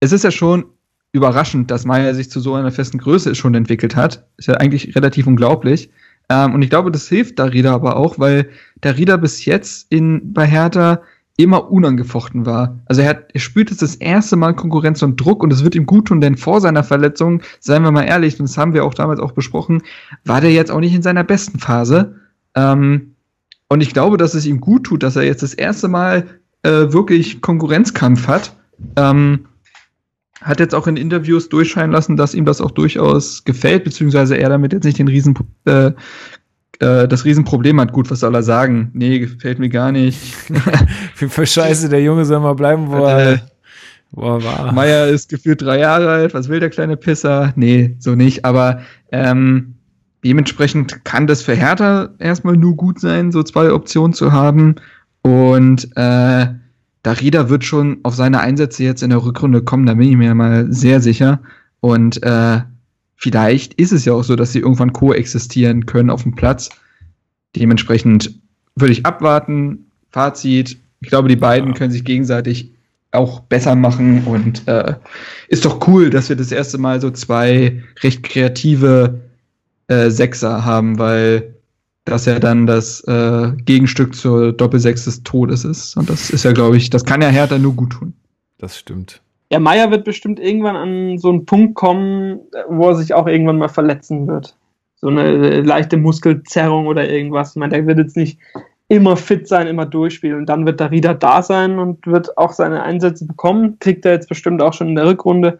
[0.00, 0.64] es ist ja schon
[1.12, 4.26] überraschend, dass Meier sich zu so einer festen Größe schon entwickelt hat.
[4.38, 5.90] Ist ja eigentlich relativ unglaublich.
[6.28, 8.50] Ähm, und ich glaube, das hilft Darida aber auch, weil
[8.80, 11.00] Darida bis jetzt in, bei Hertha
[11.36, 12.78] immer unangefochten war.
[12.86, 15.74] Also er, hat, er spürt jetzt das erste Mal Konkurrenz und Druck und es wird
[15.74, 18.84] ihm gut tun, denn vor seiner Verletzung, seien wir mal ehrlich, und das haben wir
[18.84, 19.82] auch damals auch besprochen,
[20.24, 22.16] war der jetzt auch nicht in seiner besten Phase.
[22.54, 23.16] Ähm,
[23.68, 26.26] und ich glaube, dass es ihm gut tut, dass er jetzt das erste Mal
[26.62, 28.56] äh, wirklich Konkurrenzkampf hat.
[28.96, 29.46] Ähm,
[30.46, 34.48] hat jetzt auch in Interviews durchscheinen lassen, dass ihm das auch durchaus gefällt, beziehungsweise er
[34.48, 35.88] damit jetzt nicht den Riesen, äh,
[36.78, 37.92] äh, das Riesenproblem hat.
[37.92, 38.90] Gut, was soll er sagen?
[38.94, 40.18] Nee, gefällt mir gar nicht.
[41.14, 43.40] Für, für Scheiße, der Junge soll mal bleiben, wo Äh, er,
[44.12, 44.72] wo er war.
[44.72, 46.34] Meier ist gefühlt drei Jahre alt.
[46.34, 47.52] Was will der kleine Pisser?
[47.56, 48.44] Nee, so nicht.
[48.44, 48.80] Aber
[49.10, 49.74] ähm,
[50.24, 54.76] dementsprechend kann das für Hertha erstmal nur gut sein, so zwei Optionen zu haben.
[55.22, 56.46] Und äh,
[57.06, 60.34] Darida wird schon auf seine Einsätze jetzt in der Rückrunde kommen, da bin ich mir
[60.34, 61.40] mal sehr sicher.
[61.78, 62.62] Und äh,
[63.14, 66.68] vielleicht ist es ja auch so, dass sie irgendwann koexistieren können auf dem Platz.
[67.54, 68.34] Dementsprechend
[68.74, 69.86] würde ich abwarten.
[70.10, 72.72] Fazit, ich glaube, die beiden können sich gegenseitig
[73.12, 74.96] auch besser machen und äh,
[75.46, 79.20] ist doch cool, dass wir das erste Mal so zwei recht kreative
[79.86, 81.54] äh, Sechser haben, weil
[82.06, 85.96] das ja dann das äh, Gegenstück zur Doppelsechs des Todes ist.
[85.96, 88.14] Und das ist ja, glaube ich, das kann ja Hertha nur gut tun.
[88.58, 89.20] Das stimmt.
[89.50, 93.58] Ja, Meier wird bestimmt irgendwann an so einen Punkt kommen, wo er sich auch irgendwann
[93.58, 94.56] mal verletzen wird.
[94.96, 97.50] So eine äh, leichte Muskelzerrung oder irgendwas.
[97.50, 98.38] Ich meine, der wird jetzt nicht
[98.88, 100.38] immer fit sein, immer durchspielen.
[100.38, 103.78] Und dann wird der Rieder da sein und wird auch seine Einsätze bekommen.
[103.80, 105.58] Kriegt er jetzt bestimmt auch schon in der Rückrunde.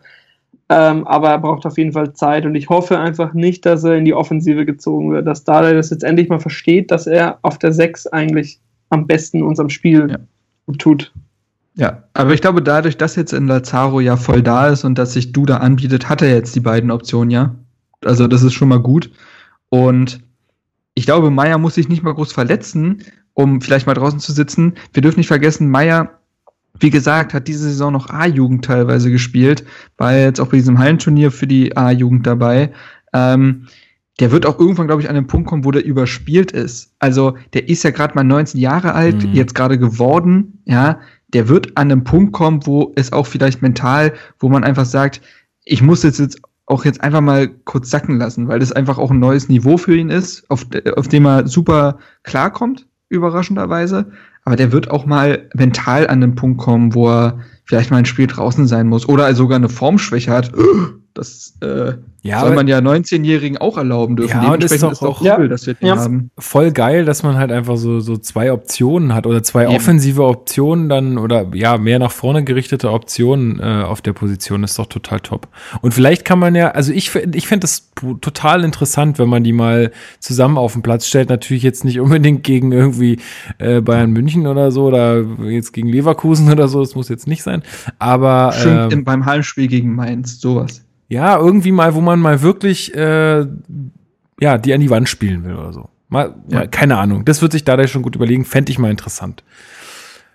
[0.68, 3.96] Ähm, aber er braucht auf jeden Fall Zeit und ich hoffe einfach nicht, dass er
[3.96, 7.58] in die Offensive gezogen wird, dass Dada das jetzt endlich mal versteht, dass er auf
[7.58, 8.60] der 6 eigentlich
[8.90, 10.18] am besten unserem Spiel Ja.
[10.78, 11.12] tut.
[11.76, 15.12] Ja, aber ich glaube, dadurch, dass jetzt in Lazaro ja voll da ist und dass
[15.12, 17.54] sich Duda anbietet, hat er jetzt die beiden Optionen ja.
[18.04, 19.10] Also das ist schon mal gut.
[19.68, 20.20] Und
[20.94, 23.02] ich glaube, Meier muss sich nicht mal groß verletzen,
[23.34, 24.74] um vielleicht mal draußen zu sitzen.
[24.94, 26.18] Wir dürfen nicht vergessen, Meier,
[26.80, 29.64] wie gesagt, hat diese Saison noch A-Jugend teilweise gespielt,
[29.96, 32.72] war jetzt auch bei diesem Hallenturnier für die A-Jugend dabei.
[33.12, 33.66] Ähm,
[34.18, 36.94] der wird auch irgendwann, glaube ich, an den Punkt kommen, wo der überspielt ist.
[36.98, 39.34] Also der ist ja gerade mal 19 Jahre alt, Mhm.
[39.34, 41.00] jetzt gerade geworden, ja.
[41.34, 45.20] Der wird an einen Punkt kommen, wo es auch vielleicht mental, wo man einfach sagt,
[45.64, 49.10] ich muss jetzt, jetzt auch jetzt einfach mal kurz sacken lassen, weil das einfach auch
[49.10, 50.66] ein neues Niveau für ihn ist, auf,
[50.96, 54.10] auf dem er super klarkommt, überraschenderweise.
[54.46, 58.04] Aber der wird auch mal mental an den Punkt kommen, wo er vielleicht mal ein
[58.04, 60.52] Spiel draußen sein muss oder sogar eine Formschwäche hat.
[61.16, 64.42] Das äh, Ja, soll man ja 19-Jährigen auch erlauben dürfen.
[64.42, 65.38] Ja, und ist doch auch- cool, Ja.
[65.46, 65.96] dass wir den Ja.
[65.96, 66.30] haben.
[66.38, 69.76] voll geil, dass man halt einfach so, so zwei Optionen hat oder zwei Eben.
[69.76, 74.78] offensive Optionen dann oder ja, mehr nach vorne gerichtete Optionen äh, auf der Position ist
[74.78, 75.48] doch total top.
[75.82, 77.90] Und vielleicht kann man ja, also ich, ich fände das
[78.20, 79.90] total interessant, wenn man die mal
[80.20, 81.30] zusammen auf den Platz stellt.
[81.30, 83.18] Natürlich jetzt nicht unbedingt gegen irgendwie
[83.58, 87.42] äh, Bayern München oder so oder jetzt gegen Leverkusen oder so, das muss jetzt nicht
[87.42, 87.62] sein.
[87.98, 90.82] Aber Schön ähm, im, beim Heimspiel gegen Mainz, sowas.
[91.08, 93.46] Ja, irgendwie mal, wo man mal wirklich äh,
[94.40, 95.88] ja, die an die Wand spielen will oder so.
[96.08, 96.58] Mal, Ja.
[96.60, 97.24] mal keine Ahnung.
[97.24, 98.44] Das wird sich dadurch schon gut überlegen.
[98.44, 99.42] Fände ich mal interessant.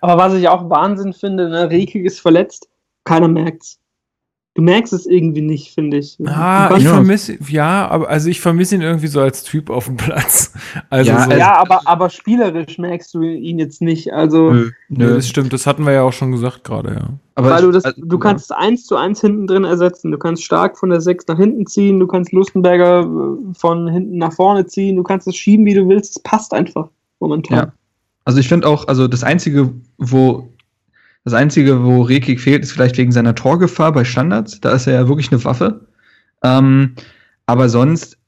[0.00, 2.68] Aber was ich auch Wahnsinn finde, ne, Rieke ist verletzt,
[3.04, 3.78] keiner merkt's.
[4.54, 6.18] Du merkst es irgendwie nicht, finde ich.
[6.26, 9.86] Ah, Du ich vermisse, ja, aber also ich vermisse ihn irgendwie so als Typ auf
[9.86, 10.52] dem Platz.
[10.90, 14.12] Also Ja, so, also- ja, aber, aber spielerisch merkst du ihn jetzt nicht.
[14.12, 17.08] Also, Nö, Nö, das stimmt, das hatten wir ja auch schon gesagt gerade, ja.
[17.34, 20.10] Aber weil ich- du das, also, du kannst es eins zu eins hinten drin ersetzen.
[20.10, 24.18] Du kannst stark von der 6 nach hinten ziehen, du kannst Lustenberger äh, von hinten
[24.18, 26.16] nach vorne ziehen, du kannst es schieben, wie du willst.
[26.16, 26.88] Es passt einfach
[27.20, 27.56] momentan.
[27.58, 27.72] Ja.
[28.24, 30.48] Also ich finde auch, also das einzige, wo
[31.24, 34.60] das einzige, wo Rekik fehlt, ist vielleicht wegen seiner Torgefahr bei Standards.
[34.60, 35.86] Da ist er ja wirklich eine Waffe.
[36.42, 36.94] Ähm,
[37.46, 38.18] aber sonst,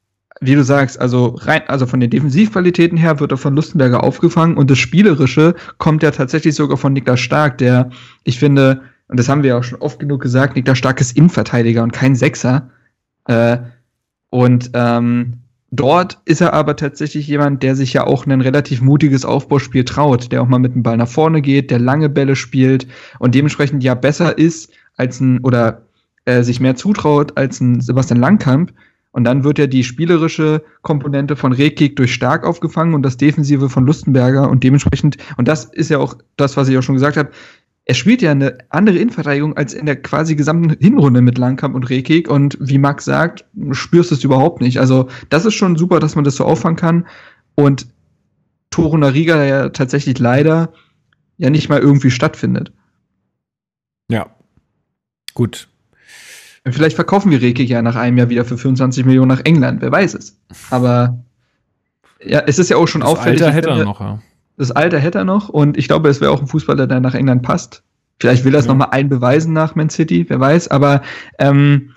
[0.41, 4.57] wie du sagst, also rein, also von den Defensivqualitäten her wird er von Lustenberger aufgefangen
[4.57, 7.91] und das Spielerische kommt ja tatsächlich sogar von Niklas Stark, der,
[8.25, 11.17] ich finde, und das haben wir ja auch schon oft genug gesagt, Niklas Stark ist
[11.17, 12.71] Innenverteidiger und kein Sechser.
[13.27, 13.59] Äh,
[14.31, 15.44] und ähm,
[15.77, 20.33] dort ist er aber tatsächlich jemand, der sich ja auch ein relativ mutiges Aufbauspiel traut,
[20.33, 22.87] der auch mal mit dem Ball nach vorne geht, der lange Bälle spielt
[23.19, 25.83] und dementsprechend ja besser ist als ein oder
[26.25, 28.73] äh, sich mehr zutraut als ein Sebastian Langkamp.
[29.13, 33.69] Und dann wird ja die spielerische Komponente von Rekik durch Stark aufgefangen und das Defensive
[33.69, 37.17] von Lustenberger und dementsprechend, und das ist ja auch das, was ich auch schon gesagt
[37.17, 37.31] habe,
[37.87, 41.91] er spielt ja eine andere Innenverteidigung als in der quasi gesamten Hinrunde mit Langkamp und
[41.91, 44.81] Rekik und wie Max sagt, spürst du es überhaupt nicht.
[44.81, 47.07] Also das ist schon super, dass man das so auffangen kann
[47.55, 47.87] und
[48.71, 50.73] Toro Nariga der ja tatsächlich leider
[51.37, 52.73] ja nicht mal irgendwie stattfindet.
[54.09, 54.35] Ja.
[55.35, 55.69] Gut.
[56.67, 59.93] Vielleicht verkaufen wir Rekik ja nach einem Jahr wieder für 25 Millionen nach England, wer
[59.93, 60.41] weiß es.
[60.71, 61.23] Aber
[62.25, 63.43] ja, es ist ja auch schon Das auffällig.
[63.43, 64.23] Alter hätte er noch, ja.
[64.57, 67.15] Das Alter hätte er noch und ich glaube, es wäre auch ein Fußballer, der nach
[67.15, 67.83] England passt.
[68.21, 68.73] Vielleicht will er es Ja.
[68.73, 70.69] noch mal einbeweisen nach Man City, wer weiß.
[70.69, 71.03] Aber
[71.39, 71.91] ähm,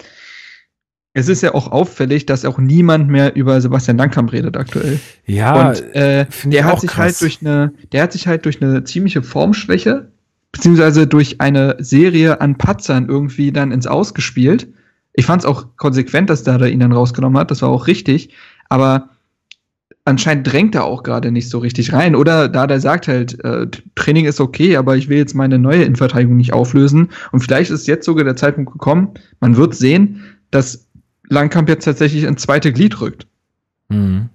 [1.14, 5.00] es ist ja auch auffällig, dass auch niemand mehr über Sebastian Langkamp redet aktuell.
[5.26, 7.04] Ja, und äh, der hat sich krass.
[7.06, 10.12] halt durch eine, der hat sich halt durch eine ziemliche Formschwäche
[10.52, 14.68] beziehungsweise durch eine Serie an Patzern irgendwie dann ins Ausgespielt.
[15.14, 17.52] Ich fand es auch konsequent, dass da ihn dann rausgenommen hat.
[17.52, 18.34] Das war auch richtig.
[18.70, 19.10] Aber
[20.08, 22.16] anscheinend drängt er auch gerade nicht so richtig rein.
[22.16, 25.84] Oder da der sagt halt, äh, Training ist okay, aber ich will jetzt meine neue
[25.84, 27.10] Innenverteidigung nicht auflösen.
[27.34, 29.10] Und vielleicht ist jetzt sogar der Zeitpunkt gekommen,
[29.42, 30.88] man wird sehen, dass
[31.30, 33.28] Langkamp jetzt tatsächlich ins zweite Glied rückt.
[33.90, 34.30] Mhm.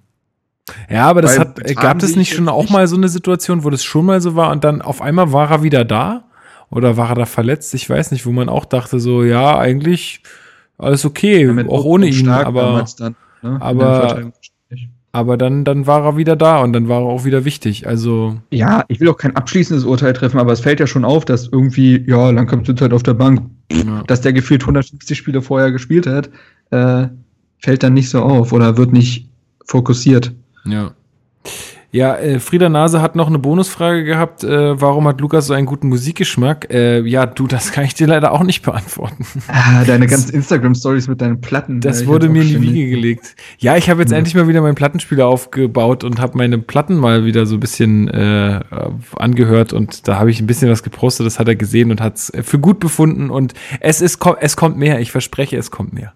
[0.90, 3.08] Ja, aber das Weil hat, äh, gab es nicht ich schon auch mal so eine
[3.08, 6.24] Situation, wo das schon mal so war und dann auf einmal war er wieder da?
[6.70, 7.74] Oder war er da verletzt?
[7.74, 10.22] Ich weiß nicht, wo man auch dachte, so, ja, eigentlich
[10.76, 14.32] alles okay, Ja, auch ohne ihn, aber, dann, ne, aber-.
[15.12, 17.86] Aber dann, dann war er wieder da und dann war er auch wieder wichtig.
[17.86, 21.26] Also, Ja, ich will auch kein abschließendes Urteil treffen, aber es fällt ja schon auf,
[21.26, 24.02] dass irgendwie, ja, Langkamp sitzt halt auf der Bank, ja.
[24.06, 26.30] dass der gefühlt 150 Spiele vorher gespielt hat,
[26.70, 27.08] äh,
[27.58, 29.28] fällt dann nicht so auf oder wird nicht
[29.66, 30.32] fokussiert.
[30.64, 30.92] Ja.
[31.94, 34.42] Ja, äh, Frieda Nase hat noch eine Bonusfrage gehabt.
[34.44, 36.72] Äh, warum hat Lukas so einen guten Musikgeschmack?
[36.72, 39.26] Äh, ja, du, das kann ich dir leider auch nicht beantworten.
[39.48, 41.82] Ah, deine ganzen Instagram-Stories mit deinen Platten.
[41.82, 42.62] Das äh, wurde mir in die.
[42.62, 43.36] Wiege gelegt.
[43.58, 44.16] Ja, ich habe jetzt Ja.
[44.16, 48.08] endlich mal wieder meinen Plattenspieler aufgebaut und habe meine Platten mal wieder so ein bisschen
[48.08, 48.60] äh,
[49.16, 52.16] angehört und da habe ich ein bisschen was gepostet, das hat er gesehen und hat
[52.16, 56.14] es für gut befunden und es ist es kommt mehr, ich verspreche, es kommt mehr.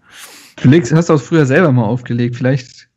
[0.63, 2.89] Du legst, hast auch früher selber mal aufgelegt, vielleicht.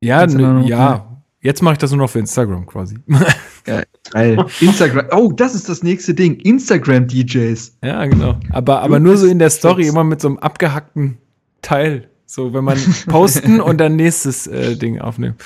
[0.00, 1.06] Ja, du noch- ja.
[1.42, 2.96] Jetzt mache ich das nur noch für Instagram quasi.
[4.12, 4.44] Geil.
[4.60, 5.06] Instagram.
[5.12, 6.36] Oh, das ist das nächste Ding.
[6.36, 7.78] Instagram-DJs.
[7.82, 8.38] ja, genau.
[8.50, 11.18] Aber, aber nur so in der Story immer mit so einem abgehackten
[11.62, 12.08] Teil.
[12.26, 15.36] So, wenn man posten und dann nächstes äh, Ding aufnehmen.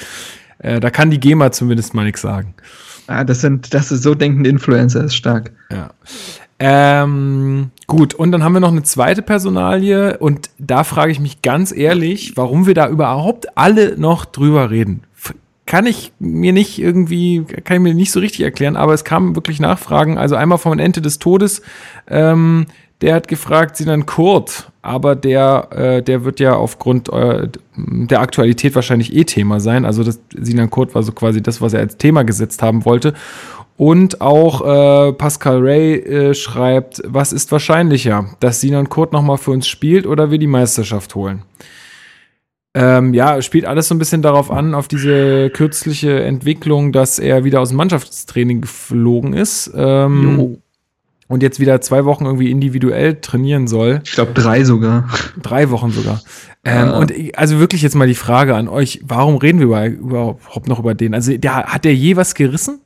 [0.58, 2.54] Äh, da kann die GEMA zumindest mal nichts sagen.
[3.06, 5.52] Ah, das sind, das ist so denkende Influencer, ist stark.
[5.70, 5.90] Ja.
[6.58, 11.42] Ähm, gut, und dann haben wir noch eine zweite Personalie und da frage ich mich
[11.42, 15.02] ganz ehrlich, warum wir da überhaupt alle noch drüber reden.
[15.74, 19.34] Kann ich mir nicht irgendwie, kann ich mir nicht so richtig erklären, aber es kamen
[19.34, 20.18] wirklich Nachfragen.
[20.18, 21.62] Also einmal vom Ente des Todes,
[22.06, 22.66] ähm,
[23.00, 28.76] der hat gefragt, Sinan Kurt, aber der, äh, der wird ja aufgrund äh, der Aktualität
[28.76, 29.84] wahrscheinlich eh Thema sein.
[29.84, 33.12] Also das, Sinan Kurt war so quasi das, was er als Thema gesetzt haben wollte.
[33.76, 39.50] Und auch äh, Pascal Ray äh, schreibt, was ist wahrscheinlicher, dass Sinan Kurt nochmal für
[39.50, 41.42] uns spielt oder wir die Meisterschaft holen?
[42.76, 47.44] Ähm, ja, spielt alles so ein bisschen darauf an, auf diese kürzliche Entwicklung, dass er
[47.44, 50.58] wieder aus dem Mannschaftstraining geflogen ist ähm, Jo.
[51.28, 54.00] und jetzt wieder zwei Wochen irgendwie individuell trainieren soll.
[54.04, 55.08] Ich glaube drei sogar.
[55.40, 56.20] Drei Wochen sogar.
[56.64, 56.98] Ähm, Ja.
[56.98, 60.66] Und ich- also wirklich jetzt mal die Frage an euch, warum reden wir über, überhaupt
[60.66, 61.14] noch über den?
[61.14, 62.80] Also der, hat der je was gerissen?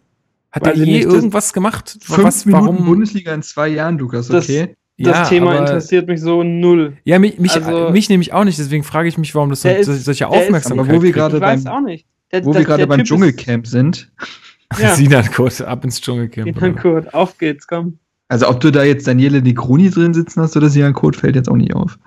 [0.52, 1.96] Hat Weiß der ich je nicht, irgendwas gemacht?
[2.02, 2.84] Fünf was, Minuten warum?
[2.84, 4.36] Bundesliga in zwei Jahren, Lukas, okay?
[4.66, 4.68] Das
[5.06, 6.96] Ja, Thema aber- interessiert mich so null.
[7.04, 9.68] Ja, mich, mich, Also- mich nämlich auch nicht, deswegen frage ich mich, warum das so,
[9.68, 12.06] ist- solche der ist- Aufmerksamkeit Aber wo wir gerade Ich weiß beim- auch nicht.
[12.32, 14.10] Der, Wo der- wir gerade beim Typ ist- Dschungelcamp sind.
[14.78, 16.46] Ja, Sinan Kurt, ab ins Dschungelcamp.
[16.54, 17.98] Sinan Kurt, auf geht's, komm.
[18.28, 21.48] Also ob du da jetzt Daniele Negroni drin sitzen hast oder Sian Code, fällt jetzt
[21.48, 21.98] auch nicht auf.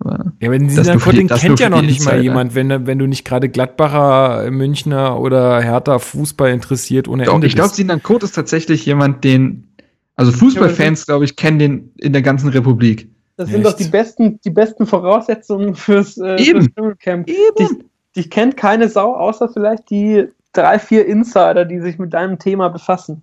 [0.00, 2.16] Aber ja, wenn Sinan Code, den kennt ja noch nicht Insider.
[2.16, 7.36] mal jemand, wenn, wenn du nicht gerade Gladbacher, Münchner oder Hertha Fußball interessiert ohne Doch,
[7.36, 9.68] Ende Ich glaube, Sinan Code ist tatsächlich jemand, den,
[10.16, 13.10] also Fußballfans, glaube ich, kennen den in der ganzen Republik.
[13.36, 13.66] Das sind Echt?
[13.66, 16.72] doch die besten, die besten Voraussetzungen fürs, äh, Eben.
[16.72, 17.28] fürs Camp.
[17.28, 17.36] Eben.
[17.58, 17.84] Die,
[18.14, 22.68] die kennt keine Sau, außer vielleicht die drei, vier Insider, die sich mit deinem Thema
[22.68, 23.22] befassen.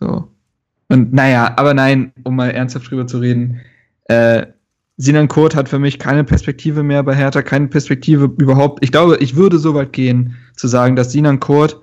[0.00, 0.28] So.
[0.88, 3.60] Und naja, aber nein, um mal ernsthaft drüber zu reden,
[4.06, 4.46] äh,
[4.96, 8.82] Sinan Kurt hat für mich keine Perspektive mehr bei Hertha, keine Perspektive überhaupt.
[8.82, 11.80] Ich glaube, ich würde so weit gehen, zu sagen, dass Sinan Kurt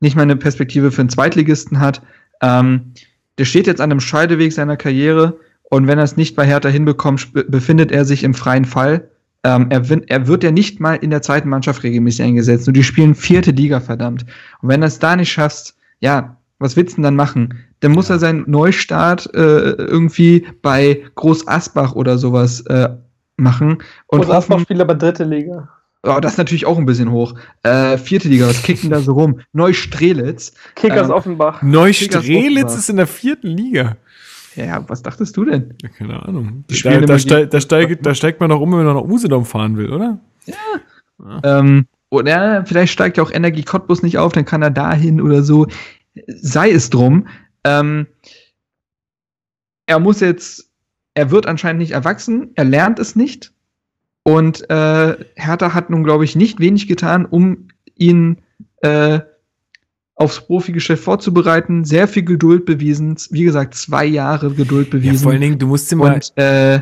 [0.00, 2.00] nicht mal eine Perspektive für einen Zweitligisten hat.
[2.42, 2.92] Ähm,
[3.38, 6.68] der steht jetzt an einem Scheideweg seiner Karriere und wenn er es nicht bei Hertha
[6.68, 9.08] hinbekommt, befindet er sich im freien Fall.
[9.42, 12.66] Ähm, er, er, wird ja nicht mal in der zweiten Mannschaft regelmäßig eingesetzt.
[12.66, 14.24] Nur die spielen vierte Liga, verdammt.
[14.62, 17.58] Und wenn er es da nicht schaffst, ja, was willst du denn dann machen?
[17.80, 22.88] Dann muss er seinen Neustart äh, irgendwie bei Groß Asbach oder sowas äh,
[23.36, 23.78] machen.
[24.06, 25.68] Und Groß Asbach spielt aber dritte Liga.
[26.06, 27.34] Oh, das ist natürlich auch ein bisschen hoch.
[27.62, 29.40] Äh, vierte Liga, was kicken da so rum?
[29.52, 30.52] Neustrelitz.
[30.74, 31.62] Kickers ähm, Offenbach.
[31.62, 33.96] Neustrelitz ist in der vierten Liga.
[34.54, 35.74] Ja, was dachtest du denn?
[35.82, 36.64] Ja, keine Ahnung.
[36.68, 39.76] Da, da, steig, da, steigt, da steigt man doch um, wenn man nach Usedom fahren
[39.76, 40.18] will, oder?
[40.44, 40.54] Ja.
[41.18, 41.58] ja.
[41.58, 45.42] Ähm, oder vielleicht steigt ja auch Energie Cottbus nicht auf, dann kann er dahin oder
[45.42, 45.66] so.
[46.26, 47.26] Sei es drum.
[47.64, 48.06] Ähm,
[49.86, 50.70] er muss jetzt,
[51.14, 53.53] er wird anscheinend nicht erwachsen, er lernt es nicht.
[54.24, 58.38] Und äh, Hertha hat nun, glaube ich, nicht wenig getan, um ihn
[58.80, 59.20] äh,
[60.16, 65.14] aufs Profigeschäft vorzubereiten, sehr viel Geduld bewiesen, wie gesagt, zwei Jahre Geduld bewiesen.
[65.14, 66.14] Ja, vor allen Dingen, du musst immer.
[66.14, 66.80] Und äh,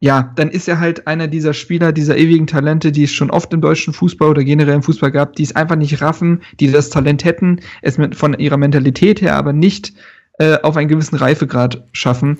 [0.00, 3.52] ja, dann ist er halt einer dieser Spieler, dieser ewigen Talente, die es schon oft
[3.54, 6.90] im deutschen Fußball oder generell im Fußball gab, die es einfach nicht raffen, die das
[6.90, 9.94] Talent hätten, es mit, von ihrer Mentalität her aber nicht
[10.38, 12.36] äh, auf einen gewissen Reifegrad schaffen.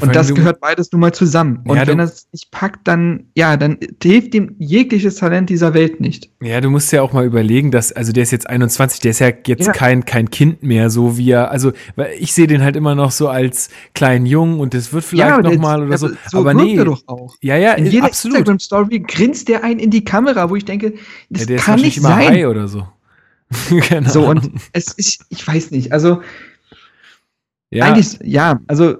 [0.00, 1.60] Und das gehört beides nun mal zusammen.
[1.66, 5.74] Und ja, wenn er es nicht packt, dann, ja, dann hilft ihm jegliches Talent dieser
[5.74, 6.30] Welt nicht.
[6.40, 9.18] Ja, du musst ja auch mal überlegen, dass, also der ist jetzt 21, der ist
[9.18, 9.72] ja jetzt ja.
[9.72, 13.10] kein, kein Kind mehr, so wie er, also, weil ich sehe den halt immer noch
[13.10, 16.08] so als kleinen Jungen und das wird vielleicht ja, nochmal oder so.
[16.30, 16.38] so.
[16.38, 16.74] Aber nee.
[16.74, 17.36] Er doch auch.
[17.42, 18.38] Ja, ja, in jeder absolut.
[18.38, 20.94] Instagram-Story grinst der einen in die Kamera, wo ich denke,
[21.28, 22.28] das ja, kann nicht sein.
[22.28, 22.88] High oder so.
[23.82, 26.22] Keine so, und es ist, ich weiß nicht, also,
[27.70, 27.84] ja.
[27.84, 28.96] eigentlich, ja, also,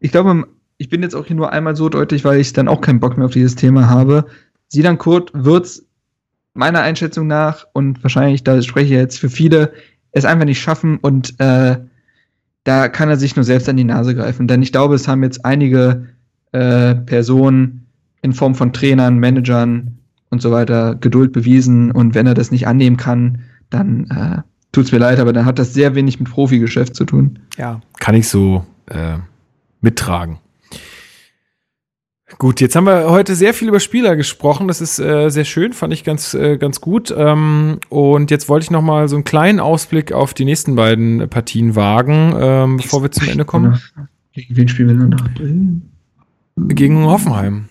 [0.00, 0.46] ich glaube,
[0.76, 3.16] ich bin jetzt auch hier nur einmal so deutlich, weil ich dann auch keinen Bock
[3.16, 4.26] mehr auf dieses Thema habe.
[4.68, 5.82] Sidan Kurt wird
[6.54, 9.72] meiner Einschätzung nach und wahrscheinlich, da spreche ich jetzt für viele,
[10.12, 11.78] es einfach nicht schaffen und äh,
[12.64, 14.46] da kann er sich nur selbst an die Nase greifen.
[14.46, 16.06] Denn ich glaube, es haben jetzt einige
[16.52, 17.86] äh, Personen
[18.22, 19.98] in Form von Trainern, Managern
[20.30, 24.42] und so weiter Geduld bewiesen und wenn er das nicht annehmen kann, dann äh,
[24.72, 27.38] tut's mir leid, aber dann hat das sehr wenig mit Profigeschäft zu tun.
[27.56, 29.18] Ja, kann ich so äh,
[29.80, 30.38] mittragen.
[32.36, 34.68] Gut, jetzt haben wir heute sehr viel über Spieler gesprochen.
[34.68, 37.12] Das ist äh, sehr schön, fand ich ganz, äh, ganz gut.
[37.16, 41.28] Ähm, und jetzt wollte ich noch mal so einen kleinen Ausblick auf die nächsten beiden
[41.30, 43.80] Partien wagen, ähm, bevor wir zum Ende kommen.
[44.32, 46.74] Gegen wen spielen wir dann noch?
[46.74, 47.68] Gegen Hoffenheim.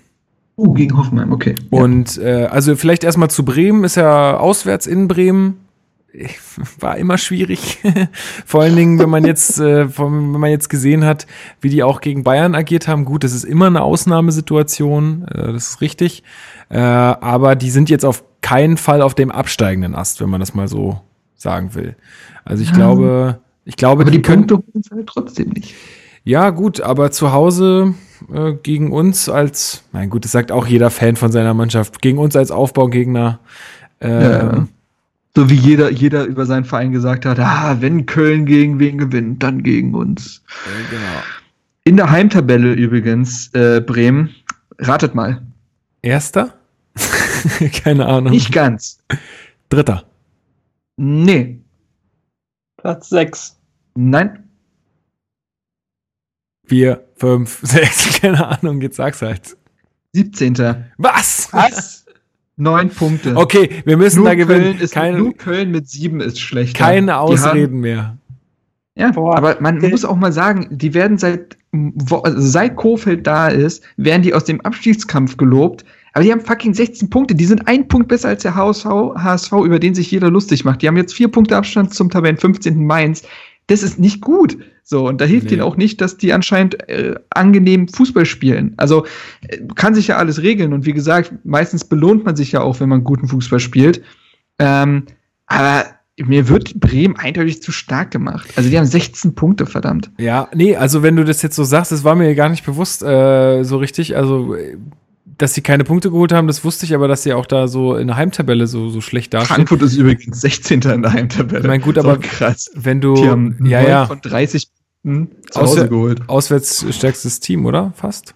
[0.56, 1.54] Oh, gegen Hoffenheim, okay.
[1.70, 5.67] Und äh, also vielleicht erstmal zu Bremen, ist ja auswärts in Bremen
[6.80, 7.80] war immer schwierig.
[8.46, 11.28] Vor allen Dingen, wenn man jetzt, äh, wenn man jetzt gesehen hat,
[11.62, 13.06] wie die auch gegen Bayern agiert haben.
[13.06, 16.24] Gut, das ist immer eine Ausnahmesituation, äh, das ist richtig.
[16.70, 20.54] Äh, aber die sind jetzt auf keinen Fall auf dem absteigenden Ast, wenn man das
[20.54, 21.02] mal so
[21.36, 21.96] sagen will.
[22.46, 22.76] Also ich ja.
[22.76, 25.76] glaube, ich glaube, aber die, die können halt trotzdem nicht.
[26.24, 27.94] Ja, gut, aber zu Hause
[28.34, 32.18] äh, gegen uns als, mein gut, das sagt auch jeder Fan von seiner Mannschaft, gegen
[32.18, 33.40] uns als Aufbaugegner.
[34.00, 34.68] Äh, ja.
[35.38, 39.44] So wie jeder, jeder über seinen Verein gesagt hat, ah, wenn Köln gegen wen gewinnt,
[39.44, 40.42] dann gegen uns.
[40.90, 41.22] Genau.
[41.84, 44.34] In der Heimtabelle übrigens, äh, Bremen,
[44.80, 45.46] ratet mal.
[46.02, 46.58] Erster?
[47.84, 48.32] Keine Ahnung.
[48.32, 48.98] Nicht ganz.
[49.70, 50.06] Dritter.
[50.96, 51.62] Nee.
[52.78, 53.60] Platz 6.
[53.94, 54.50] Nein.
[56.66, 59.56] Vier, fünf, sechs, keine Ahnung, jetzt sag's halt.
[60.14, 60.56] 17.
[60.98, 61.54] Was?
[61.54, 61.97] Was?
[62.58, 63.36] Neun Punkte.
[63.36, 64.64] Okay, wir müssen nur da gewinnen.
[64.64, 66.76] Köln ist, keine, nur Köln mit sieben ist schlecht.
[66.76, 68.18] Keine Ausreden haben, mehr.
[68.96, 69.90] Ja, Boah, aber man okay.
[69.90, 71.56] muss auch mal sagen, die werden seit,
[72.24, 75.86] also seit Kofeld da ist, werden die aus dem Abstiegskampf gelobt.
[76.14, 77.36] Aber die haben fucking 16 Punkte.
[77.36, 80.82] Die sind ein Punkt besser als der HSV, HSV, über den sich jeder lustig macht.
[80.82, 82.84] Die haben jetzt vier Punkte Abstand zum Tabellen 15.
[82.88, 83.22] Mainz
[83.68, 84.58] das ist nicht gut.
[84.90, 85.56] So, und da hilft nee.
[85.56, 88.74] ihnen auch nicht, dass die anscheinend äh, angenehm Fußball spielen.
[88.78, 89.06] Also
[89.46, 90.72] äh, kann sich ja alles regeln.
[90.72, 94.02] Und wie gesagt, meistens belohnt man sich ja auch, wenn man guten Fußball spielt.
[94.60, 95.04] Ähm,
[95.46, 98.48] aber mir wird Bremen eindeutig zu stark gemacht.
[98.56, 100.10] Also die haben 16 Punkte, verdammt.
[100.20, 103.04] Ja, nee, also wenn du das jetzt so sagst, das war mir gar nicht bewusst
[103.04, 104.16] äh, so richtig.
[104.16, 104.56] Also,
[105.38, 107.98] dass sie keine Punkte geholt haben, das wusste ich, aber dass sie auch da so
[107.98, 109.56] in der Heimtabelle so, so schlecht dastehen.
[109.56, 110.82] Frankfurt ist übrigens 16.
[110.84, 111.60] in der Heimtabelle.
[111.60, 112.72] Ich meine, gut, aber krass.
[112.74, 113.16] wenn du.
[113.16, 114.06] Die haben ja, ja.
[114.06, 114.70] von 30
[115.04, 116.22] Punkten zu Auswär- Hause geholt.
[116.28, 117.94] Auswärts stärkstes Team, oder?
[117.96, 118.34] Fast?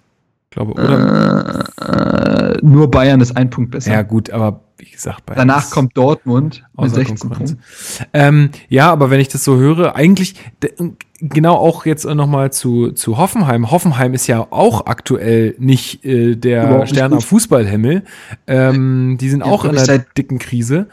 [0.50, 1.66] Ich glaube, oder?
[1.80, 3.92] Äh, äh, nur Bayern ist ein Punkt besser.
[3.94, 7.52] ja, gut, aber wie gesagt, bei Danach kommt Dortmund mit außer 16 Konkurrenz.
[7.52, 8.06] Punkten.
[8.14, 10.36] Ähm, ja, aber wenn ich das so höre, eigentlich
[11.22, 13.70] genau auch jetzt nochmal zu, zu Hoffenheim.
[13.72, 17.22] Hoffenheim ist ja auch aktuell nicht äh, der Überhaupt nicht Stern am.
[17.22, 18.04] Fußballhimmel.
[18.48, 20.88] Ähm, die sind Ja, auch in einer dicken Krise.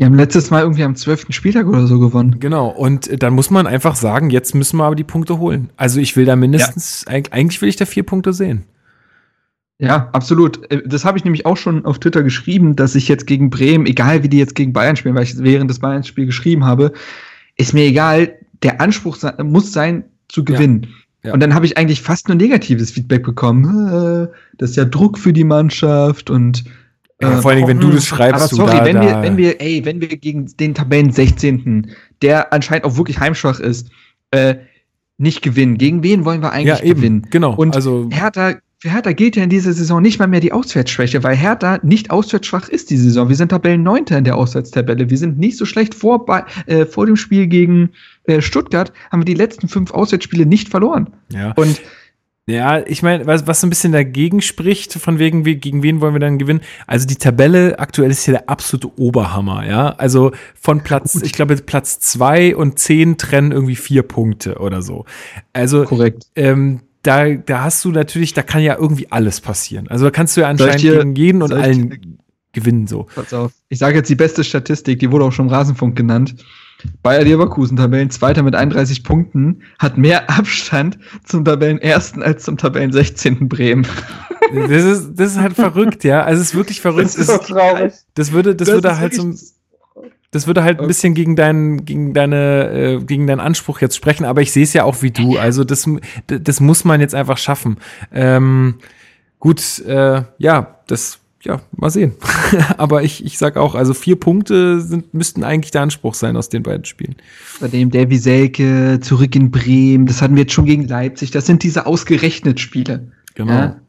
[0.00, 1.26] Die haben letztes Mal irgendwie am 12.
[1.28, 2.40] Spieltag oder so gewonnen.
[2.40, 2.68] Genau.
[2.68, 5.68] Und äh, dann muss man einfach sagen, jetzt müssen wir aber die Punkte holen.
[5.76, 8.64] Also ich will da mindestens, eig- eigentlich will ich da vier Punkte sehen.
[9.78, 10.70] Ja, absolut.
[10.70, 13.84] Äh, Das habe ich nämlich auch schon auf Twitter geschrieben, dass ich jetzt gegen Bremen,
[13.86, 16.92] egal wie die jetzt gegen Bayern spielen, weil ich es während des Bayern-Spiels geschrieben habe,
[17.56, 20.86] ist mir egal, der Anspruch muss sein, zu gewinnen.
[21.24, 21.34] Ja.
[21.34, 23.64] Und dann habe ich eigentlich fast nur negatives Feedback bekommen.
[24.24, 26.64] Äh, Das ist ja Druck für die Mannschaft und
[27.22, 29.02] Ja, äh, vor allen Dingen, wenn du hoffen- das schreibst, Aber sorry, da- wenn, da-
[29.02, 31.90] wir, wenn wir, ey, wenn wir gegen den Tabellen 16.,
[32.22, 33.88] der anscheinend auch wirklich heimschwach ist,
[34.30, 34.54] äh,
[35.18, 35.76] nicht gewinnen.
[35.76, 36.94] Gegen wen wollen wir eigentlich Ja, eben.
[37.00, 37.26] gewinnen?
[37.30, 37.54] Genau.
[37.54, 41.22] Und also Hertha, für Hertha gilt ja in dieser Saison nicht mal mehr die Auswärtsschwäche,
[41.22, 43.28] weil Hertha nicht auswärtsschwach ist die Saison.
[43.28, 45.10] Wir sind Tabellenneunter in der Auswärtstabelle.
[45.10, 46.24] Wir sind nicht so schlecht vor,
[46.66, 47.90] äh, vor dem Spiel gegen
[48.24, 51.08] äh, Stuttgart, haben wir die letzten fünf Auswärtsspiele nicht verloren.
[51.30, 51.52] ja.
[51.56, 51.82] Und
[52.50, 56.00] Ja, ich meine, was, was so ein bisschen dagegen spricht, von wegen, wie, gegen wen
[56.00, 56.60] wollen wir dann gewinnen?
[56.86, 59.90] Also die Tabelle aktuell ist hier der absolute Oberhammer, ja.
[59.90, 65.04] Also von Platz, ich glaube, Platz zwei und zehn trennen irgendwie vier Punkte oder so.
[65.52, 66.26] Also korrekt.
[66.36, 69.88] ähm, da, da hast du natürlich, da kann ja irgendwie alles passieren.
[69.88, 72.18] Also da kannst du ja anscheinend dir- gegen jeden und allen
[72.52, 73.06] gewinnen so.
[73.14, 73.52] Pass auf.
[73.68, 76.34] Ich sage jetzt die beste Statistik, die wurde auch schon im Rasenfunk genannt.
[77.02, 83.48] Bayer Leverkusen, Tabellenzweiter mit 31 Punkten, hat mehr Abstand zum Tabellenersten als zum Tabellen 16.
[83.48, 83.86] Bremen.
[84.52, 86.22] Das ist, das ist halt verrückt, ja.
[86.24, 87.06] Also es ist wirklich verrückt.
[87.06, 87.92] Das ist Das, traurig.
[88.14, 89.32] das würde, das, würde halt so,
[90.32, 94.24] Das würde halt ein bisschen gegen deinen, gegen deine, äh, gegen deinen Anspruch jetzt sprechen,
[94.24, 95.38] aber ich sehe es ja auch wie du.
[95.38, 95.88] Also das,
[96.26, 97.76] das muss man jetzt einfach schaffen.
[98.12, 98.76] Ähm,
[99.38, 102.12] gut, äh, ja, das, ja, mal sehen.
[102.76, 106.48] aber ich, ich sag auch, also vier Punkte sind, müssten eigentlich der Anspruch sein aus
[106.48, 107.16] den beiden Spielen.
[107.60, 111.30] Bei dem Davy Selke zurück in Bremen, das hatten wir jetzt schon gegen Leipzig.
[111.30, 113.12] Das sind diese ausgerechnet Spiele.
[113.34, 113.52] Genau.
[113.52, 113.80] Ja?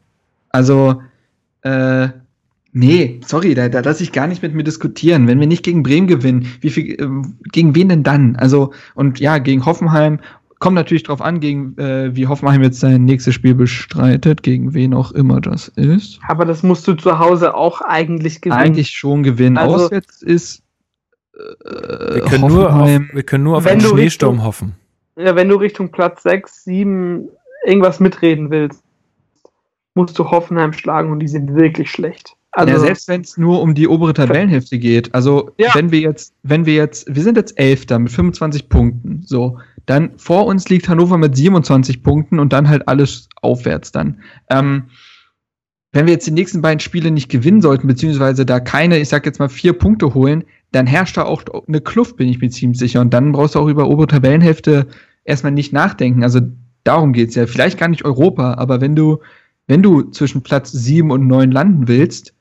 [0.48, 1.02] Also,
[1.62, 2.08] äh,
[2.72, 5.26] nee, sorry, da, da lasse ich gar nicht mit mir diskutieren.
[5.26, 8.36] Wenn wir nicht gegen Bremen gewinnen, wie viel, ähm, gegen wen denn dann?
[8.36, 10.20] Also, und ja, gegen Hoffenheim,
[10.62, 14.94] kommt natürlich drauf an, gegen äh, wie Hoffenheim jetzt sein nächstes Spiel bestreitet, gegen wen
[14.94, 16.20] auch immer das ist.
[16.28, 18.60] Aber das musst du zu Hause auch eigentlich gewinnen.
[18.60, 19.58] Eigentlich schon gewinnen.
[19.58, 20.62] Also- Auswärts ist
[21.34, 24.72] äh, Wir können, nur auf, wir können nur auf Wenn einen du Schneesturm Richtung- hoffen.
[25.16, 27.28] Ja, wenn du Richtung Platz 6, 7
[27.66, 28.82] irgendwas mitreden willst,
[29.94, 32.34] musst du Hoffenheim schlagen und die sind wirklich schlecht.
[32.52, 35.14] Also, ja, selbst wenn es nur um die obere Tabellenhälfte geht.
[35.14, 35.74] Also Ja.
[35.74, 40.18] wenn wir jetzt, wenn wir jetzt, wir sind jetzt Elfter mit 25 Punkten, so, dann
[40.18, 44.20] vor uns liegt Hannover mit 27 Punkten und dann halt alles aufwärts dann.
[44.50, 44.84] Ähm,
[45.92, 49.26] wenn wir jetzt die nächsten beiden Spiele nicht gewinnen sollten, beziehungsweise da keine, ich sag
[49.26, 52.78] jetzt mal, vier Punkte holen, dann herrscht da auch eine Kluft, bin ich mir ziemlich
[52.78, 53.02] sicher.
[53.02, 54.86] Und dann brauchst du auch über obere Tabellenhälfte
[55.24, 56.22] erstmal nicht nachdenken.
[56.22, 56.40] Also
[56.84, 57.46] darum geht's ja.
[57.46, 59.18] Vielleicht gar nicht Europa, aber wenn du,
[59.66, 62.32] wenn du zwischen Platz sieben und neun landen willst,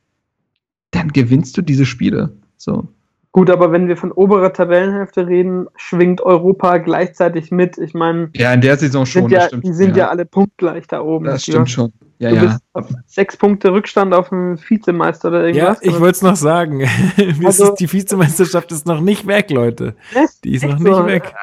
[0.91, 2.37] dann gewinnst du diese Spiele.
[2.55, 2.87] So.
[3.31, 7.77] Gut, aber wenn wir von oberer Tabellenhälfte reden, schwingt Europa gleichzeitig mit.
[7.77, 9.65] Ich meine, Ja, in der Saison schon, sind ja, das stimmt.
[9.65, 10.09] die sind ja.
[10.09, 11.25] alle punktgleich da oben.
[11.25, 11.93] das stimmt hast- schon.
[12.19, 12.41] Ja, Du ja.
[12.43, 15.81] bist auf sechs Punkte Rückstand auf dem Vizemeister oder Ja, irgendwas.
[15.81, 16.87] ich wollte es noch sagen.
[17.43, 19.95] Also- die Vizemeisterschaft ist noch nicht weg, Leute.
[20.43, 21.05] Die ist noch nicht so?
[21.07, 21.33] weg.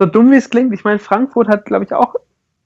[0.00, 2.14] So dumm wie es klingt, ich meine, Frankfurt hat, glaube ich, auch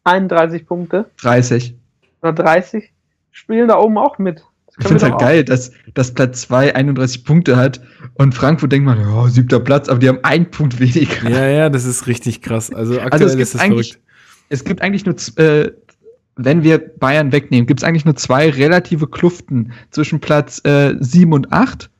[0.04, 1.76] 31 Punkte 30.
[2.22, 2.92] oder 30.
[3.30, 4.44] Spielen da oben auch mit.
[4.78, 5.18] Ich finde es halt auch.
[5.18, 7.80] geil, dass, dass Platz 2 31 Punkte hat
[8.14, 11.28] und Frankfurt denkt man, ja, siebter Platz, aber die haben einen Punkt weniger.
[11.28, 12.72] Ja, ja, das ist richtig krass.
[12.72, 14.06] Also aktuell Also es ist gibt das eigentlich, verrückt.
[14.48, 15.72] es gibt eigentlich nur, äh,
[16.36, 21.32] wenn wir Bayern wegnehmen, gibt es eigentlich nur zwei relative Kluften zwischen Platz äh, 7
[21.32, 21.90] und 8.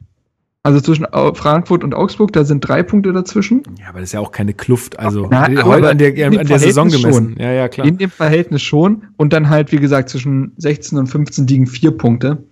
[0.65, 3.65] Also zwischen Frankfurt und Augsburg, da sind drei Punkte dazwischen.
[3.81, 4.97] Ja, aber das ist ja auch keine Kluft.
[4.97, 7.35] Also Na, heute an der, in an der Saison gemessen.
[7.37, 7.85] Ja, ja, klar.
[7.85, 9.03] In dem Verhältnis schon.
[9.17, 12.45] Und dann halt, wie gesagt, zwischen 16 und 15 liegen vier Punkte.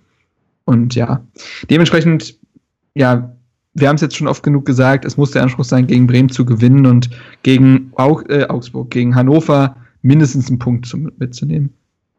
[0.65, 1.25] Und ja,
[1.69, 2.37] dementsprechend,
[2.93, 3.35] ja,
[3.73, 6.29] wir haben es jetzt schon oft genug gesagt, es muss der Anspruch sein, gegen Bremen
[6.29, 7.09] zu gewinnen und
[7.43, 11.73] gegen Au äh, Augsburg, gegen Hannover mindestens einen Punkt zu, mitzunehmen.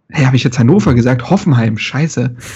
[0.09, 1.31] Hey, habe ich jetzt Hannover gesagt?
[1.31, 2.35] Hoffenheim, scheiße.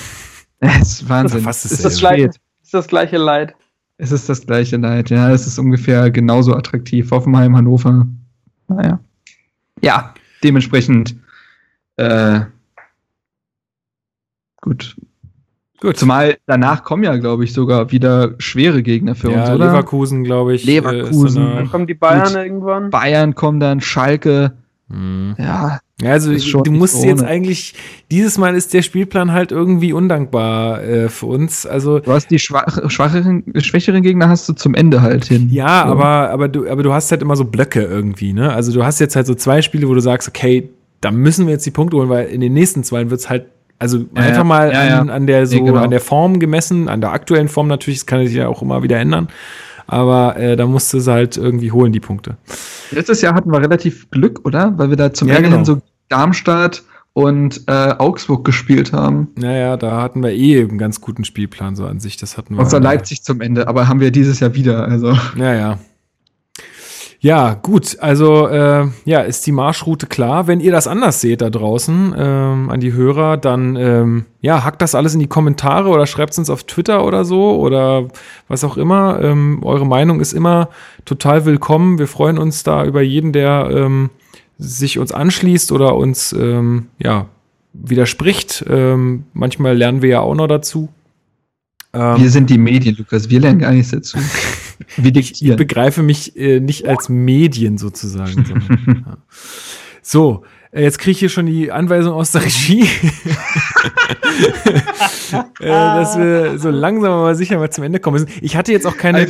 [0.58, 1.42] Das ist Wahnsinn.
[1.42, 2.30] Fast ist das Das gleiche,
[2.62, 3.54] ist das gleiche Leid.
[3.98, 5.30] Es ist das gleiche Leid, ja.
[5.30, 7.10] Es ist ungefähr genauso attraktiv.
[7.10, 8.06] Hoffenheim, Hannover.
[8.66, 8.98] Naja.
[9.82, 11.14] Ja, dementsprechend.
[11.96, 12.40] Äh,
[14.62, 14.96] gut.
[15.86, 15.96] Gut.
[15.98, 19.66] Zumal danach kommen ja, glaube ich, sogar wieder schwere Gegner für ja, uns, oder?
[19.66, 20.64] Leverkusen, glaube ich.
[20.64, 21.24] Leverkusen.
[21.24, 22.36] Äh, ist so Dann kommen die Bayern Gut.
[22.36, 22.90] irgendwann.
[22.90, 24.52] Bayern kommen dann, Schalke.
[24.90, 25.34] eine- Hm.
[25.38, 26.32] Ja, Ja, also
[26.62, 27.28] du musst so jetzt ohne.
[27.28, 27.74] eigentlich,
[28.10, 31.66] dieses Mal ist der Spielplan halt irgendwie undankbar äh, für uns.
[31.66, 35.48] Also du hast die schwach, schwacheren, schwächeren Gegner hast du zum Ende halt hin.
[35.50, 35.92] ja, So.
[35.92, 38.52] aber, aber, du, aber du hast halt immer so Blöcke irgendwie, ne?
[38.52, 40.68] Also du hast jetzt halt so zwei Spiele, wo du sagst, okay,
[41.00, 43.46] da müssen wir jetzt die Punkte holen, weil in den nächsten zwei wird's halt,
[43.78, 45.14] also Ja, einfach mal Ja, an, ja.
[45.14, 45.80] an der so, Ja, genau.
[45.82, 48.82] an der Form gemessen, an der aktuellen Form natürlich, das kann sich ja auch immer
[48.82, 49.28] wieder ändern.
[49.86, 52.36] Aber äh, da musst du es halt irgendwie holen, die Punkte.
[52.90, 54.76] Letztes Jahr hatten wir relativ Glück, oder?
[54.76, 55.56] Weil wir da zum Ja, Ende genau.
[55.58, 55.78] hin so
[56.08, 56.82] Darmstadt
[57.12, 59.28] und äh, Augsburg gespielt haben.
[59.36, 62.16] Naja, da hatten wir eh einen ganz guten Spielplan so an sich.
[62.16, 62.62] Das hatten wir.
[62.62, 64.86] Außer Leipzig zum Ende, aber haben wir dieses Jahr wieder.
[64.88, 65.78] Also Ja,
[67.20, 67.54] ja.
[67.54, 67.98] Gut.
[68.00, 70.46] Also, äh, ja, ist die Marschroute klar.
[70.46, 74.82] Wenn ihr das anders seht da draußen, ähm, an die Hörer, dann, ähm, ja, hackt
[74.82, 78.08] das alles in die Kommentare oder schreibt es uns auf Twitter oder so oder
[78.48, 79.20] was auch immer.
[79.22, 80.68] Ähm, eure Meinung ist immer
[81.04, 81.98] total willkommen.
[81.98, 84.10] Wir freuen uns da über jeden, der ähm,
[84.58, 87.26] sich uns anschließt oder uns, ähm, ja,
[87.72, 88.64] widerspricht.
[88.68, 90.88] Ähm, manchmal lernen wir ja auch noch dazu.
[91.92, 93.30] Ähm, wir sind die Medien, Lukas.
[93.30, 94.18] Wir lernen gar nichts dazu.
[94.96, 95.56] Ich diktieren.
[95.56, 98.44] begreife mich äh, nicht als Medien sozusagen.
[98.44, 99.16] sondern, ja.
[100.02, 102.82] So, äh, jetzt kriege ich hier schon die Anweisung aus der Regie,
[105.60, 108.38] äh, dass wir so langsam aber sicher mal zum Ende kommen müssen.
[108.42, 109.26] Ich hatte jetzt auch keine,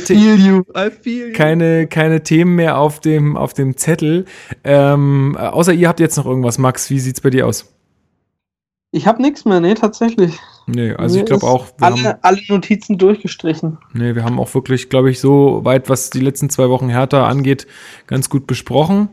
[1.33, 4.25] keine, keine Themen mehr auf dem, auf dem Zettel.
[4.63, 6.57] Ähm, äh, außer ihr habt jetzt noch irgendwas.
[6.57, 7.76] Max, wie sieht's bei dir aus?
[8.97, 10.37] Ich habe nichts mehr, nee, tatsächlich.
[10.65, 13.77] Nee, also Mir ich glaube auch, wir haben, Alle, alle Notizen durchgestrichen.
[13.93, 17.27] nee, wir haben auch wirklich, glaube ich, so weit, was die letzten zwei Wochen Hertha
[17.27, 17.67] angeht,
[18.07, 19.09] ganz gut besprochen.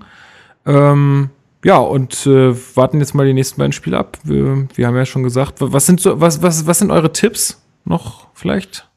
[0.66, 1.28] Ähm,
[1.64, 4.18] ja, und äh, warten jetzt mal die nächsten beiden Spiele ab.
[4.24, 7.12] Wir, wir haben ja schon gesagt, wa- was sind so, was, was, was sind eure
[7.12, 8.88] Tipps noch vielleicht?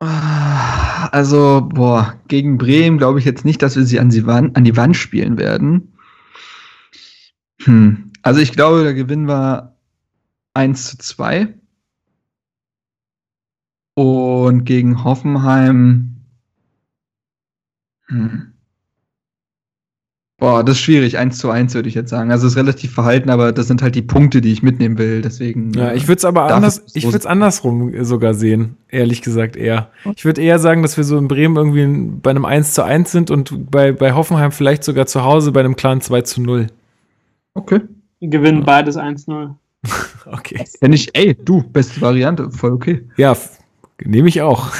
[0.00, 4.56] Ah, Also, boah, gegen Bremen glaube ich jetzt nicht, dass wir sie an die, Wand,
[4.56, 5.92] an die Wand spielen werden.
[7.62, 8.10] Hm.
[8.24, 9.76] Also ich glaube, da gewinnen wir
[10.54, 11.48] 1 zu 2.
[13.96, 16.16] Und gegen Hoffenheim.
[18.06, 18.54] Hm.
[20.38, 21.18] Boah, das ist schwierig.
[21.18, 22.32] 1 zu 1 würde ich jetzt sagen.
[22.32, 25.20] Also es ist relativ verhalten, aber das sind halt die Punkte, die ich mitnehmen will.
[25.20, 25.74] Deswegen.
[25.74, 29.54] Ja, ich würde es aber anders, es ich würde es andersrum sogar sehen, ehrlich gesagt
[29.54, 29.90] eher.
[30.16, 33.12] Ich würde eher sagen, dass wir so in Bremen irgendwie bei einem 1 zu 1
[33.12, 36.68] sind und bei, bei Hoffenheim vielleicht sogar zu Hause bei einem klaren 2 zu 0.
[37.52, 37.82] Okay.
[38.24, 39.54] Wir gewinnen beides 1-0.
[40.26, 40.64] Okay.
[40.80, 43.06] Wenn ich, ey, du, beste Variante, voll okay.
[43.18, 43.36] Ja,
[44.02, 44.72] nehme ich auch.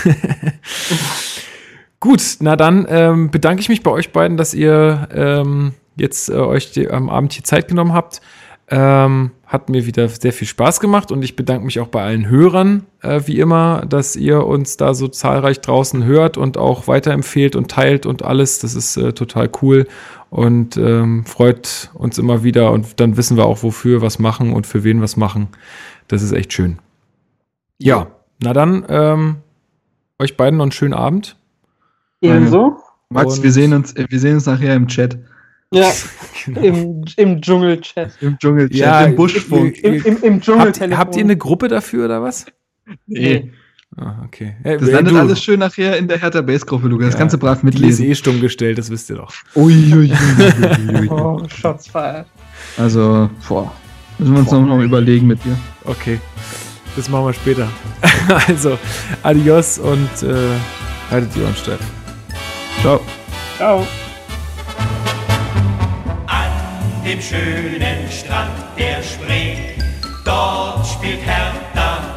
[2.01, 6.37] Gut, na dann ähm, bedanke ich mich bei euch beiden, dass ihr ähm, jetzt äh,
[6.37, 8.23] euch die, am Abend hier Zeit genommen habt.
[8.71, 12.27] Ähm, hat mir wieder sehr viel Spaß gemacht und ich bedanke mich auch bei allen
[12.27, 17.55] Hörern, äh, wie immer, dass ihr uns da so zahlreich draußen hört und auch weiterempfehlt
[17.55, 18.61] und teilt und alles.
[18.61, 19.87] Das ist äh, total cool
[20.35, 24.52] und ähm, freut uns immer wieder und dann wissen wir auch, wofür wir was machen
[24.52, 25.47] und für wen was machen.
[26.09, 26.81] Das ist echt schön.
[27.78, 28.09] Ja,
[28.43, 29.36] na dann, ähm,
[30.19, 31.36] euch beiden noch einen schönen Abend.
[32.20, 32.78] Ebenso?
[33.11, 35.19] Max, Und- wir sehen uns, äh, wir sehen uns nachher im Chat.
[35.73, 35.93] Ja,
[36.47, 36.61] Genau.
[36.62, 38.20] im, im Dschungelchat.
[38.20, 39.78] Im Dschungelchat, Ja, im Buschfunk.
[39.85, 40.98] Im, im, im Habt, Dschungeltelefon.
[40.98, 42.47] habt ihr eine Gruppe dafür oder was?
[43.06, 43.52] Nee.
[43.97, 44.57] Ah, okay.
[44.65, 47.12] Äh, Das landet du, alles schön nachher in der Hertha Base Gruppe, Lukas.
[47.12, 48.07] Das Ja, du brav die ist mitlesen.
[48.07, 49.33] eh stumm gestellt, das wisst ihr doch.
[49.55, 50.11] Uiuiui.
[51.11, 52.27] Oh, Shots fired.
[52.77, 53.73] Also, boah.
[54.19, 55.57] Müssen wir uns noch mal überlegen mit dir.
[55.85, 56.21] Okay,
[56.97, 57.69] das machen wir später.
[58.49, 58.79] also,
[59.23, 60.35] adios und äh,
[61.11, 61.79] haltet die Ohren steif.
[62.81, 63.01] Ciao.
[63.57, 63.87] Ciao.
[66.27, 66.51] An
[67.05, 69.57] dem schönen Strand der Spree,
[70.25, 72.14] dort spielt Hertha